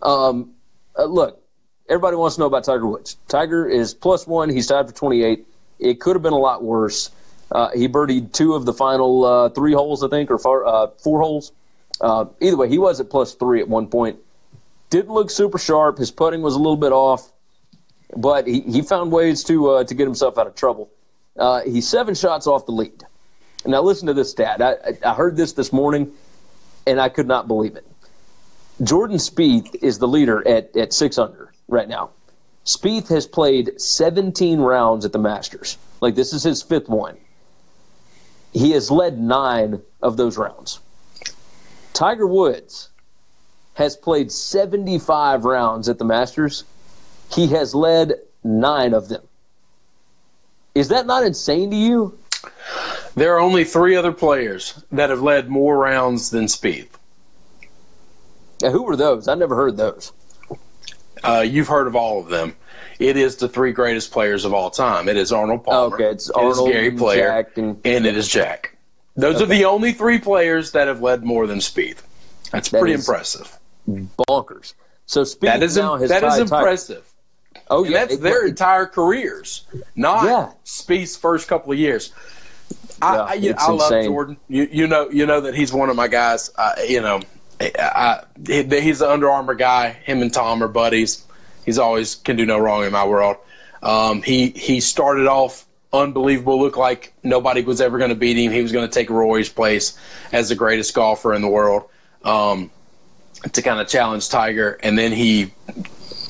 Um, 0.01 0.55
uh, 0.99 1.05
look, 1.05 1.43
everybody 1.89 2.17
wants 2.17 2.37
to 2.37 2.41
know 2.41 2.47
about 2.47 2.64
Tiger 2.64 2.87
Woods. 2.87 3.19
Tiger 3.29 3.69
is 3.69 3.93
plus 3.93 4.27
one. 4.27 4.49
He's 4.49 4.67
tied 4.67 4.87
for 4.87 4.95
28. 4.95 5.47
It 5.79 6.01
could 6.01 6.17
have 6.17 6.23
been 6.23 6.33
a 6.33 6.39
lot 6.39 6.62
worse. 6.62 7.11
Uh, 7.53 7.71
he 7.75 7.89
birdied 7.89 8.33
two 8.33 8.55
of 8.55 8.65
the 8.65 8.73
final 8.73 9.25
uh, 9.25 9.49
three 9.51 9.73
holes, 9.73 10.03
I 10.03 10.09
think, 10.09 10.31
or 10.31 10.39
four, 10.39 10.67
uh, 10.67 10.89
four 10.99 11.21
holes. 11.21 11.53
Uh, 12.01 12.27
either 12.41 12.57
way, 12.57 12.69
he 12.69 12.79
was 12.79 13.01
at 13.01 13.09
plus 13.09 13.35
three 13.35 13.61
at 13.61 13.69
one 13.69 13.87
point. 13.87 14.19
Didn't 14.91 15.13
look 15.13 15.31
super 15.31 15.59
sharp. 15.59 15.99
His 15.99 16.11
putting 16.11 16.43
was 16.43 16.55
a 16.55 16.59
little 16.59 16.77
bit 16.77 16.93
off. 16.93 17.33
but 18.17 18.47
he, 18.47 18.61
he 18.61 18.83
found 18.83 19.13
ways 19.13 19.43
to 19.45 19.71
uh, 19.71 19.85
to 19.85 19.95
get 19.95 20.05
himself 20.05 20.39
out 20.39 20.47
of 20.47 20.55
trouble. 20.55 20.91
He's 21.65 21.89
seven 21.89 22.15
shots 22.15 22.47
off 22.47 22.67
the 22.67 22.73
lead. 22.73 23.05
Now 23.65 23.83
listen 23.83 24.07
to 24.07 24.15
this 24.15 24.31
stat. 24.31 24.63
I, 24.63 24.77
I 25.05 25.15
heard 25.15 25.37
this 25.37 25.53
this 25.53 25.73
morning, 25.73 26.13
and 26.87 27.01
I 27.01 27.09
could 27.09 27.27
not 27.27 27.49
believe 27.49 27.77
it. 27.77 27.87
Jordan 28.83 29.17
Spieth 29.17 29.75
is 29.83 29.99
the 29.99 30.09
leader 30.09 30.47
at, 30.47 30.77
at 30.77 30.93
six 30.93 31.19
under 31.19 31.53
right 31.69 31.89
now. 31.89 32.11
Spieth 32.65 33.09
has 33.09 33.27
played 33.27 33.81
17 33.81 34.61
rounds 34.61 35.05
at 35.05 35.13
the 35.13 35.19
Masters. 35.19 35.79
Like 36.01 36.15
this 36.15 36.33
is 36.33 36.43
his 36.43 36.63
fifth 36.63 36.89
one. 36.89 37.17
He 38.57 38.71
has 38.71 38.91
led 38.91 39.21
nine 39.21 39.83
of 40.01 40.17
those 40.17 40.39
rounds. 40.39 40.81
Tiger 41.93 42.27
Woods 42.27 42.89
has 43.75 43.97
played 43.97 44.33
75 44.33 45.45
rounds 45.45 45.91
at 45.91 45.99
the 45.99 46.07
Masters. 46.07 46.65
He 47.31 47.49
has 47.49 47.75
led 47.75 48.15
nine 48.43 48.95
of 48.95 49.11
them. 49.11 49.23
Is 50.75 50.89
that 50.89 51.05
not 51.05 51.23
insane 51.23 51.71
to 51.71 51.77
you? 51.77 52.19
There 53.15 53.35
are 53.35 53.41
only 53.41 53.65
three 53.65 53.95
other 53.95 54.13
players 54.13 54.83
that 54.91 55.11
have 55.11 55.21
led 55.21 55.51
more 55.51 55.77
rounds 55.77 56.31
than 56.31 56.47
Spieth. 56.47 56.89
Now, 58.63 58.71
who 58.71 58.85
were 58.85 58.97
those? 58.97 59.29
I 59.29 59.35
never 59.35 59.55
heard 59.55 59.77
those. 59.77 60.13
Uh, 61.23 61.45
you've 61.47 61.69
heard 61.69 61.89
of 61.89 61.95
all 61.95 62.21
of 62.21 62.29
them. 62.29 62.57
It 62.99 63.17
is 63.17 63.37
the 63.37 63.49
three 63.49 63.73
greatest 63.73 64.11
players 64.11 64.45
of 64.45 64.55
all 64.55 64.71
time. 64.71 65.09
It 65.09 65.17
is 65.17 65.33
Arnold 65.33 65.65
Palmer. 65.65 65.95
Okay, 65.97 66.05
it's 66.11 66.31
Arnold, 66.31 66.69
it 66.69 66.71
is 66.71 66.75
Gary 66.75 66.89
and 66.89 66.99
Player, 66.99 67.29
Jack, 67.29 67.57
and, 67.59 67.81
and 67.85 68.07
it 68.07 68.17
is 68.17 68.27
Jack. 68.29 68.77
Those 69.17 69.37
Okay. 69.37 69.45
are 69.45 69.47
the 69.47 69.65
only 69.67 69.93
three 69.93 70.19
players 70.19 70.73
that 70.73 70.89
have 70.89 71.03
led 71.03 71.25
more 71.25 71.47
than 71.47 71.59
Spieth. 71.59 72.03
That's 72.53 72.69
That 72.71 72.79
pretty 72.81 72.95
impressive. 72.95 73.59
bonkers. 73.89 74.75
So 75.07 75.23
Spieth 75.23 75.41
that 75.41 75.63
is, 75.63 75.77
now 75.77 75.97
has 75.97 76.09
that 76.11 76.25
is 76.25 76.39
impressive. 76.39 77.05
Oh 77.71 77.85
And 77.85 77.93
yeah, 77.93 78.01
that's 78.01 78.15
it- 78.15 78.21
their 78.23 78.45
it- 78.47 78.51
entire 78.51 78.87
careers, 78.87 79.67
not 79.95 80.25
Yeah. 80.25 80.51
Spieth's 80.65 81.17
first 81.17 81.49
couple 81.49 81.73
of 81.73 81.79
years. 81.79 82.13
I, 83.03 83.15
Yeah, 83.15 83.23
I, 83.23 83.35
you- 83.35 83.55
I 83.59 83.71
love. 83.73 84.05
Jordan. 84.05 84.37
You, 84.49 84.69
you 84.71 84.87
know, 84.87 85.09
you 85.11 85.27
know 85.27 85.41
that 85.43 85.55
he's 85.55 85.73
one 85.73 85.91
of 85.91 85.97
my 85.97 86.09
guys. 86.09 86.51
Uh, 86.57 86.73
you 86.89 87.01
know, 87.01 87.21
I, 87.61 87.73
I, 87.79 88.25
he- 88.47 88.81
he's 88.81 89.01
an 89.01 89.11
Under 89.11 89.31
Armour 89.31 89.55
guy. 89.55 89.91
Him 89.91 90.23
and 90.23 90.33
Tom 90.33 90.63
are 90.63 90.69
buddies. 90.69 91.23
He's 91.67 91.79
always 91.79 92.14
can 92.14 92.37
do 92.37 92.47
no 92.47 92.59
wrong 92.59 92.85
in 92.85 92.93
my 92.93 93.05
world. 93.07 93.37
Um, 93.83 94.23
he 94.23 94.49
he 94.51 94.81
started 94.81 95.27
off 95.27 95.67
unbelievable. 95.93 96.59
Looked 96.59 96.79
like 96.79 97.12
nobody 97.23 97.62
was 97.62 97.81
ever 97.83 97.99
going 97.99 98.11
to 98.11 98.17
beat 98.17 98.37
him. 98.39 98.53
He 98.53 98.62
was 98.62 98.73
going 98.73 98.89
to 98.89 98.93
take 98.93 99.11
Rory's 99.11 99.51
place 99.51 99.99
as 100.33 100.49
the 100.49 100.55
greatest 100.55 100.95
golfer 100.95 101.35
in 101.35 101.43
the 101.43 101.49
world. 101.49 101.85
Um, 102.25 102.71
to 103.53 103.62
kind 103.62 103.81
of 103.81 103.87
challenge 103.87 104.29
Tiger, 104.31 104.79
and 104.83 104.99
then 104.99 105.12
he 105.12 105.53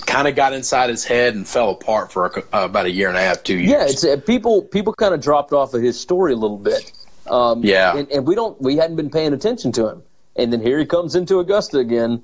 kind 0.07 0.28
of 0.28 0.34
got 0.34 0.53
inside 0.53 0.91
his 0.91 1.05
head 1.05 1.34
and 1.34 1.47
fell 1.47 1.70
apart 1.70 2.12
for 2.12 2.26
a, 2.26 2.39
uh, 2.39 2.64
about 2.64 2.87
a 2.87 2.91
year 2.91 3.09
and 3.09 3.16
a 3.16 3.20
half, 3.20 3.43
two 3.43 3.57
years. 3.57 3.70
yeah, 3.70 3.84
it's 3.84 4.05
uh, 4.05 4.16
people 4.26 4.62
people 4.62 4.93
kind 4.93 5.14
of 5.14 5.20
dropped 5.20 5.53
off 5.53 5.72
of 5.74 5.82
his 5.82 5.99
story 5.99 6.32
a 6.32 6.37
little 6.37 6.59
bit. 6.59 6.93
Um, 7.28 7.64
Yeah. 7.64 7.97
and, 7.97 8.11
and 8.11 8.26
we 8.26 8.34
don't 8.34 8.61
we 8.61 8.76
hadn't 8.76 8.97
been 8.97 9.11
paying 9.11 9.32
attention 9.32 9.72
to 9.72 9.89
him, 9.89 10.03
and 10.37 10.53
then 10.53 10.61
here 10.61 10.78
he 10.78 10.84
comes 10.87 11.14
into 11.14 11.39
Augusta 11.39 11.78
again, 11.78 12.22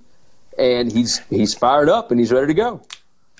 and 0.59 0.93
he's 0.93 1.19
he's 1.31 1.55
fired 1.55 1.89
up 1.89 2.11
and 2.11 2.21
he's 2.21 2.33
ready 2.33 2.49
to 2.49 2.55
go. 2.55 2.81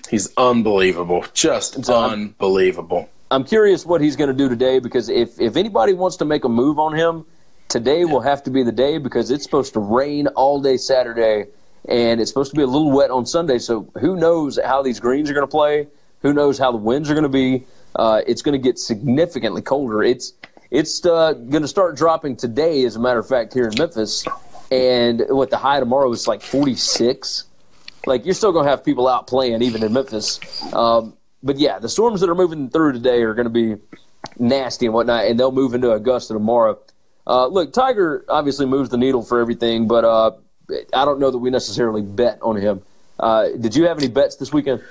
He's 0.09 0.33
unbelievable, 0.37 1.25
just 1.33 1.85
So- 1.85 1.93
unbelievable. 1.95 3.09
I'm 3.31 3.43
curious 3.43 3.83
what 3.85 3.99
he's 3.99 4.15
going 4.15 4.27
to 4.27 4.35
do 4.35 4.47
today 4.47 4.77
because 4.77 5.09
if 5.09 5.41
if 5.41 5.55
anybody 5.55 5.93
wants 5.93 6.17
to 6.17 6.25
make 6.25 6.43
a 6.43 6.49
move 6.49 6.77
on 6.77 6.93
him, 6.93 7.25
today 7.67 8.05
will 8.05 8.21
have 8.21 8.43
to 8.43 8.51
be 8.51 8.61
the 8.61 8.71
day 8.71 8.99
because 8.99 9.31
it's 9.31 9.43
supposed 9.43 9.73
to 9.73 9.79
rain 9.79 10.27
all 10.27 10.61
day 10.61 10.77
Saturday 10.77 11.47
and 11.89 12.21
it's 12.21 12.29
supposed 12.29 12.51
to 12.51 12.55
be 12.57 12.61
a 12.61 12.67
little 12.67 12.91
wet 12.91 13.09
on 13.09 13.25
Sunday. 13.25 13.57
So 13.57 13.87
who 13.99 14.15
knows 14.15 14.59
how 14.63 14.83
these 14.83 14.99
greens 14.99 15.31
are 15.31 15.33
going 15.33 15.47
to 15.47 15.51
play? 15.51 15.87
Who 16.21 16.31
knows 16.31 16.59
how 16.59 16.71
the 16.71 16.77
winds 16.77 17.09
are 17.09 17.15
going 17.15 17.23
to 17.23 17.29
be? 17.29 17.65
Uh, 17.95 18.21
it's 18.27 18.43
going 18.43 18.53
to 18.53 18.63
get 18.63 18.77
significantly 18.77 19.61
colder. 19.63 20.03
It's 20.03 20.33
it's 20.69 21.03
uh, 21.05 21.33
going 21.33 21.61
to 21.63 21.67
start 21.67 21.95
dropping 21.95 22.35
today, 22.35 22.83
as 22.85 22.95
a 22.95 22.99
matter 22.99 23.19
of 23.19 23.27
fact, 23.27 23.53
here 23.53 23.67
in 23.67 23.73
Memphis. 23.77 24.25
And 24.71 25.23
what 25.29 25.49
the 25.49 25.57
high 25.57 25.79
tomorrow 25.79 26.11
is 26.11 26.27
like 26.27 26.41
46 26.41 27.45
like 28.05 28.25
you're 28.25 28.33
still 28.33 28.51
going 28.51 28.65
to 28.65 28.71
have 28.71 28.83
people 28.83 29.07
out 29.07 29.27
playing 29.27 29.61
even 29.61 29.83
in 29.83 29.93
Memphis. 29.93 30.39
Um, 30.73 31.15
but 31.41 31.57
yeah, 31.57 31.79
the 31.79 31.89
storms 31.89 32.21
that 32.21 32.29
are 32.29 32.35
moving 32.35 32.69
through 32.69 32.93
today 32.93 33.21
are 33.23 33.33
going 33.33 33.45
to 33.45 33.49
be 33.49 33.75
nasty 34.39 34.85
and 34.85 34.93
whatnot, 34.93 35.25
and 35.25 35.39
they'll 35.39 35.51
move 35.51 35.73
into 35.73 35.91
Augusta 35.91 36.33
tomorrow. 36.33 36.79
Uh, 37.25 37.47
look, 37.47 37.73
Tiger 37.73 38.25
obviously 38.27 38.65
moves 38.65 38.89
the 38.89 38.97
needle 38.97 39.21
for 39.21 39.39
everything, 39.39 39.87
but 39.87 40.03
uh, 40.03 40.31
I 40.93 41.05
don't 41.05 41.19
know 41.19 41.31
that 41.31 41.37
we 41.37 41.49
necessarily 41.49 42.01
bet 42.01 42.39
on 42.41 42.55
him. 42.55 42.81
Uh, 43.19 43.49
did 43.49 43.75
you 43.75 43.87
have 43.87 43.97
any 43.97 44.07
bets 44.07 44.37
this 44.37 44.51
weekend? 44.51 44.83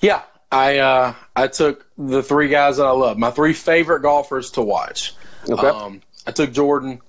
Yeah, 0.00 0.22
I 0.52 0.78
uh, 0.78 1.14
I 1.34 1.48
took 1.48 1.86
the 1.98 2.22
three 2.22 2.48
guys 2.48 2.76
that 2.76 2.86
I 2.86 2.90
love, 2.90 3.18
my 3.18 3.30
three 3.30 3.52
favorite 3.52 4.00
golfers 4.00 4.52
to 4.52 4.62
watch. 4.62 5.14
Okay. 5.48 5.66
Um, 5.66 6.00
I 6.26 6.30
took 6.30 6.52
Jordan. 6.52 7.00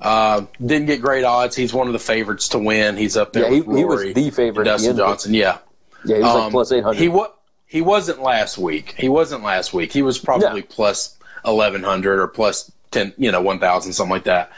Uh, 0.00 0.42
didn't 0.64 0.86
get 0.86 1.00
great 1.00 1.24
odds. 1.24 1.56
He's 1.56 1.72
one 1.72 1.86
of 1.86 1.92
the 1.92 1.98
favorites 1.98 2.48
to 2.48 2.58
win. 2.58 2.96
He's 2.96 3.16
up 3.16 3.32
there 3.32 3.44
Yeah, 3.44 3.50
he- 3.62 3.76
he 3.78 3.84
was 3.84 4.02
the 4.14 4.30
favorite 4.30 4.64
Dustin. 4.64 4.96
Johnson. 4.96 5.34
Yeah, 5.34 5.58
yeah, 6.04 6.16
he 6.16 6.22
was 6.22 6.34
like 6.34 6.42
Um, 6.44 6.50
plus 6.50 6.72
800. 6.72 6.98
He 7.00 7.08
wa- 7.08 7.30
he 7.66 7.80
wasn't 7.80 8.22
last 8.22 8.58
week. 8.58 8.94
He 8.98 9.08
wasn't 9.08 9.42
last 9.42 9.72
week. 9.72 9.92
He 9.92 10.02
was 10.02 10.18
probably 10.18 10.60
No. 10.60 10.66
plus 10.68 11.16
eleven 11.44 11.82
hundred 11.82 12.18
or 12.20 12.26
plus 12.28 12.70
ten, 12.90 13.12
you 13.18 13.30
know, 13.32 13.40
one 13.40 13.58
thousand, 13.60 13.92
something 13.92 14.12
like 14.12 14.24
that. 14.24 14.50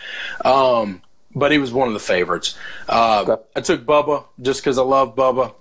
Um, 0.45 1.03
but 1.35 1.53
he 1.53 1.59
was 1.59 1.73
one 1.73 1.89
of 1.89 1.95
the 1.95 2.01
favorites. 2.01 2.55
Uh, 2.89 3.25
Okay. 3.29 3.43
I 3.57 3.61
took 3.61 3.85
Bubba 3.85 4.25
just 4.41 4.61
because 4.63 4.79
I 4.79 4.83
love 4.83 5.15
Bubba 5.15 5.53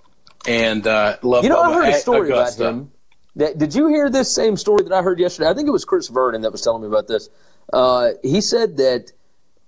and 0.46 0.86
uh, 0.86 1.16
love. 1.22 1.44
You 1.44 1.50
know, 1.50 1.62
Bubba 1.62 1.68
I 1.68 1.72
heard 1.74 1.88
a 1.94 1.98
story 1.98 2.30
Augusta. 2.30 2.62
about 2.62 2.72
him. 2.74 2.90
That, 3.36 3.58
did 3.58 3.74
you 3.74 3.88
hear 3.88 4.08
this 4.08 4.34
same 4.34 4.56
story 4.56 4.82
that 4.84 4.92
I 4.92 5.02
heard 5.02 5.18
yesterday? 5.18 5.50
I 5.50 5.54
think 5.54 5.68
it 5.68 5.72
was 5.72 5.84
Chris 5.84 6.08
Vernon 6.08 6.40
that 6.42 6.52
was 6.52 6.62
telling 6.62 6.80
me 6.82 6.88
about 6.88 7.06
this. 7.06 7.28
Uh, 7.72 8.10
he 8.22 8.40
said 8.40 8.78
that, 8.78 9.12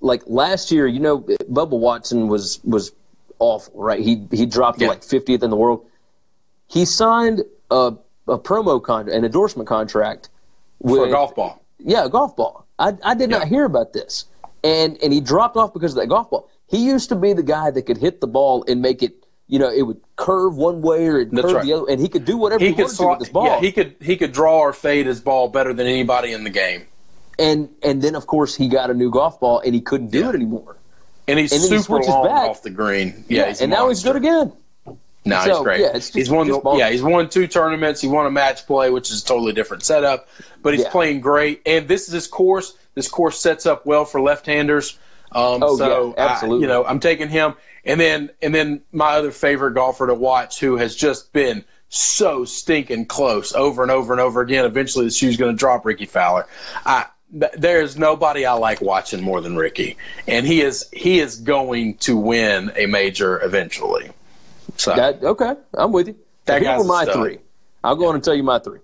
like 0.01 0.23
last 0.27 0.71
year, 0.71 0.87
you 0.87 1.01
know, 1.01 1.21
Bubba 1.21 1.79
Watson 1.79 2.29
was 2.29 2.61
was 2.65 2.93
awful, 3.39 3.73
right? 3.81 4.01
He 4.01 4.27
he 4.31 4.47
dropped 4.47 4.81
Yeah. 4.81 4.89
to 4.89 4.93
like 4.95 5.03
50th 5.03 5.43
in 5.43 5.51
the 5.51 5.57
world. 5.57 5.85
He 6.69 6.85
signed 6.85 7.43
a 7.71 7.95
a 8.29 8.39
promo 8.39 8.83
contract, 8.83 9.17
an 9.17 9.25
endorsement 9.25 9.69
contract 9.69 10.29
with 10.81 11.01
for 11.01 11.07
a 11.07 11.11
golf 11.11 11.35
ball. 11.35 11.63
yeah, 11.79 12.05
a 12.05 12.09
golf 12.09 12.37
ball. 12.37 12.67
I, 12.79 12.93
I 13.03 13.15
did 13.15 13.31
not 13.31 13.49
hear 13.49 13.65
about 13.65 13.93
this. 13.93 14.27
And 14.63 14.99
and 15.03 15.13
he 15.13 15.21
dropped 15.21 15.57
off 15.57 15.73
because 15.73 15.93
of 15.93 16.01
that 16.01 16.09
golf 16.09 16.31
ball. 16.31 16.49
He 16.67 16.79
used 16.85 17.09
to 17.09 17.17
be 17.17 17.33
the 17.33 17.43
guy 17.43 17.71
that 17.71 17.83
could 17.83 17.97
hit 17.97 18.21
the 18.21 18.27
ball 18.27 18.65
and 18.69 18.83
make 18.83 19.03
it, 19.03 19.25
you 19.47 19.59
know, 19.59 19.71
it 19.71 19.83
would 19.83 20.01
curve 20.17 20.57
one 20.57 20.83
way 20.83 21.07
or 21.07 21.19
it 21.21 21.31
curve 21.33 21.53
right. 21.55 21.65
the 21.65 21.73
other, 21.73 21.87
and 21.91 21.99
he 22.01 22.09
could 22.09 22.25
do 22.27 22.37
whatever 22.37 22.63
he, 22.63 22.71
He 22.71 22.75
could 22.77 22.83
wanted 22.87 22.97
to 22.99 23.07
with 23.09 23.19
his 23.21 23.29
ball. 23.31 23.47
yeah, 23.47 23.61
he 23.61 23.73
could 23.73 23.97
he 24.01 24.17
could 24.17 24.33
draw 24.33 24.59
or 24.59 24.73
fade 24.75 25.07
his 25.07 25.21
ball 25.21 25.49
better 25.49 25.73
than 25.73 25.87
anybody 25.87 26.33
in 26.33 26.45
the 26.45 26.51
game. 26.51 26.83
And 27.39 27.69
and 27.83 28.03
then 28.03 28.15
of 28.15 28.27
course 28.27 28.55
he 28.57 28.69
got 28.69 28.91
a 28.91 28.95
new 28.95 29.11
golf 29.11 29.39
ball 29.41 29.61
and 29.61 29.75
he 29.75 29.81
couldn't 29.81 30.11
do 30.11 30.21
Yeah. 30.21 30.29
it 30.31 30.35
anymore. 30.35 30.77
And 31.29 31.39
he's 31.39 31.53
And 31.53 31.61
he 31.61 31.69
super 31.69 31.83
switches 31.83 32.09
long 32.09 32.25
back. 32.27 32.51
off 32.51 32.63
the 32.63 32.71
green. 32.71 33.25
Yeah, 33.29 33.49
he's 33.49 33.61
and 33.61 33.71
now 33.71 33.89
he's 33.89 34.03
good 34.03 34.17
again. 34.17 34.53
No, 35.25 35.45
So, 35.45 35.55
he's 35.57 35.63
great. 35.63 35.81
yeah, 35.81 35.87
it's 35.89 36.07
just- 36.07 36.15
he's 36.15 36.31
won. 36.31 36.49
yeah, 36.79 36.89
he's 36.89 37.03
won 37.03 37.29
two 37.29 37.47
tournaments. 37.47 38.01
He 38.01 38.09
won 38.09 38.25
a 38.25 38.31
match 38.31 38.67
play, 38.67 38.89
which 38.89 39.11
is 39.11 39.23
a 39.23 39.27
totally 39.27 39.53
different 39.53 39.83
setup. 39.85 40.27
But 40.63 40.73
he's 40.75 40.85
Yeah. 40.85 40.91
playing 40.91 41.21
great, 41.21 41.61
and 41.67 41.87
this 41.87 42.07
is 42.09 42.15
his 42.15 42.27
course. 42.27 42.73
This 42.95 43.09
course 43.09 43.39
sets 43.39 43.67
up 43.67 43.85
well 43.85 44.05
for 44.07 44.23
left-handers. 44.23 44.97
Um, 45.33 45.63
Oh, 45.63 45.77
so 45.77 46.15
yeah, 46.17 46.25
I- 46.25 46.29
absolutely. 46.31 46.63
you 46.63 46.69
know, 46.69 46.85
I'm 46.87 46.99
taking 47.01 47.29
him, 47.29 47.55
and 47.85 48.01
then 48.01 48.31
and 48.41 48.55
then 48.55 48.81
my 48.93 49.17
other 49.17 49.31
favorite 49.31 49.75
golfer 49.75 50.07
to 50.07 50.15
watch, 50.15 50.61
who 50.61 50.77
has 50.79 50.97
just 50.97 51.33
been 51.35 51.63
so 51.91 52.47
stinking 52.47 53.05
close 53.07 53.53
over 53.55 53.83
and 53.83 53.91
over 53.91 54.15
and 54.15 54.21
over 54.23 54.41
again. 54.41 54.65
Eventually, 54.65 55.05
the 55.05 55.11
shoe's 55.11 55.37
going 55.37 55.51
to 55.53 55.57
drop. 55.59 55.85
Rickie 55.85 56.07
Fowler. 56.07 56.47
I, 56.87 57.05
there's 57.31 57.97
nobody 57.97 58.47
I 58.47 58.53
like 58.55 58.81
watching 58.81 59.23
more 59.23 59.41
than 59.41 59.57
Rickie, 59.57 59.97
and 60.27 60.47
he 60.47 60.63
is 60.63 60.89
he 60.93 61.19
is 61.19 61.37
going 61.37 61.95
to 61.99 62.17
win 62.17 62.73
a 62.77 62.87
major 62.87 63.43
eventually. 63.43 64.11
So 64.77 64.95
That 64.95 65.23
okay, 65.23 65.55
I'm 65.75 65.93
with 65.93 66.09
you. 66.09 66.17
That 66.47 66.63
Here 66.63 66.77
were 66.79 66.85
my 66.85 67.05
three. 67.05 67.39
I'll 67.85 67.97
go 67.97 68.09
on 68.09 68.15
and 68.15 68.25
tell 68.25 68.35
you 68.35 68.43
my 68.43 68.59
three. 68.59 68.81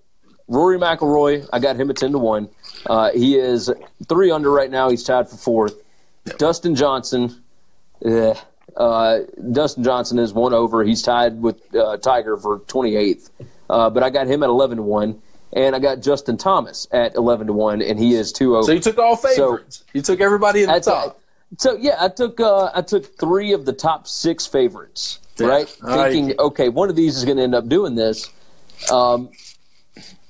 Rory 0.47 0.79
McIlroy, 0.79 1.49
I 1.53 1.59
got 1.59 1.77
him 1.77 1.89
at 1.89 1.97
ten 1.97 2.13
to 2.13 2.19
one. 2.19 2.49
Uh, 2.87 3.11
he 3.13 3.37
is 3.37 3.73
three 4.09 4.31
under 4.31 4.51
right 4.51 4.71
now. 4.71 4.91
He's 4.91 5.03
tied 5.03 5.29
for 5.29 5.37
fourth. 5.37 5.83
Dustin 6.37 6.75
Johnson, 6.75 7.43
eh, 8.05 8.35
uh, 8.77 9.19
Dustin 9.53 9.85
Johnson 9.85 10.19
is 10.19 10.33
one 10.35 10.53
over. 10.53 10.85
He's 10.85 11.03
tied 11.03 11.41
with 11.41 11.75
uh, 11.75 11.97
Tiger 11.97 12.37
for 12.37 12.59
twenty 12.61 12.97
eighth. 12.97 13.31
Uh, 13.71 13.89
but 13.89 14.03
I 14.03 14.11
got 14.11 14.27
him 14.27 14.43
at 14.43 14.51
eleven 14.51 14.77
to 14.77 14.83
one, 14.83 15.23
and 15.55 15.75
I 15.75 15.79
got 15.79 16.01
Justin 16.01 16.37
Thomas 16.37 16.87
at 16.93 17.15
eleven 17.15 17.47
to 17.47 17.53
one, 17.53 17.81
and 17.81 17.99
he 17.99 18.15
is 18.15 18.33
two 18.33 18.57
over. 18.57 18.65
So 18.67 18.73
you 18.73 18.81
took 18.81 18.99
all 18.99 19.17
favorites. 19.17 19.85
you 19.95 20.03
took 20.03 20.21
everybody 20.21 20.61
in 20.63 20.67
the 20.67 20.73
That's 20.75 20.87
top. 20.87 21.21
So 21.59 21.77
yeah, 21.77 21.97
I 22.01 22.09
took 22.09 22.41
uh, 22.41 22.71
I 22.75 22.83
took 22.83 23.17
three 23.19 23.53
of 23.53 23.65
the 23.65 23.73
top 23.73 24.07
six 24.09 24.47
favorites, 24.47 25.21
Yeah. 25.39 25.47
right? 25.47 25.77
All 25.85 25.97
right. 25.97 26.13
Thinking, 26.13 26.39
okay, 26.39 26.69
one 26.69 26.91
of 26.91 26.97
these 26.97 27.17
is 27.17 27.25
going 27.25 27.37
to 27.37 27.43
end 27.45 27.55
up 27.55 27.69
doing 27.69 27.95
this. 27.95 28.29
Um, 28.93 29.31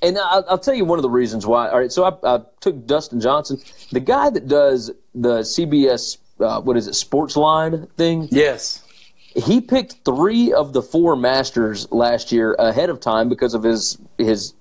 and 0.02 0.18
I'll, 0.18 0.44
I'll 0.50 0.58
tell 0.58 0.74
you 0.74 0.84
one 0.84 0.98
of 0.98 1.02
the 1.02 1.08
reasons 1.10 1.46
why. 1.46 1.70
All 1.70 1.78
right, 1.78 1.90
so 1.90 2.04
I, 2.04 2.36
I 2.36 2.40
took 2.60 2.86
Dustin 2.86 3.20
Johnson, 3.22 3.58
the 3.90 4.00
guy 4.00 4.28
that 4.28 4.46
does 4.48 4.90
the 5.14 5.38
CBS, 5.40 6.18
uh, 6.40 6.60
what 6.60 6.76
is 6.76 6.86
it, 6.86 6.90
SportsLine 6.92 7.88
thing. 7.92 8.28
Yes. 8.30 8.82
he 9.34 9.62
picked 9.62 10.04
three 10.04 10.52
of 10.52 10.74
the 10.74 10.82
four 10.82 11.16
Masters 11.16 11.90
last 11.90 12.32
year 12.32 12.52
ahead 12.58 12.90
of 12.90 13.00
time 13.00 13.30
because 13.30 13.54
of 13.54 13.62
his 13.62 13.96
his 14.18 14.52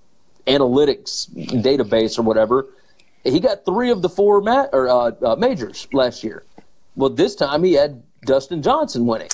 analytics 0.47 1.29
database 1.63 2.17
or 2.17 2.23
whatever. 2.23 2.67
He 3.23 3.39
got 3.39 3.65
three 3.65 3.89
of 3.89 4.01
the 4.01 4.09
four 4.09 4.41
ma- 4.41 4.67
or 4.73 4.89
uh, 4.89 5.11
uh, 5.21 5.35
majors 5.37 5.87
last 5.93 6.23
year. 6.23 6.43
Well, 6.95 7.09
this 7.09 7.35
time 7.35 7.63
he 7.63 7.73
had 7.73 8.03
Dustin 8.25 8.61
Johnson 8.61 9.05
winning, 9.05 9.29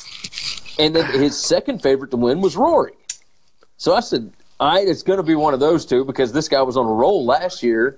and 0.78 0.96
then 0.96 1.06
his 1.20 1.38
second 1.38 1.82
favorite 1.82 2.12
to 2.12 2.18
win 2.18 2.42
was 2.42 2.56
Rory. 2.56 2.94
So 3.78 3.96
I 3.96 4.00
said, 4.02 4.32
"All 4.60 4.74
right, 4.76 4.88
it's 4.88 5.04
going 5.04 5.18
to 5.18 5.24
be 5.24 5.36
one 5.36 5.54
of 5.54 5.60
those 5.60 5.86
two 5.86 6.06
because 6.06 6.32
this 6.32 6.48
guy 6.48 6.62
was 6.62 6.78
on 6.78 6.86
a 6.86 6.92
roll 6.94 7.26
last 7.26 7.64
year." 7.64 7.98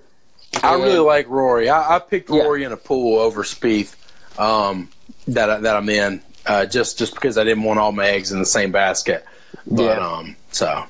I 0.64 0.76
really 0.76 1.00
like 1.00 1.28
Rory. 1.30 1.70
I, 1.70 1.96
I 1.96 2.00
picked 2.00 2.30
Yeah. 2.30 2.44
Rory 2.44 2.64
in 2.64 2.72
a 2.72 2.78
pool 2.78 3.20
over 3.20 3.44
Spieth 3.44 3.96
um, 4.40 4.90
that 5.28 5.50
I, 5.50 5.58
that 5.60 5.76
I'm 5.76 5.88
in, 5.90 6.22
uh, 6.46 6.66
just 6.66 6.98
just 6.98 7.14
because 7.16 7.38
I 7.38 7.44
didn't 7.44 7.64
want 7.64 7.80
all 7.80 7.92
my 7.92 8.08
eggs 8.08 8.32
in 8.32 8.40
the 8.40 8.46
same 8.46 8.72
basket. 8.72 9.26
But 9.68 9.84
Yeah. 9.84 10.08
um, 10.08 10.36
so 10.52 10.84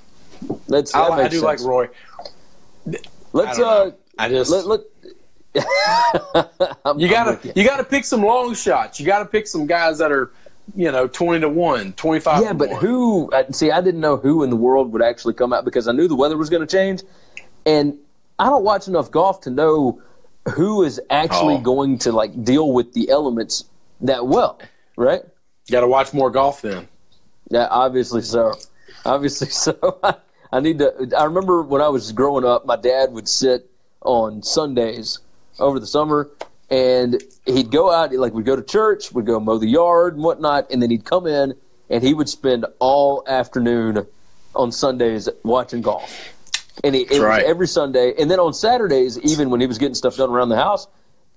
That's, 0.68 0.94
I, 0.96 1.10
I 1.10 1.28
do 1.28 1.42
like 1.42 1.60
sense. 1.60 1.68
Rory. 1.68 1.90
Let's 3.34 3.60
I 3.60 3.62
uh, 3.62 3.86
know. 3.86 3.96
I 4.18 4.30
just 4.30 4.52
let, 4.52 4.66
let, 4.68 4.82
you 6.98 7.08
gotta 7.10 7.40
you. 7.44 7.54
you 7.56 7.64
gotta 7.66 7.84
pick 7.84 8.06
some 8.06 8.22
long 8.24 8.54
shots. 8.56 9.00
You 9.00 9.06
gotta 9.06 9.26
pick 9.26 9.48
some 9.48 9.66
guys 9.68 9.98
that 10.00 10.12
are 10.12 10.32
you 10.76 10.92
know 10.92 11.08
twenty 11.08 11.42
to 11.42 11.50
one, 11.50 11.94
25 11.94 12.42
Yeah, 12.42 12.50
to 12.50 12.54
but 12.54 12.70
one. 12.70 12.82
who? 12.82 13.32
See, 13.52 13.72
I 13.72 13.82
didn't 13.82 14.02
know 14.02 14.18
who 14.18 14.44
in 14.44 14.50
the 14.50 14.56
world 14.56 14.92
would 14.94 15.02
actually 15.02 15.34
come 15.34 15.54
out 15.54 15.66
because 15.66 15.88
I 15.88 15.92
knew 15.92 16.08
the 16.08 16.16
weather 16.16 16.38
was 16.38 16.50
going 16.50 16.66
to 16.66 16.68
change, 16.78 17.04
and 17.66 17.98
I 18.40 18.46
don't 18.46 18.64
watch 18.64 18.88
enough 18.88 19.12
golf 19.12 19.42
to 19.42 19.50
know 19.50 20.02
who 20.56 20.84
is 20.84 21.00
actually 21.10 21.56
Oh. 21.56 21.60
going 21.62 21.98
to 22.00 22.12
like 22.12 22.44
deal 22.44 22.72
with 22.72 22.94
the 22.94 23.10
elements 23.10 23.66
that 24.02 24.26
well, 24.28 24.60
right? 24.98 25.22
You 25.68 25.72
gotta 25.72 25.88
watch 25.88 26.14
more 26.14 26.30
golf 26.32 26.62
then. 26.62 26.88
Yeah, 27.50 27.68
obviously 27.70 28.22
so. 28.22 28.54
Obviously 29.06 29.48
so. 29.52 29.74
I 30.52 30.60
need 30.60 30.80
to. 30.80 31.12
I 31.18 31.24
remember 31.26 31.62
when 31.62 31.82
I 31.82 31.88
was 31.88 32.12
growing 32.12 32.46
up, 32.46 32.66
my 32.66 32.76
dad 32.76 33.12
would 33.14 33.28
sit 33.28 33.70
on 34.02 34.44
Sundays 34.44 35.20
over 35.60 35.80
the 35.80 35.88
summer, 35.88 36.30
and 36.70 37.22
he'd 37.46 37.72
go 37.72 37.92
out. 37.92 38.14
Like 38.14 38.34
we'd 38.34 38.46
go 38.46 38.56
to 38.56 38.64
church, 38.64 39.12
we'd 39.12 39.26
go 39.26 39.40
mow 39.40 39.58
the 39.58 39.68
yard 39.68 40.16
and 40.16 40.24
whatnot, 40.24 40.70
and 40.72 40.82
then 40.82 40.90
he'd 40.90 41.06
come 41.06 41.26
in, 41.26 41.54
and 41.90 42.04
he 42.04 42.14
would 42.14 42.28
spend 42.28 42.66
all 42.80 43.24
afternoon 43.28 44.06
on 44.56 44.72
Sundays 44.72 45.30
watching 45.44 45.82
golf. 45.82 46.34
And 46.84 46.96
he, 46.96 47.20
right. 47.20 47.44
every 47.44 47.68
Sunday, 47.68 48.14
and 48.18 48.32
then 48.32 48.40
on 48.40 48.54
Saturdays, 48.54 49.20
even 49.20 49.50
when 49.50 49.62
he 49.62 49.68
was 49.68 49.78
getting 49.78 49.94
stuff 49.94 50.18
done 50.18 50.30
around 50.30 50.50
the 50.50 50.56
house, 50.56 50.88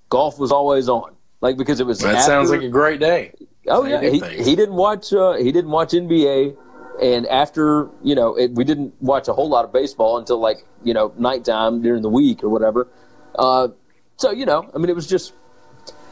golf 0.09 0.39
was 0.39 0.53
always 0.53 0.89
on. 0.89 1.15
Like 1.41 1.57
because 1.57 1.81
it 1.81 1.87
was. 1.87 1.99
That 1.99 2.15
after, 2.15 2.23
sounds 2.23 2.51
like 2.51 2.63
a 2.63 2.69
great 2.69 3.01
day. 3.01 3.33
Oh 3.67 3.85
yeah, 3.85 4.01
he, 4.01 4.21
he 4.43 4.57
didn't 4.57 4.75
watch 4.75 5.13
uh, 5.13 5.35
he 5.35 5.53
didn't 5.53 5.71
watch 5.71 5.91
NBA, 5.91 6.57
and 7.01 7.27
after 7.27 7.89
you 8.03 8.15
know 8.15 8.35
it, 8.37 8.53
we 8.53 8.65
didn't 8.65 8.95
watch 9.01 9.29
a 9.29 9.33
whole 9.33 9.49
lot 9.49 9.65
of 9.65 9.73
baseball 9.73 10.19
until 10.19 10.39
like 10.39 10.65
you 10.83 10.95
know 10.95 11.13
nighttime 11.19 11.83
during 11.83 12.03
the 12.03 12.09
week 12.09 12.43
or 12.45 12.49
whatever. 12.49 12.89
Uh, 13.35 13.69
so 14.17 14.31
you 14.31 14.47
know, 14.47 14.71
I 14.75 14.79
mean, 14.79 14.89
it 14.89 14.95
was 14.97 15.07
just 15.07 15.33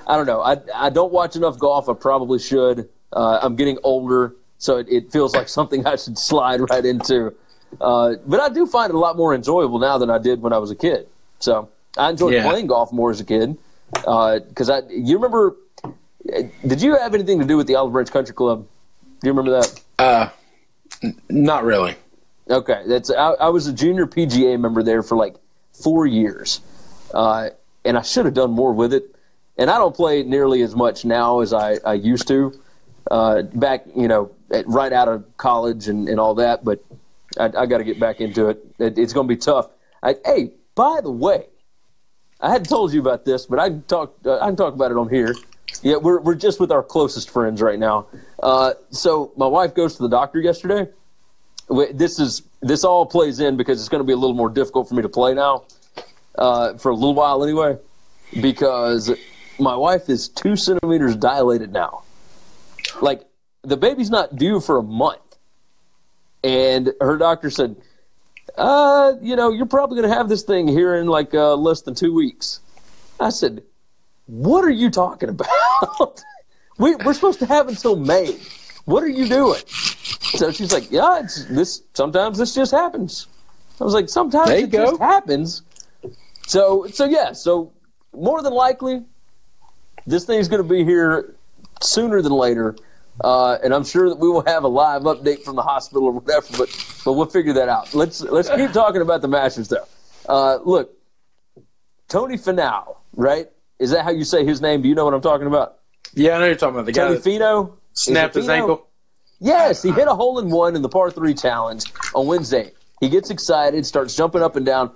I 0.07 0.16
don't 0.16 0.26
know. 0.26 0.41
I 0.43 0.57
I 0.74 0.91
don't 0.91 1.12
watch 1.12 1.37
enough 1.37 1.59
golf. 1.59 1.89
I 1.89 1.95
probably 1.95 2.39
should. 2.39 2.89
Uh, 3.12 3.39
I'm 3.43 3.57
getting 3.57 3.78
older, 3.85 4.35
so 4.59 4.78
it, 4.78 4.87
it 4.89 5.12
feels 5.12 5.35
like 5.35 5.49
something 5.59 5.87
I 5.87 5.97
should 5.97 6.18
slide 6.18 6.61
right 6.70 6.85
into. 6.85 7.35
Uh, 7.80 8.14
but 8.26 8.41
I 8.41 8.49
do 8.49 8.66
find 8.66 8.91
it 8.91 8.95
a 8.95 8.99
lot 8.99 9.16
more 9.16 9.35
enjoyable 9.35 9.78
now 9.78 9.97
than 9.99 10.11
I 10.11 10.18
did 10.18 10.43
when 10.43 10.53
I 10.53 10.59
was 10.59 10.70
a 10.70 10.76
kid. 10.76 11.09
So 11.39 11.70
I 11.97 12.11
enjoyed 12.11 12.35
Yeah. 12.35 12.43
playing 12.43 12.66
golf 12.66 12.93
more 12.93 13.11
as 13.11 13.20
a 13.20 13.24
kid 13.24 13.57
because 13.91 14.68
I 14.70 14.83
you 14.89 15.16
remember 15.16 15.57
did 16.66 16.80
you 16.83 16.97
have 16.97 17.14
anything 17.14 17.41
to 17.41 17.45
do 17.47 17.57
with 17.57 17.66
the 17.66 17.74
Olive 17.74 17.93
Branch 17.93 18.11
Country 18.11 18.35
Club? 18.35 18.66
Do 19.20 19.28
you 19.28 19.33
remember 19.33 19.61
that? 19.61 20.33
Not 21.28 21.64
really. 21.64 21.96
Okay, 22.50 22.82
that's 22.86 23.11
I, 23.11 23.32
I 23.32 23.48
was 23.48 23.66
a 23.66 23.72
junior 23.72 24.07
PGA 24.07 24.59
member 24.59 24.82
there 24.82 25.03
for 25.03 25.16
like 25.16 25.36
four 25.72 26.07
years, 26.07 26.61
uh, 27.14 27.50
and 27.84 27.96
I 27.96 28.03
should 28.03 28.24
have 28.24 28.34
done 28.34 28.50
more 28.50 28.72
with 28.72 28.92
it. 28.92 29.14
And 29.59 29.70
I 29.70 29.78
don't 29.78 29.94
play 29.94 30.22
nearly 30.22 30.62
as 30.62 30.74
much 30.74 31.05
now 31.05 31.40
as 31.40 31.53
I, 31.53 31.76
I 31.84 31.94
used 31.94 32.26
to. 32.28 32.59
Uh, 33.11 33.42
back, 33.42 33.84
you 33.96 34.09
know, 34.09 34.30
at, 34.53 34.66
right 34.68 34.92
out 34.92 35.09
of 35.09 35.24
college 35.36 35.88
and, 35.88 36.09
and 36.09 36.20
all 36.20 36.34
that, 36.36 36.64
but 36.64 36.84
I, 37.38 37.46
I 37.46 37.66
got 37.66 37.78
to 37.78 37.84
get 37.84 37.98
back 37.98 38.20
into 38.20 38.48
it. 38.48 38.64
it 38.78 38.96
it's 38.96 39.12
going 39.12 39.26
to 39.26 39.34
be 39.34 39.38
tough. 39.38 39.68
I, 40.03 40.16
hey, 40.24 40.53
by 40.74 41.00
the 41.03 41.11
way, 41.11 41.46
I 42.40 42.50
hadn't 42.50 42.68
told 42.68 42.92
you 42.92 43.00
about 43.00 43.24
this, 43.24 43.46
but 43.46 43.59
I 43.59 43.68
can 43.68 43.82
talk. 43.82 44.16
Uh, 44.24 44.38
I 44.38 44.46
can 44.46 44.57
talk 44.57 44.74
about 44.74 44.90
it 44.90 44.96
on 44.96 45.09
here. 45.09 45.34
Yeah, 45.83 45.97
we're 45.97 46.20
we're 46.20 46.35
just 46.35 46.61
with 46.61 46.70
our 46.70 46.83
closest 46.83 47.31
friends 47.31 47.62
right 47.62 47.79
now. 47.79 48.07
Uh, 48.43 48.75
so 48.91 49.33
my 49.37 49.47
wife 49.47 49.75
goes 49.75 49.97
to 49.97 50.03
the 50.03 50.09
doctor 50.09 50.41
yesterday. 50.41 50.91
This 51.93 52.18
is 52.18 52.43
this 52.61 52.85
all 52.85 53.07
plays 53.07 53.41
in 53.41 53.57
because 53.57 53.81
it's 53.81 53.89
going 53.89 54.01
to 54.01 54.07
be 54.07 54.12
a 54.12 54.16
little 54.16 54.37
more 54.37 54.51
difficult 54.51 54.89
for 54.89 54.95
me 54.95 55.03
to 55.03 55.09
play 55.09 55.35
now 55.35 55.64
uh, 56.37 56.77
for 56.77 56.91
a 56.91 56.95
little 56.95 57.14
while 57.14 57.43
anyway, 57.43 57.79
because 58.41 59.11
my 59.59 59.75
wife 59.75 60.09
is 60.09 60.29
two 60.29 60.57
centimeters 60.57 61.16
dilated 61.16 61.73
now. 61.73 62.03
Like 63.01 63.23
the 63.62 63.77
baby's 63.77 64.11
not 64.11 64.37
due 64.37 64.61
for 64.61 64.77
a 64.77 64.83
month, 64.83 65.39
and 66.45 66.93
her 67.01 67.16
doctor 67.16 67.51
said, 67.51 67.77
"Uh, 68.57 69.14
you 69.20 69.37
know, 69.37 69.51
you're 69.51 69.66
probably 69.66 69.99
going 69.99 70.11
to 70.11 70.14
have 70.14 70.29
this 70.29 70.43
thing 70.43 70.68
here 70.68 70.95
in 70.97 71.07
like 71.07 71.35
uh, 71.35 71.55
less 71.55 71.83
than 71.83 71.95
two 71.95 72.12
weeks." 72.14 72.61
I 73.18 73.31
said, 73.31 73.62
"What 74.27 74.64
are 74.64 74.70
you 74.70 74.91
talking 74.91 75.29
about? 75.29 76.23
we, 76.79 76.95
we're 76.97 77.14
supposed 77.14 77.39
to 77.41 77.47
have 77.47 77.68
until 77.68 77.97
May. 77.97 78.39
What 78.85 79.03
are 79.03 79.09
you 79.09 79.29
doing?" 79.29 79.61
So 79.66 80.51
she's 80.51 80.73
like, 80.73 80.91
"Yeah, 80.91 81.20
it's 81.20 81.45
this. 81.47 81.83
Sometimes 81.95 82.39
this 82.39 82.55
just 82.55 82.73
happens." 82.73 83.27
I 83.81 83.85
was 83.85 83.95
like, 83.95 84.09
"Sometimes 84.09 84.51
it 84.51 84.70
just 84.70 85.01
happens." 85.01 85.62
So, 86.47 86.87
so 86.87 87.05
yeah, 87.05 87.33
so 87.33 87.73
more 88.12 88.43
than 88.43 88.53
likely, 88.53 89.03
this 90.07 90.25
thing's 90.25 90.49
going 90.49 90.62
to 90.62 90.68
be 90.68 90.85
here 90.85 91.35
sooner 91.81 92.23
than 92.23 92.33
later, 92.33 92.77
uh, 93.23 93.59
and 93.62 93.75
I'm 93.75 93.85
sure 93.85 94.09
that 94.09 94.18
we 94.18 94.29
will 94.29 94.45
have 94.47 94.64
a 94.64 94.68
live 94.68 95.03
update 95.03 95.43
from 95.43 95.57
the 95.57 95.62
hospital 95.62 96.05
or 96.05 96.12
whatever. 96.12 96.47
But, 96.59 96.97
but 97.05 97.12
we'll 97.12 97.27
figure 97.27 97.53
that 97.55 97.68
out. 97.68 97.95
Let's 97.95 98.20
let's 98.20 98.51
keep 98.51 98.73
talking 98.73 99.03
about 99.03 99.23
the 99.23 99.29
Masters 99.29 99.68
though. 99.68 99.87
Uh, 100.29 100.59
look, 100.64 100.93
Tony 102.09 102.37
Finau, 102.37 102.97
right? 103.14 103.49
Is 103.79 103.91
that 103.91 104.05
how 104.05 104.11
you 104.11 104.25
say 104.25 104.45
his 104.45 104.61
name? 104.61 104.83
Do 104.83 104.89
you 104.89 104.95
know 104.95 105.05
what 105.05 105.14
I'm 105.14 105.20
talking 105.20 105.47
about? 105.47 105.79
Yeah, 106.14 106.37
I 106.37 106.39
know 106.41 106.47
you're 106.47 106.55
talking 106.55 106.77
about 106.77 106.87
the 106.87 106.93
guy 106.93 107.09
Tony 107.09 107.20
Fino 107.20 107.79
snapped 107.93 108.37
Is 108.37 108.45
his 108.45 108.49
ankle. 108.49 108.87
Yes, 109.41 109.83
he 109.83 109.91
uh, 109.91 109.95
hit 109.95 110.09
a 110.09 110.14
hole 110.14 110.39
in 110.39 110.51
one 110.51 110.77
in 110.77 110.83
the 110.83 110.89
par 110.89 111.11
three 111.11 111.35
challenge 111.35 111.85
on 112.14 112.27
Wednesday. 112.27 112.73
He 113.01 113.09
gets 113.09 113.31
excited, 113.31 113.85
starts 113.85 114.14
jumping 114.14 114.43
up 114.43 114.55
and 114.55 114.64
down. 114.64 114.93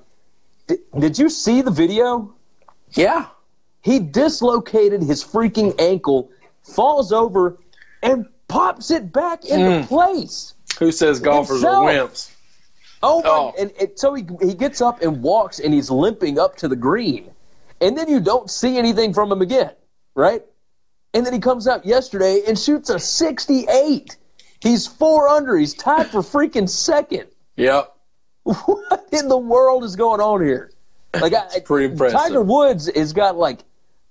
Did, 0.68 0.78
did 0.98 1.18
you 1.18 1.28
see 1.28 1.62
the 1.62 1.70
video? 1.70 2.34
Yeah. 2.92 3.26
He 3.82 3.98
dislocated 3.98 5.02
his 5.02 5.24
freaking 5.24 5.74
ankle, 5.80 6.30
falls 6.62 7.12
over, 7.12 7.58
and 8.02 8.26
pops 8.48 8.90
it 8.90 9.12
back 9.12 9.44
into 9.44 9.70
mm. 9.70 9.86
place. 9.86 10.54
Who 10.78 10.92
says 10.92 11.20
golfers 11.20 11.62
Himself. 11.62 11.86
are 11.86 11.92
wimps? 11.92 12.30
Oh 13.02 13.22
my! 13.22 13.28
Oh. 13.28 13.54
And, 13.58 13.72
and 13.80 13.90
so 13.96 14.14
he 14.14 14.24
he 14.42 14.54
gets 14.54 14.80
up 14.80 15.02
and 15.02 15.22
walks, 15.22 15.58
and 15.58 15.72
he's 15.72 15.90
limping 15.90 16.38
up 16.38 16.56
to 16.56 16.68
the 16.68 16.76
green, 16.76 17.30
and 17.80 17.96
then 17.96 18.08
you 18.08 18.20
don't 18.20 18.50
see 18.50 18.78
anything 18.78 19.12
from 19.12 19.30
him 19.30 19.42
again, 19.42 19.72
right? 20.14 20.42
And 21.14 21.24
then 21.24 21.32
he 21.32 21.38
comes 21.38 21.66
out 21.66 21.86
yesterday 21.86 22.42
and 22.46 22.58
shoots 22.58 22.90
a 22.90 22.98
68. 22.98 24.16
He's 24.60 24.86
four 24.86 25.28
under. 25.28 25.56
He's 25.56 25.74
tied 25.74 26.08
for 26.08 26.20
freaking 26.20 26.68
second. 26.68 27.26
Yep. 27.56 27.92
What 28.42 29.08
in 29.12 29.28
the 29.28 29.38
world 29.38 29.82
is 29.82 29.96
going 29.96 30.20
on 30.20 30.44
here? 30.44 30.70
Like, 31.20 31.34
I, 31.34 31.60
pretty 31.60 31.92
impressive. 31.92 32.20
Tiger 32.20 32.42
Woods 32.42 32.90
has 32.94 33.12
got 33.12 33.36
like 33.36 33.64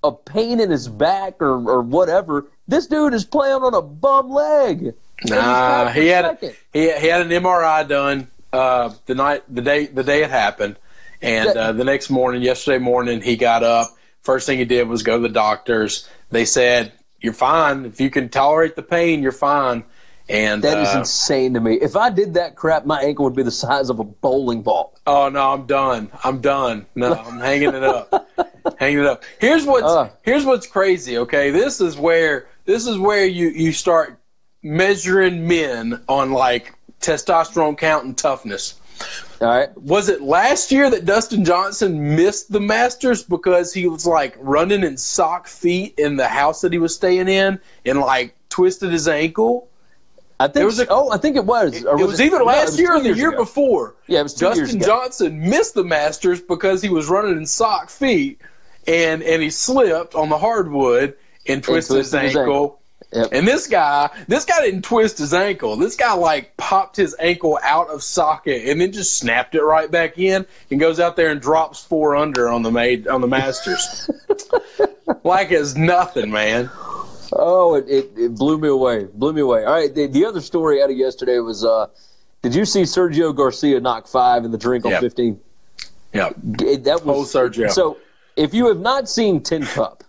a 0.03 0.11
pain 0.11 0.59
in 0.59 0.69
his 0.69 0.87
back 0.87 1.41
or, 1.41 1.53
or 1.69 1.81
whatever. 1.81 2.47
This 2.67 2.87
dude 2.87 3.13
is 3.13 3.25
playing 3.25 3.61
on 3.61 3.73
a 3.73 3.81
bum 3.81 4.29
leg. 4.29 4.93
Nah, 5.25 5.89
he 5.89 6.07
had 6.07 6.25
second. 6.25 6.55
he, 6.73 6.91
he 6.99 7.07
had 7.07 7.21
an 7.21 7.29
MRI 7.29 7.87
done 7.87 8.27
uh, 8.51 8.93
the 9.05 9.15
night 9.15 9.43
the 9.53 9.61
day 9.61 9.85
the 9.85 10.03
day 10.03 10.23
it 10.23 10.29
happened, 10.29 10.77
and 11.25 11.51
Yeah. 11.55 11.61
uh, 11.61 11.71
the 11.71 11.83
next 11.83 12.09
morning, 12.09 12.41
yesterday 12.41 12.77
morning, 12.77 13.21
he 13.21 13.35
got 13.35 13.63
up. 13.63 13.89
First 14.21 14.45
thing 14.47 14.57
he 14.57 14.65
did 14.65 14.87
was 14.87 15.03
go 15.03 15.17
to 15.17 15.21
the 15.27 15.33
doctors. 15.33 16.07
They 16.31 16.45
said, 16.45 16.93
"You're 17.19 17.33
fine. 17.33 17.85
If 17.85 17.99
you 18.01 18.09
can 18.09 18.29
tolerate 18.29 18.75
the 18.75 18.83
pain, 18.83 19.21
you're 19.21 19.31
fine." 19.31 19.83
And 20.27 20.63
That 20.63 20.79
is 20.79 20.95
uh, 20.95 20.99
insane 20.99 21.53
to 21.53 21.59
me. 21.59 21.75
If 21.75 21.95
I 21.95 22.09
did 22.09 22.33
that 22.33 22.55
crap, 22.55 22.85
my 22.85 22.99
ankle 23.01 23.25
would 23.25 23.35
be 23.35 23.43
the 23.43 23.51
size 23.51 23.91
of 23.91 23.99
a 23.99 24.03
bowling 24.03 24.63
ball. 24.63 24.97
Oh 25.05 25.29
no, 25.29 25.51
I'm 25.53 25.67
done. 25.67 26.09
I'm 26.23 26.41
done. 26.41 26.87
No, 26.95 27.13
I'm 27.13 27.39
hanging 27.39 27.75
it 27.75 27.83
up. 27.83 28.27
hanging 28.79 28.99
it 28.99 29.05
up. 29.05 29.23
Here's 29.39 29.65
what's 29.65 29.85
Uh. 29.85 30.09
here's 30.23 30.43
what's 30.45 30.65
crazy. 30.65 31.19
Okay, 31.19 31.51
this 31.51 31.79
is 31.79 31.95
where 31.97 32.47
this 32.65 32.87
is 32.87 32.97
where 32.97 33.25
you 33.25 33.49
you 33.49 33.71
start 33.71 34.17
measuring 34.63 35.47
men 35.47 36.01
on 36.09 36.31
like 36.31 36.73
testosterone 37.01 37.77
count 37.77 38.05
and 38.05 38.17
toughness. 38.17 38.79
All 39.41 39.47
right. 39.49 39.75
Was 39.77 40.07
it 40.09 40.21
last 40.21 40.71
year 40.71 40.89
that 40.89 41.05
Dustin 41.05 41.43
Johnson 41.43 42.15
missed 42.15 42.51
the 42.51 42.59
Masters 42.61 43.21
because 43.23 43.73
he 43.73 43.87
was 43.87 44.05
like 44.05 44.35
running 44.39 44.83
in 44.83 44.97
sock 44.97 45.47
feet 45.47 45.93
in 45.97 46.15
the 46.15 46.27
house 46.27 46.61
that 46.61 46.71
he 46.71 46.79
was 46.79 46.95
staying 46.95 47.27
in 47.27 47.59
and 47.85 47.99
like 47.99 48.35
twisted 48.49 48.91
his 48.91 49.07
ankle? 49.07 49.67
I 50.39 50.47
think. 50.47 50.63
It 50.63 50.65
was 50.65 50.79
a- 50.79 50.87
oh, 50.89 51.11
I 51.11 51.17
think 51.17 51.35
it 51.37 51.45
was. 51.45 51.75
It 51.75 51.85
was 51.85 52.19
it- 52.19 52.25
either 52.25 52.37
it 52.41 52.45
last 52.45 52.71
was 52.71 52.79
year 52.79 52.95
or 52.95 52.99
the 53.01 53.13
year 53.13 53.29
ago. 53.29 53.37
before. 53.39 53.95
Yeah, 54.07 54.19
it 54.19 54.23
was 54.23 54.33
two 54.33 54.45
years 54.47 54.57
Justin 54.57 54.77
ago. 54.81 54.85
Johnson 54.87 55.49
missed 55.49 55.75
the 55.75 55.83
Masters 55.83 56.41
because 56.41 56.81
he 56.81 56.89
was 56.89 57.07
running 57.07 57.37
in 57.37 57.45
sock 57.45 57.89
feet, 57.89 58.39
and 58.87 59.21
and 59.23 59.41
he 59.41 59.49
slipped 59.49 60.15
on 60.15 60.29
the 60.29 60.37
hardwood 60.37 61.15
and 61.47 61.63
twisted, 61.63 61.97
his, 61.97 62.09
twisted 62.09 62.21
his 62.21 62.35
ankle. 62.37 62.53
ankle. 62.53 62.79
Yep. 63.13 63.29
And 63.31 63.47
this 63.47 63.67
guy, 63.67 64.09
this 64.27 64.43
guy 64.45 64.59
didn't 64.61 64.83
twist 64.83 65.17
his 65.19 65.33
ankle. 65.33 65.75
This 65.77 65.95
guy 65.95 66.13
like 66.13 66.57
popped 66.57 66.97
his 66.97 67.15
ankle 67.19 67.57
out 67.63 67.89
of 67.89 68.03
socket 68.03 68.67
and 68.67 68.81
then 68.81 68.91
just 68.91 69.17
snapped 69.17 69.55
it 69.55 69.63
right 69.63 69.89
back 69.89 70.17
in 70.17 70.45
and 70.69 70.79
goes 70.79 70.99
out 70.99 71.15
there 71.15 71.29
and 71.29 71.39
drops 71.39 71.83
four 71.83 72.15
under 72.15 72.49
on 72.49 72.61
the 72.63 72.71
made 72.71 73.07
on 73.07 73.21
the 73.21 73.27
Masters. 73.27 74.09
like 75.23 75.51
it's 75.51 75.75
nothing, 75.75 76.31
man. 76.31 76.69
Oh, 77.33 77.75
it, 77.75 77.85
it, 77.89 78.11
it 78.17 78.35
blew 78.35 78.57
me 78.57 78.67
away. 78.67 79.05
Blew 79.05 79.33
me 79.33 79.41
away. 79.41 79.65
All 79.65 79.73
right. 79.73 79.93
The, 79.93 80.07
the 80.07 80.25
other 80.25 80.41
story 80.41 80.81
out 80.81 80.89
of 80.89 80.97
yesterday 80.97 81.39
was 81.39 81.63
uh, 81.65 81.87
did 82.41 82.53
you 82.55 82.65
see 82.65 82.83
Sergio 82.83 83.35
Garcia 83.35 83.79
knock 83.79 84.07
five 84.07 84.45
in 84.45 84.51
the 84.51 84.57
drink 84.57 84.85
on 84.85 84.91
Yep. 84.91 85.01
15? 85.01 85.39
Yep. 86.13 86.35
It- 86.61 86.83
that 86.85 87.03
was 87.05 87.35
Oh, 87.35 87.39
Sergio. 87.39 87.69
So 87.71 87.97
if 88.35 88.53
you 88.53 88.67
have 88.67 88.79
not 88.79 89.09
seen 89.09 89.41
Tin 89.41 89.63
Cup, 89.63 90.03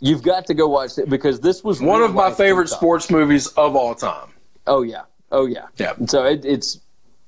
you've 0.00 0.22
got 0.22 0.46
to 0.46 0.54
go 0.54 0.68
watch 0.68 0.98
it 0.98 1.08
because 1.08 1.40
this 1.40 1.62
was 1.64 1.80
One 1.80 2.02
of 2.02 2.14
my 2.14 2.30
favorite 2.32 2.68
sports 2.68 3.10
movies 3.10 3.46
of 3.48 3.76
all 3.76 3.94
time. 3.94 4.28
Oh 4.66 4.82
yeah, 4.82 5.02
oh 5.32 5.46
yeah, 5.46 5.66
Yeah. 5.76 5.94
So 6.06 6.24
it, 6.24 6.44
it's 6.44 6.78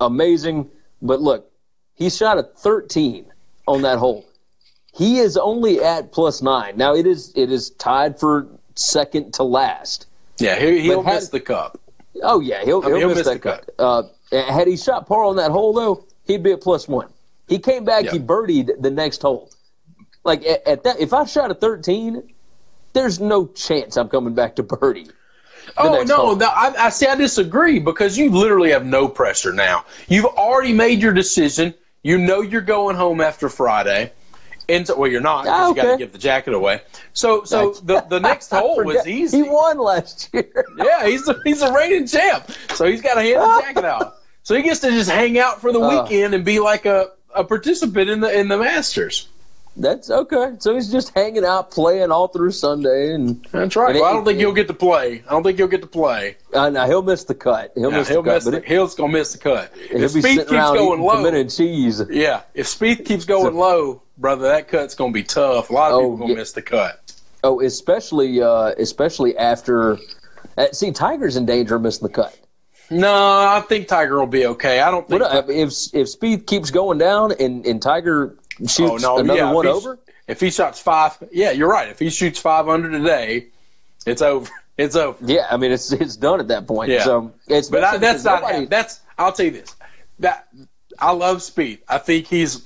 amazing. 0.01 0.71
But 1.03 1.21
look, 1.21 1.51
he 1.95 2.11
shot 2.11 2.39
a 2.39 2.43
13 2.43 3.27
on 3.67 3.83
that 3.83 3.99
hole. 3.99 4.27
He 4.93 5.19
is 5.19 5.37
only 5.37 5.81
at 5.83 6.13
plus 6.13 6.43
nine 6.43 6.77
now. 6.77 6.95
It 6.95 7.07
is 7.07 7.33
it 7.37 7.51
is 7.51 7.71
tied 7.71 8.19
for 8.19 8.47
second 8.75 9.33
to 9.35 9.43
last. 9.45 10.07
Yeah, 10.39 10.59
he, 10.59 10.81
he'll 10.81 11.03
had- 11.03 11.15
miss 11.15 11.29
the 11.29 11.41
cup. 11.41 11.79
Oh 12.23 12.41
yeah, 12.41 12.65
he'll, 12.65 12.83
mean, 12.83 12.91
he'll, 12.91 12.99
he'll 12.99 13.09
miss, 13.09 13.19
miss 13.19 13.27
that 13.29 13.43
the 13.43 13.63
cut. 13.63 13.71
Uh, 13.79 14.03
had 14.53 14.67
he 14.67 14.77
shot 14.77 15.07
par 15.07 15.25
on 15.25 15.37
that 15.37 15.51
hole 15.51 15.73
though, 15.73 16.05
he'd 16.27 16.43
be 16.43 16.53
at 16.53 16.61
plus 16.61 16.87
one. 16.89 17.09
He 17.49 17.59
came 17.59 17.85
back, 17.85 18.05
Yeah. 18.05 18.13
he 18.13 18.19
birdied 18.19 18.81
the 18.81 18.91
next 18.91 19.23
hole. 19.23 19.51
Like 20.25 20.45
at, 20.45 20.67
at 20.67 20.83
that, 20.85 21.01
if 21.01 21.13
I 21.15 21.25
shot 21.25 21.51
a 21.51 21.55
thirteen, 21.55 22.35
there's 22.93 23.21
no 23.21 23.47
chance 23.49 23.97
I'm 23.97 24.09
coming 24.09 24.35
back 24.35 24.57
to 24.57 24.63
birdie. 24.63 25.09
Oh 25.77 26.03
no, 26.05 26.35
no 26.35 26.47
I, 26.47 26.75
I 26.79 26.89
see. 26.91 27.07
I 27.07 27.15
disagree 27.15 27.79
because 27.79 28.19
you 28.19 28.31
literally 28.31 28.71
have 28.71 28.85
no 28.85 29.07
pressure 29.09 29.53
now. 29.53 29.85
You've 30.09 30.25
already 30.27 30.73
made 30.73 31.01
your 31.01 31.13
decision. 31.13 31.75
You 32.03 32.19
know 32.19 32.41
you're 32.41 32.61
going 32.63 32.97
home 32.97 33.21
after 33.21 33.49
Friday, 33.49 34.11
and 34.69 34.87
so, 34.87 34.99
well, 34.99 35.11
you're 35.11 35.21
not 35.21 35.45
because 35.45 35.61
Ah, 35.61 35.69
you 35.69 35.75
got 35.75 35.93
to 35.93 35.99
give 35.99 36.13
the 36.13 36.19
jacket 36.19 36.55
away. 36.55 36.83
So, 37.13 37.45
so 37.45 37.73
the 37.85 38.01
the 38.09 38.19
next 38.31 38.51
hole 38.51 38.83
was 38.85 39.07
easy. 39.07 39.43
He 39.45 39.49
won 39.49 39.79
last 39.79 40.31
year. 40.33 40.51
Yeah, 40.79 41.07
he's 41.07 41.29
a, 41.29 41.37
he's 41.45 41.63
a 41.63 41.73
reigning 41.73 42.07
champ, 42.07 42.51
so 42.75 42.87
he's 42.87 43.03
got 43.03 43.15
to 43.15 43.21
hand 43.23 43.41
the 43.43 43.61
jacket 43.63 43.85
out. 43.85 44.15
So 44.43 44.55
he 44.57 44.63
gets 44.63 44.81
to 44.81 44.91
just 44.91 45.11
hang 45.11 45.39
out 45.39 45.61
for 45.61 45.73
the 45.73 45.81
Uh. 45.81 46.03
weekend 46.05 46.35
and 46.35 46.45
be 46.45 46.59
like 46.59 46.87
a, 46.87 47.11
a 47.35 47.45
participant 47.45 48.09
in 48.11 48.21
the 48.21 48.33
in 48.39 48.49
the 48.49 48.57
Masters. 48.59 49.29
That's 49.77 50.11
okay. 50.11 50.53
So 50.59 50.75
he's 50.75 50.91
just 50.91 51.15
hanging 51.15 51.45
out, 51.45 51.71
playing 51.71 52.11
all 52.11 52.29
through 52.29 52.51
Sunday, 52.51 53.15
and 53.15 53.43
That's 53.53 53.77
right. 53.77 53.91
And 53.91 54.01
Well, 54.01 54.11
I 54.11 54.13
don't 54.13 54.25
think 54.25 54.39
he'll 54.39 54.53
get 54.53 54.67
to 54.69 54.75
play. 54.75 55.23
I 55.27 55.31
don't 55.31 55.43
think 55.43 55.59
he'll 55.59 55.69
get 55.69 55.81
to 55.81 55.87
play. 55.87 56.37
uh, 56.53 56.69
now 56.71 56.87
he'll 56.87 57.03
miss 57.03 57.25
the 57.25 57.35
cut. 57.35 57.73
He'll 57.77 57.91
Yeah, 57.91 57.99
miss 57.99 58.09
he'll 58.09 58.23
the 58.23 58.31
cut, 58.31 58.35
miss. 58.35 58.45
but 58.45 58.51
The, 58.51 58.57
it, 58.59 58.65
he'll 58.67 58.89
gonna 58.89 59.13
miss 59.13 59.33
the 59.33 59.39
cut. 59.39 59.73
he'll 59.91 60.03
If 60.03 60.13
Spieth 60.13 60.23
keeps 60.49 60.51
going 60.51 61.01
low, 61.01 61.25
and 61.27 61.51
cheese. 61.51 62.03
Yeah, 62.11 62.43
if 62.55 62.67
Spieth 62.67 63.05
keeps 63.07 63.25
going 63.25 63.55
low, 63.55 64.03
brother, 64.19 64.49
that 64.49 64.69
cut's 64.69 64.95
gonna 64.95 65.13
be 65.13 65.23
tough. 65.23 65.71
A 65.71 65.73
lot 65.73 65.93
of 65.93 65.97
Oh, 65.99 66.01
people 66.03 66.17
gonna 66.19 66.31
yeah. 66.33 66.39
miss 66.39 66.53
the 66.53 66.63
cut. 66.63 67.13
Oh, 67.43 67.61
especially 67.61 68.43
uh, 68.43 68.75
especially 68.77 69.37
after. 69.39 69.99
Uh, 70.59 70.67
see, 70.73 70.91
Tiger's 70.91 71.37
in 71.37 71.47
danger 71.47 71.77
of 71.77 71.83
missing 71.83 72.07
the 72.09 72.13
cut. 72.13 72.37
No, 72.91 73.09
I 73.15 73.63
think 73.69 73.87
Tiger 73.87 74.19
will 74.19 74.27
be 74.27 74.45
okay. 74.47 74.81
I 74.81 74.91
don't 74.91 75.09
think. 75.09 75.23
Uh, 75.23 75.45
if 75.49 75.69
if 75.95 76.09
Spieth 76.09 76.47
keeps 76.47 76.71
going 76.71 76.99
down 76.99 77.33
and, 77.39 77.65
and 77.65 77.81
Tiger 77.81 78.37
shoots 78.69 78.81
oh 78.81 78.97
no, 78.97 79.19
another 79.19 79.39
yeah, 79.39 79.53
one 79.53 79.67
if 79.67 79.73
over, 79.73 79.99
If 80.29 80.41
he 80.41 80.51
shots 80.51 80.81
five, 80.81 81.17
yeah, 81.33 81.51
you're 81.51 81.69
right. 81.71 81.89
If 81.89 81.99
he 81.99 82.11
shoots 82.11 82.39
five 82.39 82.69
under 82.69 82.91
today, 82.91 83.47
it's 84.07 84.23
over. 84.23 84.49
It's 84.79 84.97
over. 84.97 85.19
yeah, 85.27 85.47
I 85.51 85.59
mean 85.59 85.73
it's 85.73 85.93
it's 85.93 86.17
done 86.17 86.41
at 86.41 86.49
that 86.49 86.67
point. 86.67 86.91
Yeah. 86.91 87.05
So 87.05 87.35
it's 87.49 87.69
But 87.69 87.85
I, 87.85 87.99
that's 87.99 88.25
not. 88.25 88.71
That's. 88.71 89.01
I'll 89.19 89.31
tell 89.31 89.45
you 89.45 89.53
this. 89.53 89.77
That 90.21 90.49
I 90.99 91.13
love 91.13 91.39
Spieth. 91.39 91.81
I 91.87 91.99
think 91.99 92.27
he's 92.27 92.63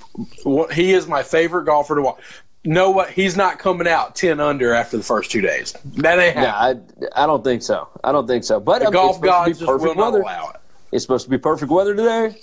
he 0.71 0.93
is 0.93 1.07
my 1.07 1.23
favorite 1.23 1.65
golfer 1.65 1.95
to 1.95 2.01
watch. 2.01 2.21
Know 2.63 2.89
what? 2.91 3.09
He's 3.09 3.35
not 3.35 3.59
coming 3.59 3.85
out 3.85 4.15
ten 4.15 4.39
under 4.39 4.73
after 4.73 4.95
the 4.95 5.03
first 5.03 5.29
two 5.29 5.41
days. 5.41 5.73
That 5.97 6.17
ain't 6.17 6.37
happening. 6.37 6.85
Yeah, 7.01 7.09
I, 7.13 7.23
I 7.23 7.27
don't 7.27 7.43
think 7.43 7.61
so. 7.63 7.89
I 8.01 8.13
don't 8.13 8.27
think 8.27 8.45
so. 8.45 8.61
But 8.61 8.81
I 8.81 8.85
mean, 8.85 8.93
golf 8.93 9.17
it's 9.17 9.17
supposed 9.17 9.21
to 9.23 9.27
gods 9.27 9.47
be 9.47 9.51
just 9.51 9.61
will 9.61 9.79
perfect 9.79 9.97
not 9.97 10.05
weather. 10.05 10.21
allow 10.21 10.49
it. 10.51 10.55
It's 10.93 11.03
supposed 11.03 11.25
to 11.25 11.29
be 11.29 11.37
perfect 11.37 11.69
weather 11.69 11.95
today. 11.95 12.37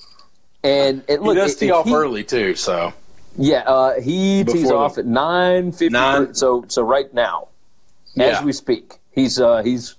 And 0.62 1.02
it, 1.08 1.22
look, 1.22 1.34
he 1.36 1.40
does 1.40 1.56
tee 1.56 1.70
off 1.70 1.86
he- 1.86 1.94
early 1.94 2.24
too. 2.24 2.54
So 2.56 2.92
Yeah, 3.38 3.60
uh, 3.60 4.00
he 4.00 4.44
tees 4.44 4.68
the- 4.68 4.74
off 4.76 4.98
at 4.98 5.06
nine 5.06 5.72
fifty. 5.72 5.88
Nine- 5.88 6.34
So 6.34 6.64
so 6.68 6.82
right 6.82 7.12
now, 7.14 7.48
Yeah. 8.14 8.38
as 8.38 8.42
we 8.44 8.52
speak, 8.52 8.98
he's 9.10 9.40
uh, 9.40 9.62
he's 9.62 9.94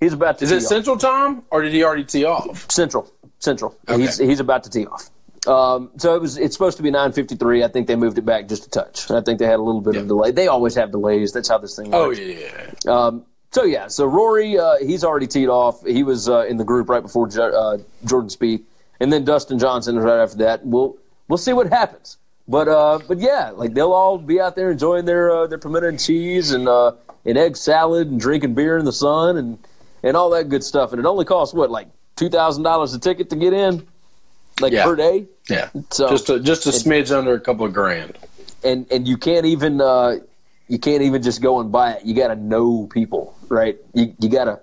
he's 0.00 0.12
about 0.12 0.38
to 0.38 0.44
is 0.44 0.50
tee 0.50 0.56
it 0.56 0.62
off. 0.62 0.68
Central 0.68 0.96
Time 0.96 1.42
or 1.50 1.62
did 1.62 1.72
he 1.72 1.84
already 1.84 2.04
tee 2.04 2.24
off? 2.24 2.70
Central 2.70 3.10
Central. 3.38 3.76
Okay. 3.88 4.00
He's 4.02 4.18
he's 4.18 4.40
about 4.40 4.64
to 4.64 4.70
tee 4.70 4.86
off. 4.86 5.10
Um, 5.46 5.90
so 5.98 6.14
it 6.16 6.22
was. 6.22 6.38
It's 6.38 6.54
supposed 6.54 6.78
to 6.78 6.82
be 6.82 6.90
nine 6.90 7.12
fifty 7.12 7.36
three. 7.36 7.62
I 7.62 7.68
think 7.68 7.86
they 7.86 7.96
moved 7.96 8.16
it 8.16 8.24
back 8.24 8.48
just 8.48 8.66
a 8.66 8.70
touch. 8.70 9.10
I 9.10 9.20
think 9.20 9.38
they 9.38 9.44
had 9.46 9.58
a 9.58 9.62
little 9.62 9.82
bit 9.82 9.94
Yeah. 9.94 10.00
of 10.00 10.08
delay. 10.08 10.30
They 10.30 10.48
always 10.48 10.74
have 10.74 10.90
delays. 10.90 11.32
That's 11.32 11.48
how 11.48 11.58
this 11.58 11.76
thing 11.76 11.90
works. 11.90 12.18
Oh 12.18 12.22
yeah. 12.22 12.46
Um, 12.88 13.24
so 13.52 13.62
yeah, 13.64 13.86
so 13.88 14.06
Rory, 14.06 14.58
uh, 14.58 14.76
he's 14.80 15.04
already 15.04 15.26
teed 15.28 15.48
off. 15.48 15.84
He 15.86 16.02
was 16.02 16.28
uh, 16.30 16.40
in 16.46 16.56
the 16.56 16.64
group 16.64 16.88
right 16.88 17.02
before 17.02 17.28
Jo- 17.28 17.52
uh, 17.52 17.78
Jordan 18.06 18.30
Spieth, 18.30 18.62
and 19.00 19.12
then 19.12 19.24
Dustin 19.24 19.58
Johnson 19.58 19.96
is 19.98 20.02
right 20.02 20.18
after 20.18 20.38
that. 20.38 20.64
We'll 20.66 20.96
we'll 21.28 21.36
see 21.38 21.52
what 21.52 21.68
happens. 21.68 22.16
But 22.46 22.68
uh, 22.68 22.98
but 23.08 23.18
yeah, 23.20 23.50
like 23.54 23.72
they'll 23.74 23.92
all 23.92 24.18
be 24.18 24.40
out 24.40 24.54
there 24.56 24.70
enjoying 24.70 25.06
their 25.06 25.30
uh, 25.34 25.46
their 25.46 25.58
pimento 25.58 25.88
and 25.88 25.98
cheese 25.98 26.50
and 26.52 26.68
uh, 26.68 26.92
and 27.24 27.38
egg 27.38 27.56
salad 27.56 28.08
and 28.10 28.20
drinking 28.20 28.54
beer 28.54 28.76
in 28.76 28.84
the 28.84 28.92
sun 28.92 29.36
and 29.38 29.58
and 30.02 30.16
all 30.16 30.28
that 30.30 30.48
good 30.50 30.62
stuff. 30.62 30.92
And 30.92 31.00
it 31.00 31.06
only 31.06 31.24
costs 31.24 31.54
what 31.54 31.70
like 31.70 31.88
two 32.16 32.28
thousand 32.28 32.62
dollars 32.62 32.92
a 32.92 32.98
ticket 32.98 33.30
to 33.30 33.36
get 33.36 33.54
in, 33.54 33.86
like 34.60 34.72
Yeah. 34.74 34.84
per 34.84 34.94
day. 34.94 35.24
Yeah. 35.48 35.70
So 35.90 36.08
Just 36.10 36.28
a 36.28 36.38
just 36.38 36.66
a 36.66 36.70
smidge 36.70 37.16
under 37.16 37.32
a 37.32 37.40
couple 37.40 37.64
of 37.64 37.72
grand. 37.72 38.18
and 38.62 38.86
and 38.90 39.08
you 39.08 39.16
can't 39.16 39.46
even 39.46 39.80
uh, 39.80 40.16
you 40.68 40.78
can't 40.78 41.02
even 41.02 41.22
just 41.22 41.40
go 41.40 41.60
and 41.60 41.72
buy 41.72 41.92
it. 41.92 42.04
You 42.04 42.14
got 42.14 42.28
to 42.28 42.36
know 42.36 42.86
people, 42.92 43.34
right? 43.48 43.78
You 43.94 44.14
you 44.20 44.28
gotta 44.28 44.60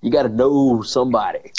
you 0.00 0.10
gotta 0.10 0.30
know 0.30 0.80
somebody. 0.80 1.52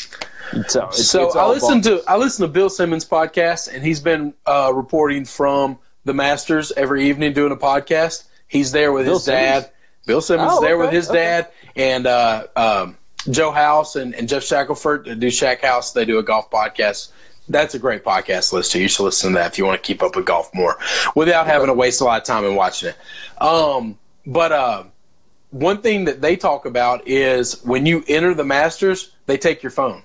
So 0.68 0.88
it's, 0.88 1.08
so 1.08 1.28
it's 1.28 1.36
I 1.36 1.42
all 1.42 1.50
listened 1.50 1.84
to 1.86 2.04
I 2.08 2.18
listened 2.18 2.48
to 2.48 2.52
Bill 2.52 2.70
Simmons 2.70 3.06
podcast, 3.06 3.74
and 3.74 3.84
he's 3.84 4.00
been 4.00 4.34
uh, 4.46 4.72
reporting 4.74 5.26
from 5.26 5.78
the 6.06 6.14
Masters 6.14 6.72
every 6.78 7.10
evening 7.10 7.34
doing 7.34 7.52
a 7.52 7.58
podcast. 7.58 8.26
He's 8.48 8.72
there 8.72 8.92
with 8.92 9.06
Bill 9.06 9.16
his 9.16 9.26
dad. 9.26 9.72
Bill 10.06 10.22
Simmons 10.22 10.52
Oh, 10.54 10.56
is 10.56 10.62
there 10.62 10.76
okay, 10.76 10.82
with 10.86 10.94
his 10.94 11.10
okay. 11.10 11.20
dad 11.20 11.48
and 11.76 12.08
uh, 12.08 12.48
um, 12.56 12.98
Joe 13.30 13.52
House 13.52 13.96
and, 13.98 14.16
and 14.16 14.30
Geoff 14.30 14.44
Shackelford 14.44 15.20
do 15.20 15.30
Shack 15.30 15.62
House. 15.62 15.92
They 15.92 16.06
do 16.06 16.18
a 16.18 16.24
golf 16.24 16.50
podcast. 16.50 17.12
That's 17.50 17.76
a 17.76 17.80
great 17.80 18.04
podcast 18.04 18.54
listen 18.54 18.74
to. 18.80 18.82
You 18.82 18.88
should 18.90 19.04
listen 19.04 19.32
to 19.32 19.36
that 19.40 19.52
if 19.52 19.58
you 19.58 19.66
want 19.66 19.82
to 19.82 19.86
keep 19.86 20.02
up 20.02 20.16
with 20.16 20.26
golf 20.26 20.50
more 20.54 20.78
without 21.16 21.46
having 21.48 21.68
to 21.68 21.74
waste 21.74 22.02
a 22.02 22.06
lot 22.06 22.22
of 22.22 22.26
time 22.26 22.46
and 22.46 22.56
watching 22.56 22.90
it. 22.90 22.98
Um, 23.42 23.98
but 24.26 24.52
uh, 24.52 24.84
one 25.52 25.82
thing 25.82 26.06
that 26.06 26.22
they 26.22 26.36
talk 26.36 26.66
about 26.66 27.08
is 27.08 27.62
when 27.64 27.86
you 27.86 28.04
enter 28.08 28.34
the 28.34 28.44
Masters, 28.44 29.14
they 29.28 29.38
take 29.38 29.62
your 29.64 29.72
phone. 29.72 30.04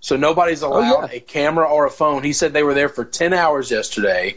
So 0.00 0.16
nobody's 0.16 0.62
allowed 0.62 1.04
Oh, 1.04 1.06
yeah. 1.10 1.16
a 1.16 1.20
camera 1.20 1.68
or 1.68 1.86
a 1.86 1.90
phone. 1.90 2.22
He 2.22 2.32
said 2.32 2.52
they 2.52 2.62
were 2.62 2.74
there 2.74 2.88
for 2.88 3.04
10 3.04 3.32
hours 3.34 3.70
yesterday. 3.70 4.36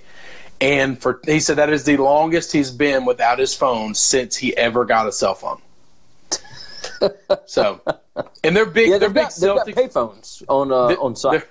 And 0.62 1.02
for 1.02 1.20
he 1.26 1.40
said 1.40 1.58
that 1.58 1.70
is 1.70 1.84
the 1.84 1.98
longest 1.98 2.52
he's 2.52 2.72
been 2.72 3.06
without 3.06 3.40
his 3.40 3.54
phone 3.56 3.96
since 3.96 4.36
he 4.36 4.56
ever 4.56 4.86
got 4.86 5.08
a 5.08 5.12
cell 5.12 5.36
phone. 5.36 5.60
so, 7.46 7.82
and 8.44 8.56
they're 8.56 8.66
big. 8.66 8.90
yeah, 8.90 8.98
they're 8.98 9.10
they've 9.10 9.14
big 9.14 9.24
got, 9.24 9.66
they've 9.66 9.76
got 9.76 9.90
Celtics. 9.90 9.92
phones 9.94 10.44
on 10.48 10.72
uh, 10.72 10.88
They're- 10.88 10.98
on 11.00 11.16
site. 11.16 11.44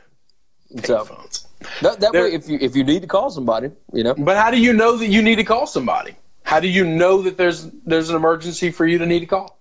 So 0.85 1.05
phones. 1.05 1.47
that, 1.83 2.01
that 2.01 2.13
way, 2.15 2.33
if 2.33 2.49
you 2.49 2.57
if 2.61 2.75
you 2.75 2.85
need 2.85 3.03
to 3.03 3.09
call 3.09 3.29
somebody, 3.31 3.71
you 3.93 4.03
know, 4.05 4.15
But 4.15 4.39
how 4.39 4.51
do 4.51 4.59
you 4.59 4.73
know 4.73 4.97
that 4.97 5.09
you 5.09 5.21
need 5.21 5.37
to 5.37 5.45
call 5.45 5.67
somebody? 5.67 6.17
How 6.45 6.61
do 6.61 6.69
you 6.69 6.85
know 6.87 7.21
that 7.23 7.37
there's 7.37 7.69
there's 7.85 8.09
an 8.09 8.17
emergency 8.17 8.71
for 8.71 8.87
you 8.87 8.97
to 8.99 9.05
need 9.07 9.21
to 9.21 9.27
call? 9.27 9.59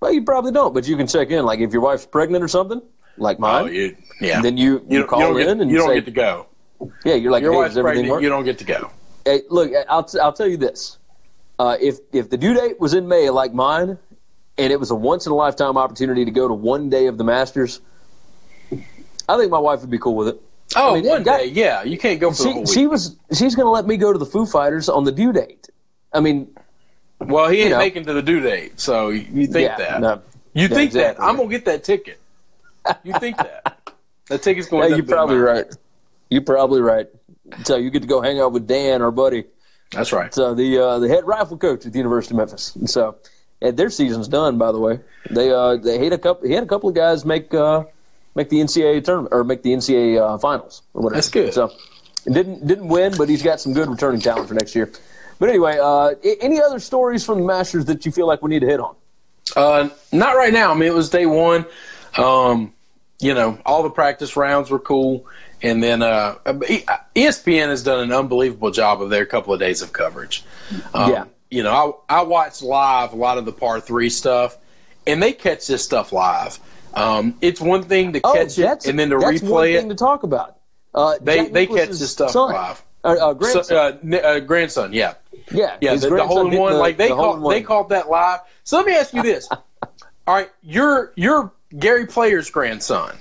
well, 0.00 0.12
you 0.12 0.22
probably 0.22 0.52
don't, 0.52 0.72
but 0.72 0.86
you 0.88 0.96
can 0.96 1.06
check 1.06 1.28
in. 1.30 1.44
Like 1.44 1.60
if 1.60 1.72
your 1.72 1.82
wife's 1.82 2.06
pregnant 2.06 2.42
or 2.42 2.48
something, 2.48 2.80
like 3.18 3.38
mine, 3.38 3.64
Oh, 3.64 3.66
you 3.66 3.96
yeah. 4.20 4.40
then 4.40 4.56
you 4.56 4.84
you, 4.88 4.98
you, 5.00 5.04
call 5.06 5.20
you 5.20 5.38
in 5.38 5.46
get, 5.46 5.60
and 5.60 5.70
you 5.70 5.76
don't 5.78 5.88
say, 5.88 5.94
get 5.96 6.04
to 6.06 6.10
go. 6.10 6.46
yeah, 7.04 7.14
you're 7.14 7.30
like, 7.32 7.42
Your 7.42 7.52
hey, 7.52 7.58
wife's 7.58 7.76
everything 7.76 8.02
pregnant. 8.04 8.22
You 8.22 8.28
don't 8.28 8.44
get 8.44 8.58
to 8.58 8.64
go. 8.64 8.90
Hey, 9.24 9.42
look, 9.50 9.72
I'll, 9.88 10.04
t- 10.04 10.18
I'll 10.20 10.32
tell 10.32 10.46
you 10.48 10.56
this. 10.56 10.98
Uh, 11.58 11.76
if 11.80 11.96
if 12.12 12.28
the 12.30 12.36
due 12.36 12.54
date 12.54 12.78
was 12.78 12.94
in 12.94 13.08
May, 13.08 13.30
like 13.30 13.52
mine, 13.54 13.98
and 14.58 14.72
it 14.72 14.78
was 14.78 14.90
a 14.90 14.94
once 14.94 15.26
in 15.26 15.32
a 15.32 15.34
lifetime 15.34 15.76
opportunity 15.78 16.24
to 16.24 16.30
go 16.30 16.46
to 16.46 16.54
one 16.54 16.90
day 16.90 17.06
of 17.06 17.16
the 17.18 17.24
Masters, 17.24 17.80
I 19.28 19.36
think 19.38 19.50
my 19.50 19.58
wife 19.58 19.80
would 19.80 19.90
be 19.90 19.98
cool 19.98 20.14
with 20.16 20.28
it. 20.28 20.40
Oh, 20.74 20.94
mean, 20.94 21.04
one 21.06 21.22
God- 21.22 21.38
day, 21.38 21.46
yeah. 21.46 21.82
You 21.82 21.96
can't 21.96 22.20
go 22.20 22.30
for 22.32 22.42
She 22.42 22.66
she 22.66 22.86
was 22.86 23.16
she's 23.32 23.54
going 23.54 23.66
to 23.66 23.70
let 23.70 23.86
me 23.86 23.96
go 23.96 24.12
to 24.12 24.18
the 24.18 24.26
Foo 24.26 24.46
Fighters 24.46 24.88
on 24.88 25.04
the 25.04 25.12
due 25.12 25.32
date. 25.32 25.68
I 26.12 26.20
mean, 26.20 26.48
well, 27.20 27.48
he 27.48 27.58
ain't 27.58 27.64
you 27.64 27.70
know. 27.70 27.78
making 27.78 28.04
to 28.06 28.12
the 28.12 28.22
due 28.22 28.40
date, 28.40 28.78
so 28.78 29.08
you 29.10 29.46
think 29.46 29.68
yeah, 29.70 29.76
that. 29.78 30.00
no. 30.00 30.22
You 30.52 30.62
Yeah, 30.62 30.68
think 30.68 30.88
exactly. 30.88 31.22
that. 31.22 31.28
I'm 31.28 31.36
going 31.36 31.48
to 31.48 31.54
get 31.54 31.64
that 31.66 31.84
ticket. 31.84 32.18
You 33.04 33.12
think 33.18 33.36
that? 33.38 33.90
The 34.28 34.38
ticket's 34.38 34.68
going. 34.68 34.90
Yeah, 34.90 34.96
you're 34.96 35.06
probably 35.06 35.36
right. 35.36 35.66
You're 36.30 36.42
probably 36.42 36.80
right. 36.80 37.06
So 37.64 37.76
you 37.76 37.90
get 37.90 38.02
to 38.02 38.08
go 38.08 38.20
hang 38.20 38.40
out 38.40 38.52
with 38.52 38.66
Dan, 38.66 39.02
our 39.02 39.12
buddy. 39.12 39.44
That's 39.92 40.12
right. 40.12 40.34
So 40.34 40.54
the 40.54 40.78
uh, 40.78 40.98
the 40.98 41.08
head 41.08 41.24
rifle 41.26 41.56
coach 41.56 41.86
at 41.86 41.92
the 41.92 41.98
University 41.98 42.34
of 42.34 42.38
Memphis. 42.38 42.74
And 42.74 42.90
so 42.90 43.16
and 43.62 43.76
their 43.76 43.90
season's 43.90 44.28
done. 44.28 44.58
By 44.58 44.72
the 44.72 44.78
way, 44.78 45.00
they 45.30 45.50
uh, 45.50 45.76
they 45.76 46.02
had 46.02 46.12
a 46.12 46.18
couple. 46.18 46.46
He 46.48 46.54
had 46.54 46.64
a 46.64 46.66
couple 46.66 46.88
of 46.88 46.94
guys 46.94 47.24
make 47.24 47.52
uh, 47.54 47.84
make 48.34 48.48
the 48.48 48.60
NCAA 48.60 49.04
tournament 49.04 49.32
or 49.32 49.44
make 49.44 49.62
the 49.62 49.72
NCAA 49.72 50.20
uh, 50.20 50.38
finals 50.38 50.82
or 50.94 51.02
whatever. 51.02 51.16
That's 51.16 51.30
good. 51.30 51.54
So 51.54 51.72
didn't 52.24 52.66
didn't 52.66 52.88
win, 52.88 53.14
but 53.16 53.28
he's 53.28 53.42
got 53.42 53.60
some 53.60 53.72
good 53.72 53.88
returning 53.88 54.20
talent 54.20 54.48
for 54.48 54.54
next 54.54 54.74
year. 54.74 54.90
But 55.38 55.50
anyway, 55.50 55.78
uh, 55.80 56.14
any 56.40 56.60
other 56.60 56.78
stories 56.78 57.24
from 57.24 57.40
the 57.40 57.44
Masters 57.44 57.84
that 57.86 58.06
you 58.06 58.12
feel 58.12 58.26
like 58.26 58.42
we 58.42 58.50
need 58.50 58.60
to 58.60 58.66
hit 58.66 58.80
on? 58.80 58.96
Uh, 59.54 59.90
not 60.10 60.36
right 60.36 60.52
now. 60.52 60.70
I 60.70 60.74
mean, 60.74 60.88
it 60.88 60.94
was 60.94 61.10
day 61.10 61.26
one. 61.26 61.66
Um, 62.16 62.72
you 63.18 63.34
know, 63.34 63.58
all 63.64 63.82
the 63.82 63.90
practice 63.90 64.36
rounds 64.36 64.70
were 64.70 64.78
cool. 64.78 65.26
And 65.62 65.82
then 65.82 66.02
uh, 66.02 66.36
ESPN 66.44 67.68
has 67.68 67.82
done 67.82 68.00
an 68.00 68.12
unbelievable 68.12 68.70
job 68.70 69.00
of 69.00 69.10
their 69.10 69.24
couple 69.24 69.54
of 69.54 69.60
days 69.60 69.82
of 69.82 69.92
coverage. 69.92 70.44
Um, 70.92 71.10
yeah. 71.10 71.24
You 71.50 71.62
know, 71.62 72.02
I, 72.08 72.18
I 72.18 72.22
watched 72.22 72.62
live 72.62 73.12
a 73.12 73.16
lot 73.16 73.38
of 73.38 73.44
the 73.44 73.52
par 73.52 73.80
three 73.80 74.10
stuff, 74.10 74.58
and 75.06 75.22
they 75.22 75.32
catch 75.32 75.66
this 75.66 75.82
stuff 75.82 76.12
live. 76.12 76.58
Um, 76.92 77.36
it's 77.40 77.60
one 77.60 77.84
thing 77.84 78.12
to 78.14 78.20
oh, 78.24 78.34
catch 78.34 78.58
it 78.58 78.86
and 78.86 78.98
then 78.98 79.10
to 79.10 79.18
that's 79.18 79.42
replay 79.42 79.48
one 79.48 79.68
it. 79.68 79.78
thing 79.80 79.88
to 79.90 79.94
talk 79.94 80.22
about. 80.22 80.58
Uh, 80.94 81.16
they 81.20 81.46
they 81.46 81.66
catch 81.66 81.90
this 81.90 82.10
stuff 82.10 82.30
son. 82.30 82.52
live. 82.52 82.82
Uh, 83.04 83.16
uh, 83.20 83.32
grandson. 83.34 83.64
So, 83.64 84.18
uh, 84.18 84.40
grandson, 84.40 84.92
yeah, 84.92 85.14
yeah, 85.52 85.76
yeah. 85.80 85.94
The, 85.94 86.08
the 86.08 86.26
hole 86.26 86.50
in 86.50 86.58
one, 86.58 86.72
the, 86.72 86.78
like 86.78 86.96
they 86.96 87.08
the 87.08 87.14
called 87.14 87.52
they 87.52 87.62
called 87.62 87.90
that 87.90 88.08
live. 88.08 88.40
So 88.64 88.78
let 88.78 88.86
me 88.86 88.94
ask 88.94 89.12
you 89.12 89.22
this: 89.22 89.48
All 89.52 90.34
right, 90.34 90.50
you're 90.62 91.12
you're 91.14 91.52
Gary 91.78 92.06
Player's 92.06 92.50
grandson, 92.50 93.16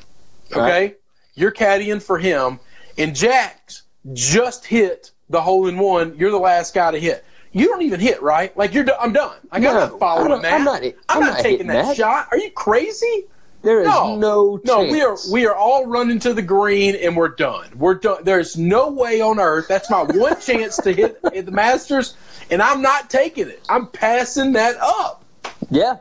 okay? 0.51 0.59
Right. 0.59 0.99
You're 1.35 1.51
caddying 1.51 2.01
for 2.01 2.17
him, 2.17 2.59
and 2.97 3.15
Jack's 3.15 3.83
just 4.13 4.65
hit 4.65 5.11
the 5.29 5.41
hole 5.41 5.67
in 5.67 5.77
one. 5.77 6.17
You're 6.17 6.31
the 6.31 6.37
last 6.37 6.73
guy 6.73 6.91
to 6.91 6.99
hit. 6.99 7.25
You 7.51 7.67
don't 7.67 7.81
even 7.81 7.99
hit, 7.99 8.21
right? 8.21 8.55
Like 8.57 8.73
you're, 8.73 8.83
done, 8.83 8.97
I'm 8.99 9.13
done. 9.13 9.37
Like, 9.51 9.61
no, 9.61 9.69
I'm 9.69 9.75
not 9.75 9.99
following 9.99 10.41
that. 10.41 10.53
I'm 10.53 10.63
not. 10.63 10.83
I'm, 10.83 10.93
I'm 11.09 11.19
not, 11.21 11.33
not 11.35 11.39
taking 11.39 11.67
that, 11.67 11.85
that, 11.85 11.97
shot. 11.97 12.27
Are 12.31 12.37
you 12.37 12.51
crazy? 12.51 13.25
There 13.65 13.81
is 13.81 13.87
no, 13.87 14.15
no, 14.15 14.61
no. 14.63 14.83
We 14.83 15.01
are 15.01 15.17
we 15.31 15.47
are 15.47 15.55
all 15.55 15.87
running 15.87 16.19
to 16.19 16.35
the 16.35 16.41
green 16.43 16.95
and 16.95 17.17
we're 17.17 17.29
done. 17.29 17.67
We're 17.75 17.95
done. 17.95 18.23
There's 18.23 18.55
no 18.55 18.91
way 18.91 19.21
on 19.21 19.39
earth. 19.39 19.67
That's 19.67 19.89
my 19.89 20.03
one 20.03 20.39
chance 20.41 20.77
to 20.77 20.91
hit, 20.91 21.17
hit 21.33 21.47
the 21.47 21.51
Masters, 21.51 22.15
and 22.51 22.61
I'm 22.61 22.83
not 22.83 23.09
taking 23.09 23.47
it. 23.47 23.65
I'm 23.67 23.87
passing 23.87 24.53
that 24.53 24.75
up. 24.79 25.25
Yeah. 25.71 25.97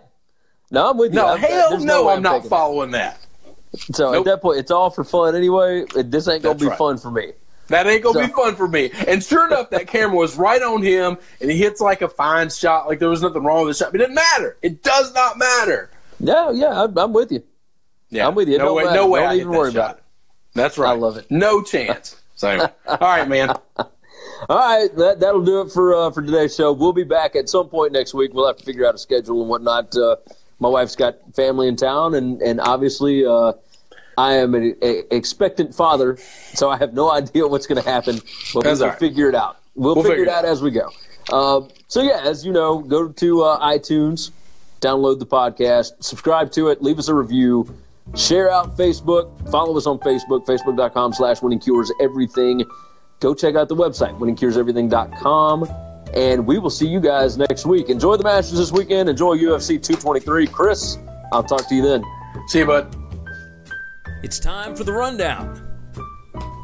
No, 0.74 0.90
I'm 0.90 0.98
with 0.98 1.12
you. 1.12 1.20
No, 1.20 1.28
I'm, 1.28 1.38
hell 1.38 1.78
no, 1.78 1.84
no 1.84 2.08
I'm, 2.08 2.16
I'm 2.16 2.22
not 2.22 2.46
following 2.46 2.90
that. 2.92 3.20
that. 3.72 3.80
So 3.94 4.12
nope. 4.12 4.26
at 4.26 4.30
that 4.30 4.42
point, 4.42 4.58
it's 4.58 4.70
all 4.70 4.90
for 4.90 5.04
fun 5.04 5.34
anyway. 5.34 5.84
This 5.94 6.28
ain't 6.28 6.42
gonna 6.42 6.54
That's 6.54 6.62
be 6.62 6.68
right. 6.68 6.78
fun 6.78 6.98
for 6.98 7.10
me. 7.10 7.32
That 7.68 7.86
ain't 7.86 8.02
gonna 8.02 8.20
so. 8.20 8.26
be 8.26 8.32
fun 8.32 8.56
for 8.56 8.68
me. 8.68 8.90
And 9.06 9.22
sure 9.22 9.46
enough, 9.46 9.70
that 9.70 9.86
camera 9.86 10.16
was 10.16 10.36
right 10.36 10.60
on 10.60 10.82
him, 10.82 11.16
and 11.40 11.50
he 11.50 11.56
hits 11.56 11.80
like 11.80 12.02
a 12.02 12.08
fine 12.08 12.50
shot, 12.50 12.86
like 12.86 12.98
there 12.98 13.08
was 13.08 13.22
nothing 13.22 13.42
wrong 13.42 13.64
with 13.64 13.78
the 13.78 13.84
shot. 13.84 13.92
But 13.92 14.00
it 14.00 14.04
didn't 14.04 14.16
matter. 14.16 14.56
It 14.62 14.82
does 14.82 15.14
not 15.14 15.38
matter. 15.38 15.90
No, 16.20 16.50
yeah, 16.50 16.82
I'm, 16.82 16.96
I'm 16.98 17.12
with 17.12 17.32
you. 17.32 17.42
Yeah, 18.10 18.26
I'm 18.26 18.34
with 18.34 18.48
you. 18.48 18.58
No 18.58 18.74
way, 18.74 18.84
matter. 18.84 18.96
no 18.96 19.08
way. 19.08 19.20
Don't 19.20 19.30
I 19.30 19.34
even 19.36 19.48
worry 19.48 19.70
about 19.70 19.98
it. 19.98 20.02
That's 20.54 20.78
right. 20.78 20.90
I 20.90 20.94
love 20.94 21.16
it. 21.16 21.30
No 21.30 21.62
chance. 21.62 22.20
So, 22.36 22.48
anyway. 22.48 22.66
all 22.88 22.98
right, 22.98 23.28
man. 23.28 23.54
All 24.48 24.58
right, 24.58 24.94
that 24.96 25.20
that'll 25.20 25.44
do 25.44 25.60
it 25.60 25.70
for 25.70 25.94
uh, 25.94 26.10
for 26.10 26.20
today's 26.20 26.54
show. 26.54 26.72
We'll 26.72 26.92
be 26.92 27.04
back 27.04 27.36
at 27.36 27.48
some 27.48 27.68
point 27.68 27.92
next 27.92 28.12
week. 28.12 28.34
We'll 28.34 28.46
have 28.48 28.56
to 28.56 28.64
figure 28.64 28.86
out 28.86 28.96
a 28.96 28.98
schedule 28.98 29.40
and 29.40 29.48
whatnot. 29.48 29.96
Uh, 29.96 30.16
my 30.64 30.70
wife's 30.70 30.96
got 30.96 31.18
family 31.36 31.68
in 31.68 31.76
town, 31.76 32.14
and 32.14 32.40
and 32.40 32.58
obviously 32.58 33.26
uh, 33.26 33.52
I 34.16 34.34
am 34.36 34.54
an 34.54 34.74
expectant 35.10 35.74
father, 35.74 36.16
so 36.54 36.70
I 36.70 36.78
have 36.78 36.94
no 36.94 37.10
idea 37.12 37.46
what's 37.46 37.66
going 37.66 37.82
to 37.82 37.88
happen. 37.88 38.18
But 38.54 38.64
we'll 38.64 38.88
right. 38.88 38.98
figure 38.98 39.28
it 39.28 39.34
out. 39.34 39.58
We'll, 39.74 39.94
we'll 39.94 40.04
figure, 40.04 40.16
figure, 40.16 40.32
it 40.32 40.34
out, 40.34 40.46
out 40.46 40.50
as 40.50 40.62
we 40.62 40.70
go. 40.70 40.90
Uh, 41.30 41.68
so 41.88 42.00
yeah, 42.00 42.20
as 42.24 42.46
you 42.46 42.52
know, 42.52 42.78
go 42.78 43.08
to 43.08 43.42
uh, 43.42 43.60
iTunes, 43.60 44.30
download 44.80 45.18
the 45.18 45.26
podcast, 45.26 46.02
subscribe 46.02 46.50
to 46.52 46.68
it, 46.68 46.82
leave 46.82 46.98
us 46.98 47.08
a 47.08 47.14
review, 47.14 47.68
share 48.16 48.50
out 48.50 48.74
Facebook, 48.74 49.50
follow 49.50 49.76
us 49.76 49.86
on 49.86 49.98
Facebook, 49.98 50.46
facebook.com 50.46 51.12
slash 51.12 51.42
winning 51.42 51.58
cures 51.60 51.92
everything. 52.00 52.64
Go 53.20 53.34
check 53.34 53.54
out 53.54 53.68
the 53.68 53.76
website, 53.76 54.18
winningcureseverything.com. 54.18 55.84
And 56.14 56.46
we 56.46 56.58
will 56.58 56.70
see 56.70 56.86
you 56.86 57.00
guys 57.00 57.36
next 57.36 57.66
week. 57.66 57.90
Enjoy 57.90 58.16
the 58.16 58.24
matches 58.24 58.56
this 58.56 58.70
weekend. 58.72 59.08
Enjoy 59.08 59.36
UFC 59.36 59.82
223. 59.82 60.46
Chris, 60.46 60.98
I'll 61.32 61.42
talk 61.42 61.68
to 61.68 61.74
you 61.74 61.82
then. 61.82 62.04
See 62.46 62.60
you, 62.60 62.66
bud. 62.66 62.96
It's 64.22 64.38
time 64.38 64.76
for 64.76 64.84
the 64.84 64.92
rundown. 64.92 65.60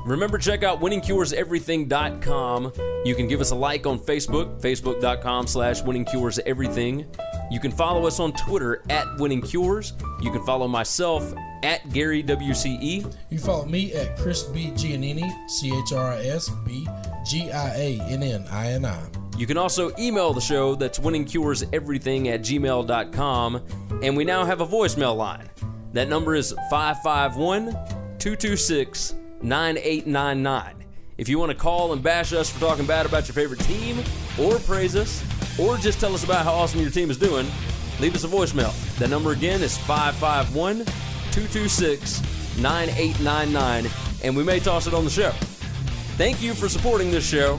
Remember, 0.07 0.39
check 0.39 0.63
out 0.63 0.81
winningcureseverything.com. 0.81 2.73
You 3.05 3.15
can 3.15 3.29
give 3.29 3.41
us 3.41 3.51
a 3.51 3.55
like 3.55 3.87
on 3.87 3.99
Facebook, 3.99 4.61
facebook.com 4.61 5.47
slash 5.47 5.83
winningcureseverything. 5.83 7.07
You 7.51 7.61
can 7.61 7.71
follow 7.71 8.07
us 8.07 8.19
on 8.19 8.33
Twitter 8.33 8.83
at 8.89 9.07
winningcures. 9.19 9.93
You 10.23 10.31
can 10.33 10.43
follow 10.47 10.67
myself 10.69 11.35
at 11.63 11.87
Gary 11.93 12.23
WCE. 12.23 13.15
You 13.31 13.39
follow 13.39 13.67
me 13.67 13.93
at 13.95 14.17
Chris 14.17 14.43
B. 14.45 14.71
Giannini, 14.71 15.31
C 15.51 15.77
H 15.77 15.93
R 15.93 16.13
I 16.13 16.23
S 16.25 16.49
B 16.65 16.89
G 17.27 17.51
I 17.51 17.75
A 17.77 18.01
N 18.01 18.23
N 18.23 18.47
I 18.51 18.73
N 18.73 18.87
I. 18.87 19.20
You 19.41 19.47
can 19.47 19.57
also 19.57 19.91
email 19.99 20.35
the 20.35 20.41
show 20.43 20.75
that's 20.75 20.99
winningcureseverything 20.99 22.27
at 22.27 22.43
gmail.com. 22.43 23.63
And 24.03 24.15
we 24.15 24.23
now 24.23 24.45
have 24.45 24.61
a 24.61 24.67
voicemail 24.67 25.17
line. 25.17 25.49
That 25.95 26.11
number 26.11 26.35
is 26.35 26.55
551 26.69 27.73
226 28.19 29.15
9899. 29.41 30.85
If 31.17 31.31
you 31.31 31.39
want 31.39 31.53
to 31.53 31.57
call 31.57 31.95
and 31.95 32.03
bash 32.03 32.35
us 32.35 32.51
for 32.51 32.61
talking 32.61 32.85
bad 32.85 33.07
about 33.07 33.29
your 33.29 33.35
favorite 33.35 33.61
team, 33.61 34.05
or 34.39 34.59
praise 34.59 34.95
us, 34.95 35.25
or 35.59 35.79
just 35.79 36.01
tell 36.01 36.13
us 36.13 36.23
about 36.23 36.45
how 36.45 36.53
awesome 36.53 36.83
your 36.83 36.91
team 36.91 37.09
is 37.09 37.17
doing, 37.17 37.47
leave 37.99 38.15
us 38.15 38.25
a 38.25 38.29
voicemail. 38.29 38.75
That 38.99 39.09
number 39.09 39.33
again 39.33 39.63
is 39.63 39.79
551 39.79 40.85
226 41.33 42.21
9899, 42.59 43.91
and 44.23 44.37
we 44.37 44.45
may 44.45 44.61
toss 44.61 44.87
it 44.87 44.93
on 44.93 45.05
the 45.05 45.11
show. 45.11 45.31
Thank 46.19 46.43
you 46.43 46.53
for 46.53 46.69
supporting 46.69 47.11
this 47.11 47.27
show, 47.27 47.59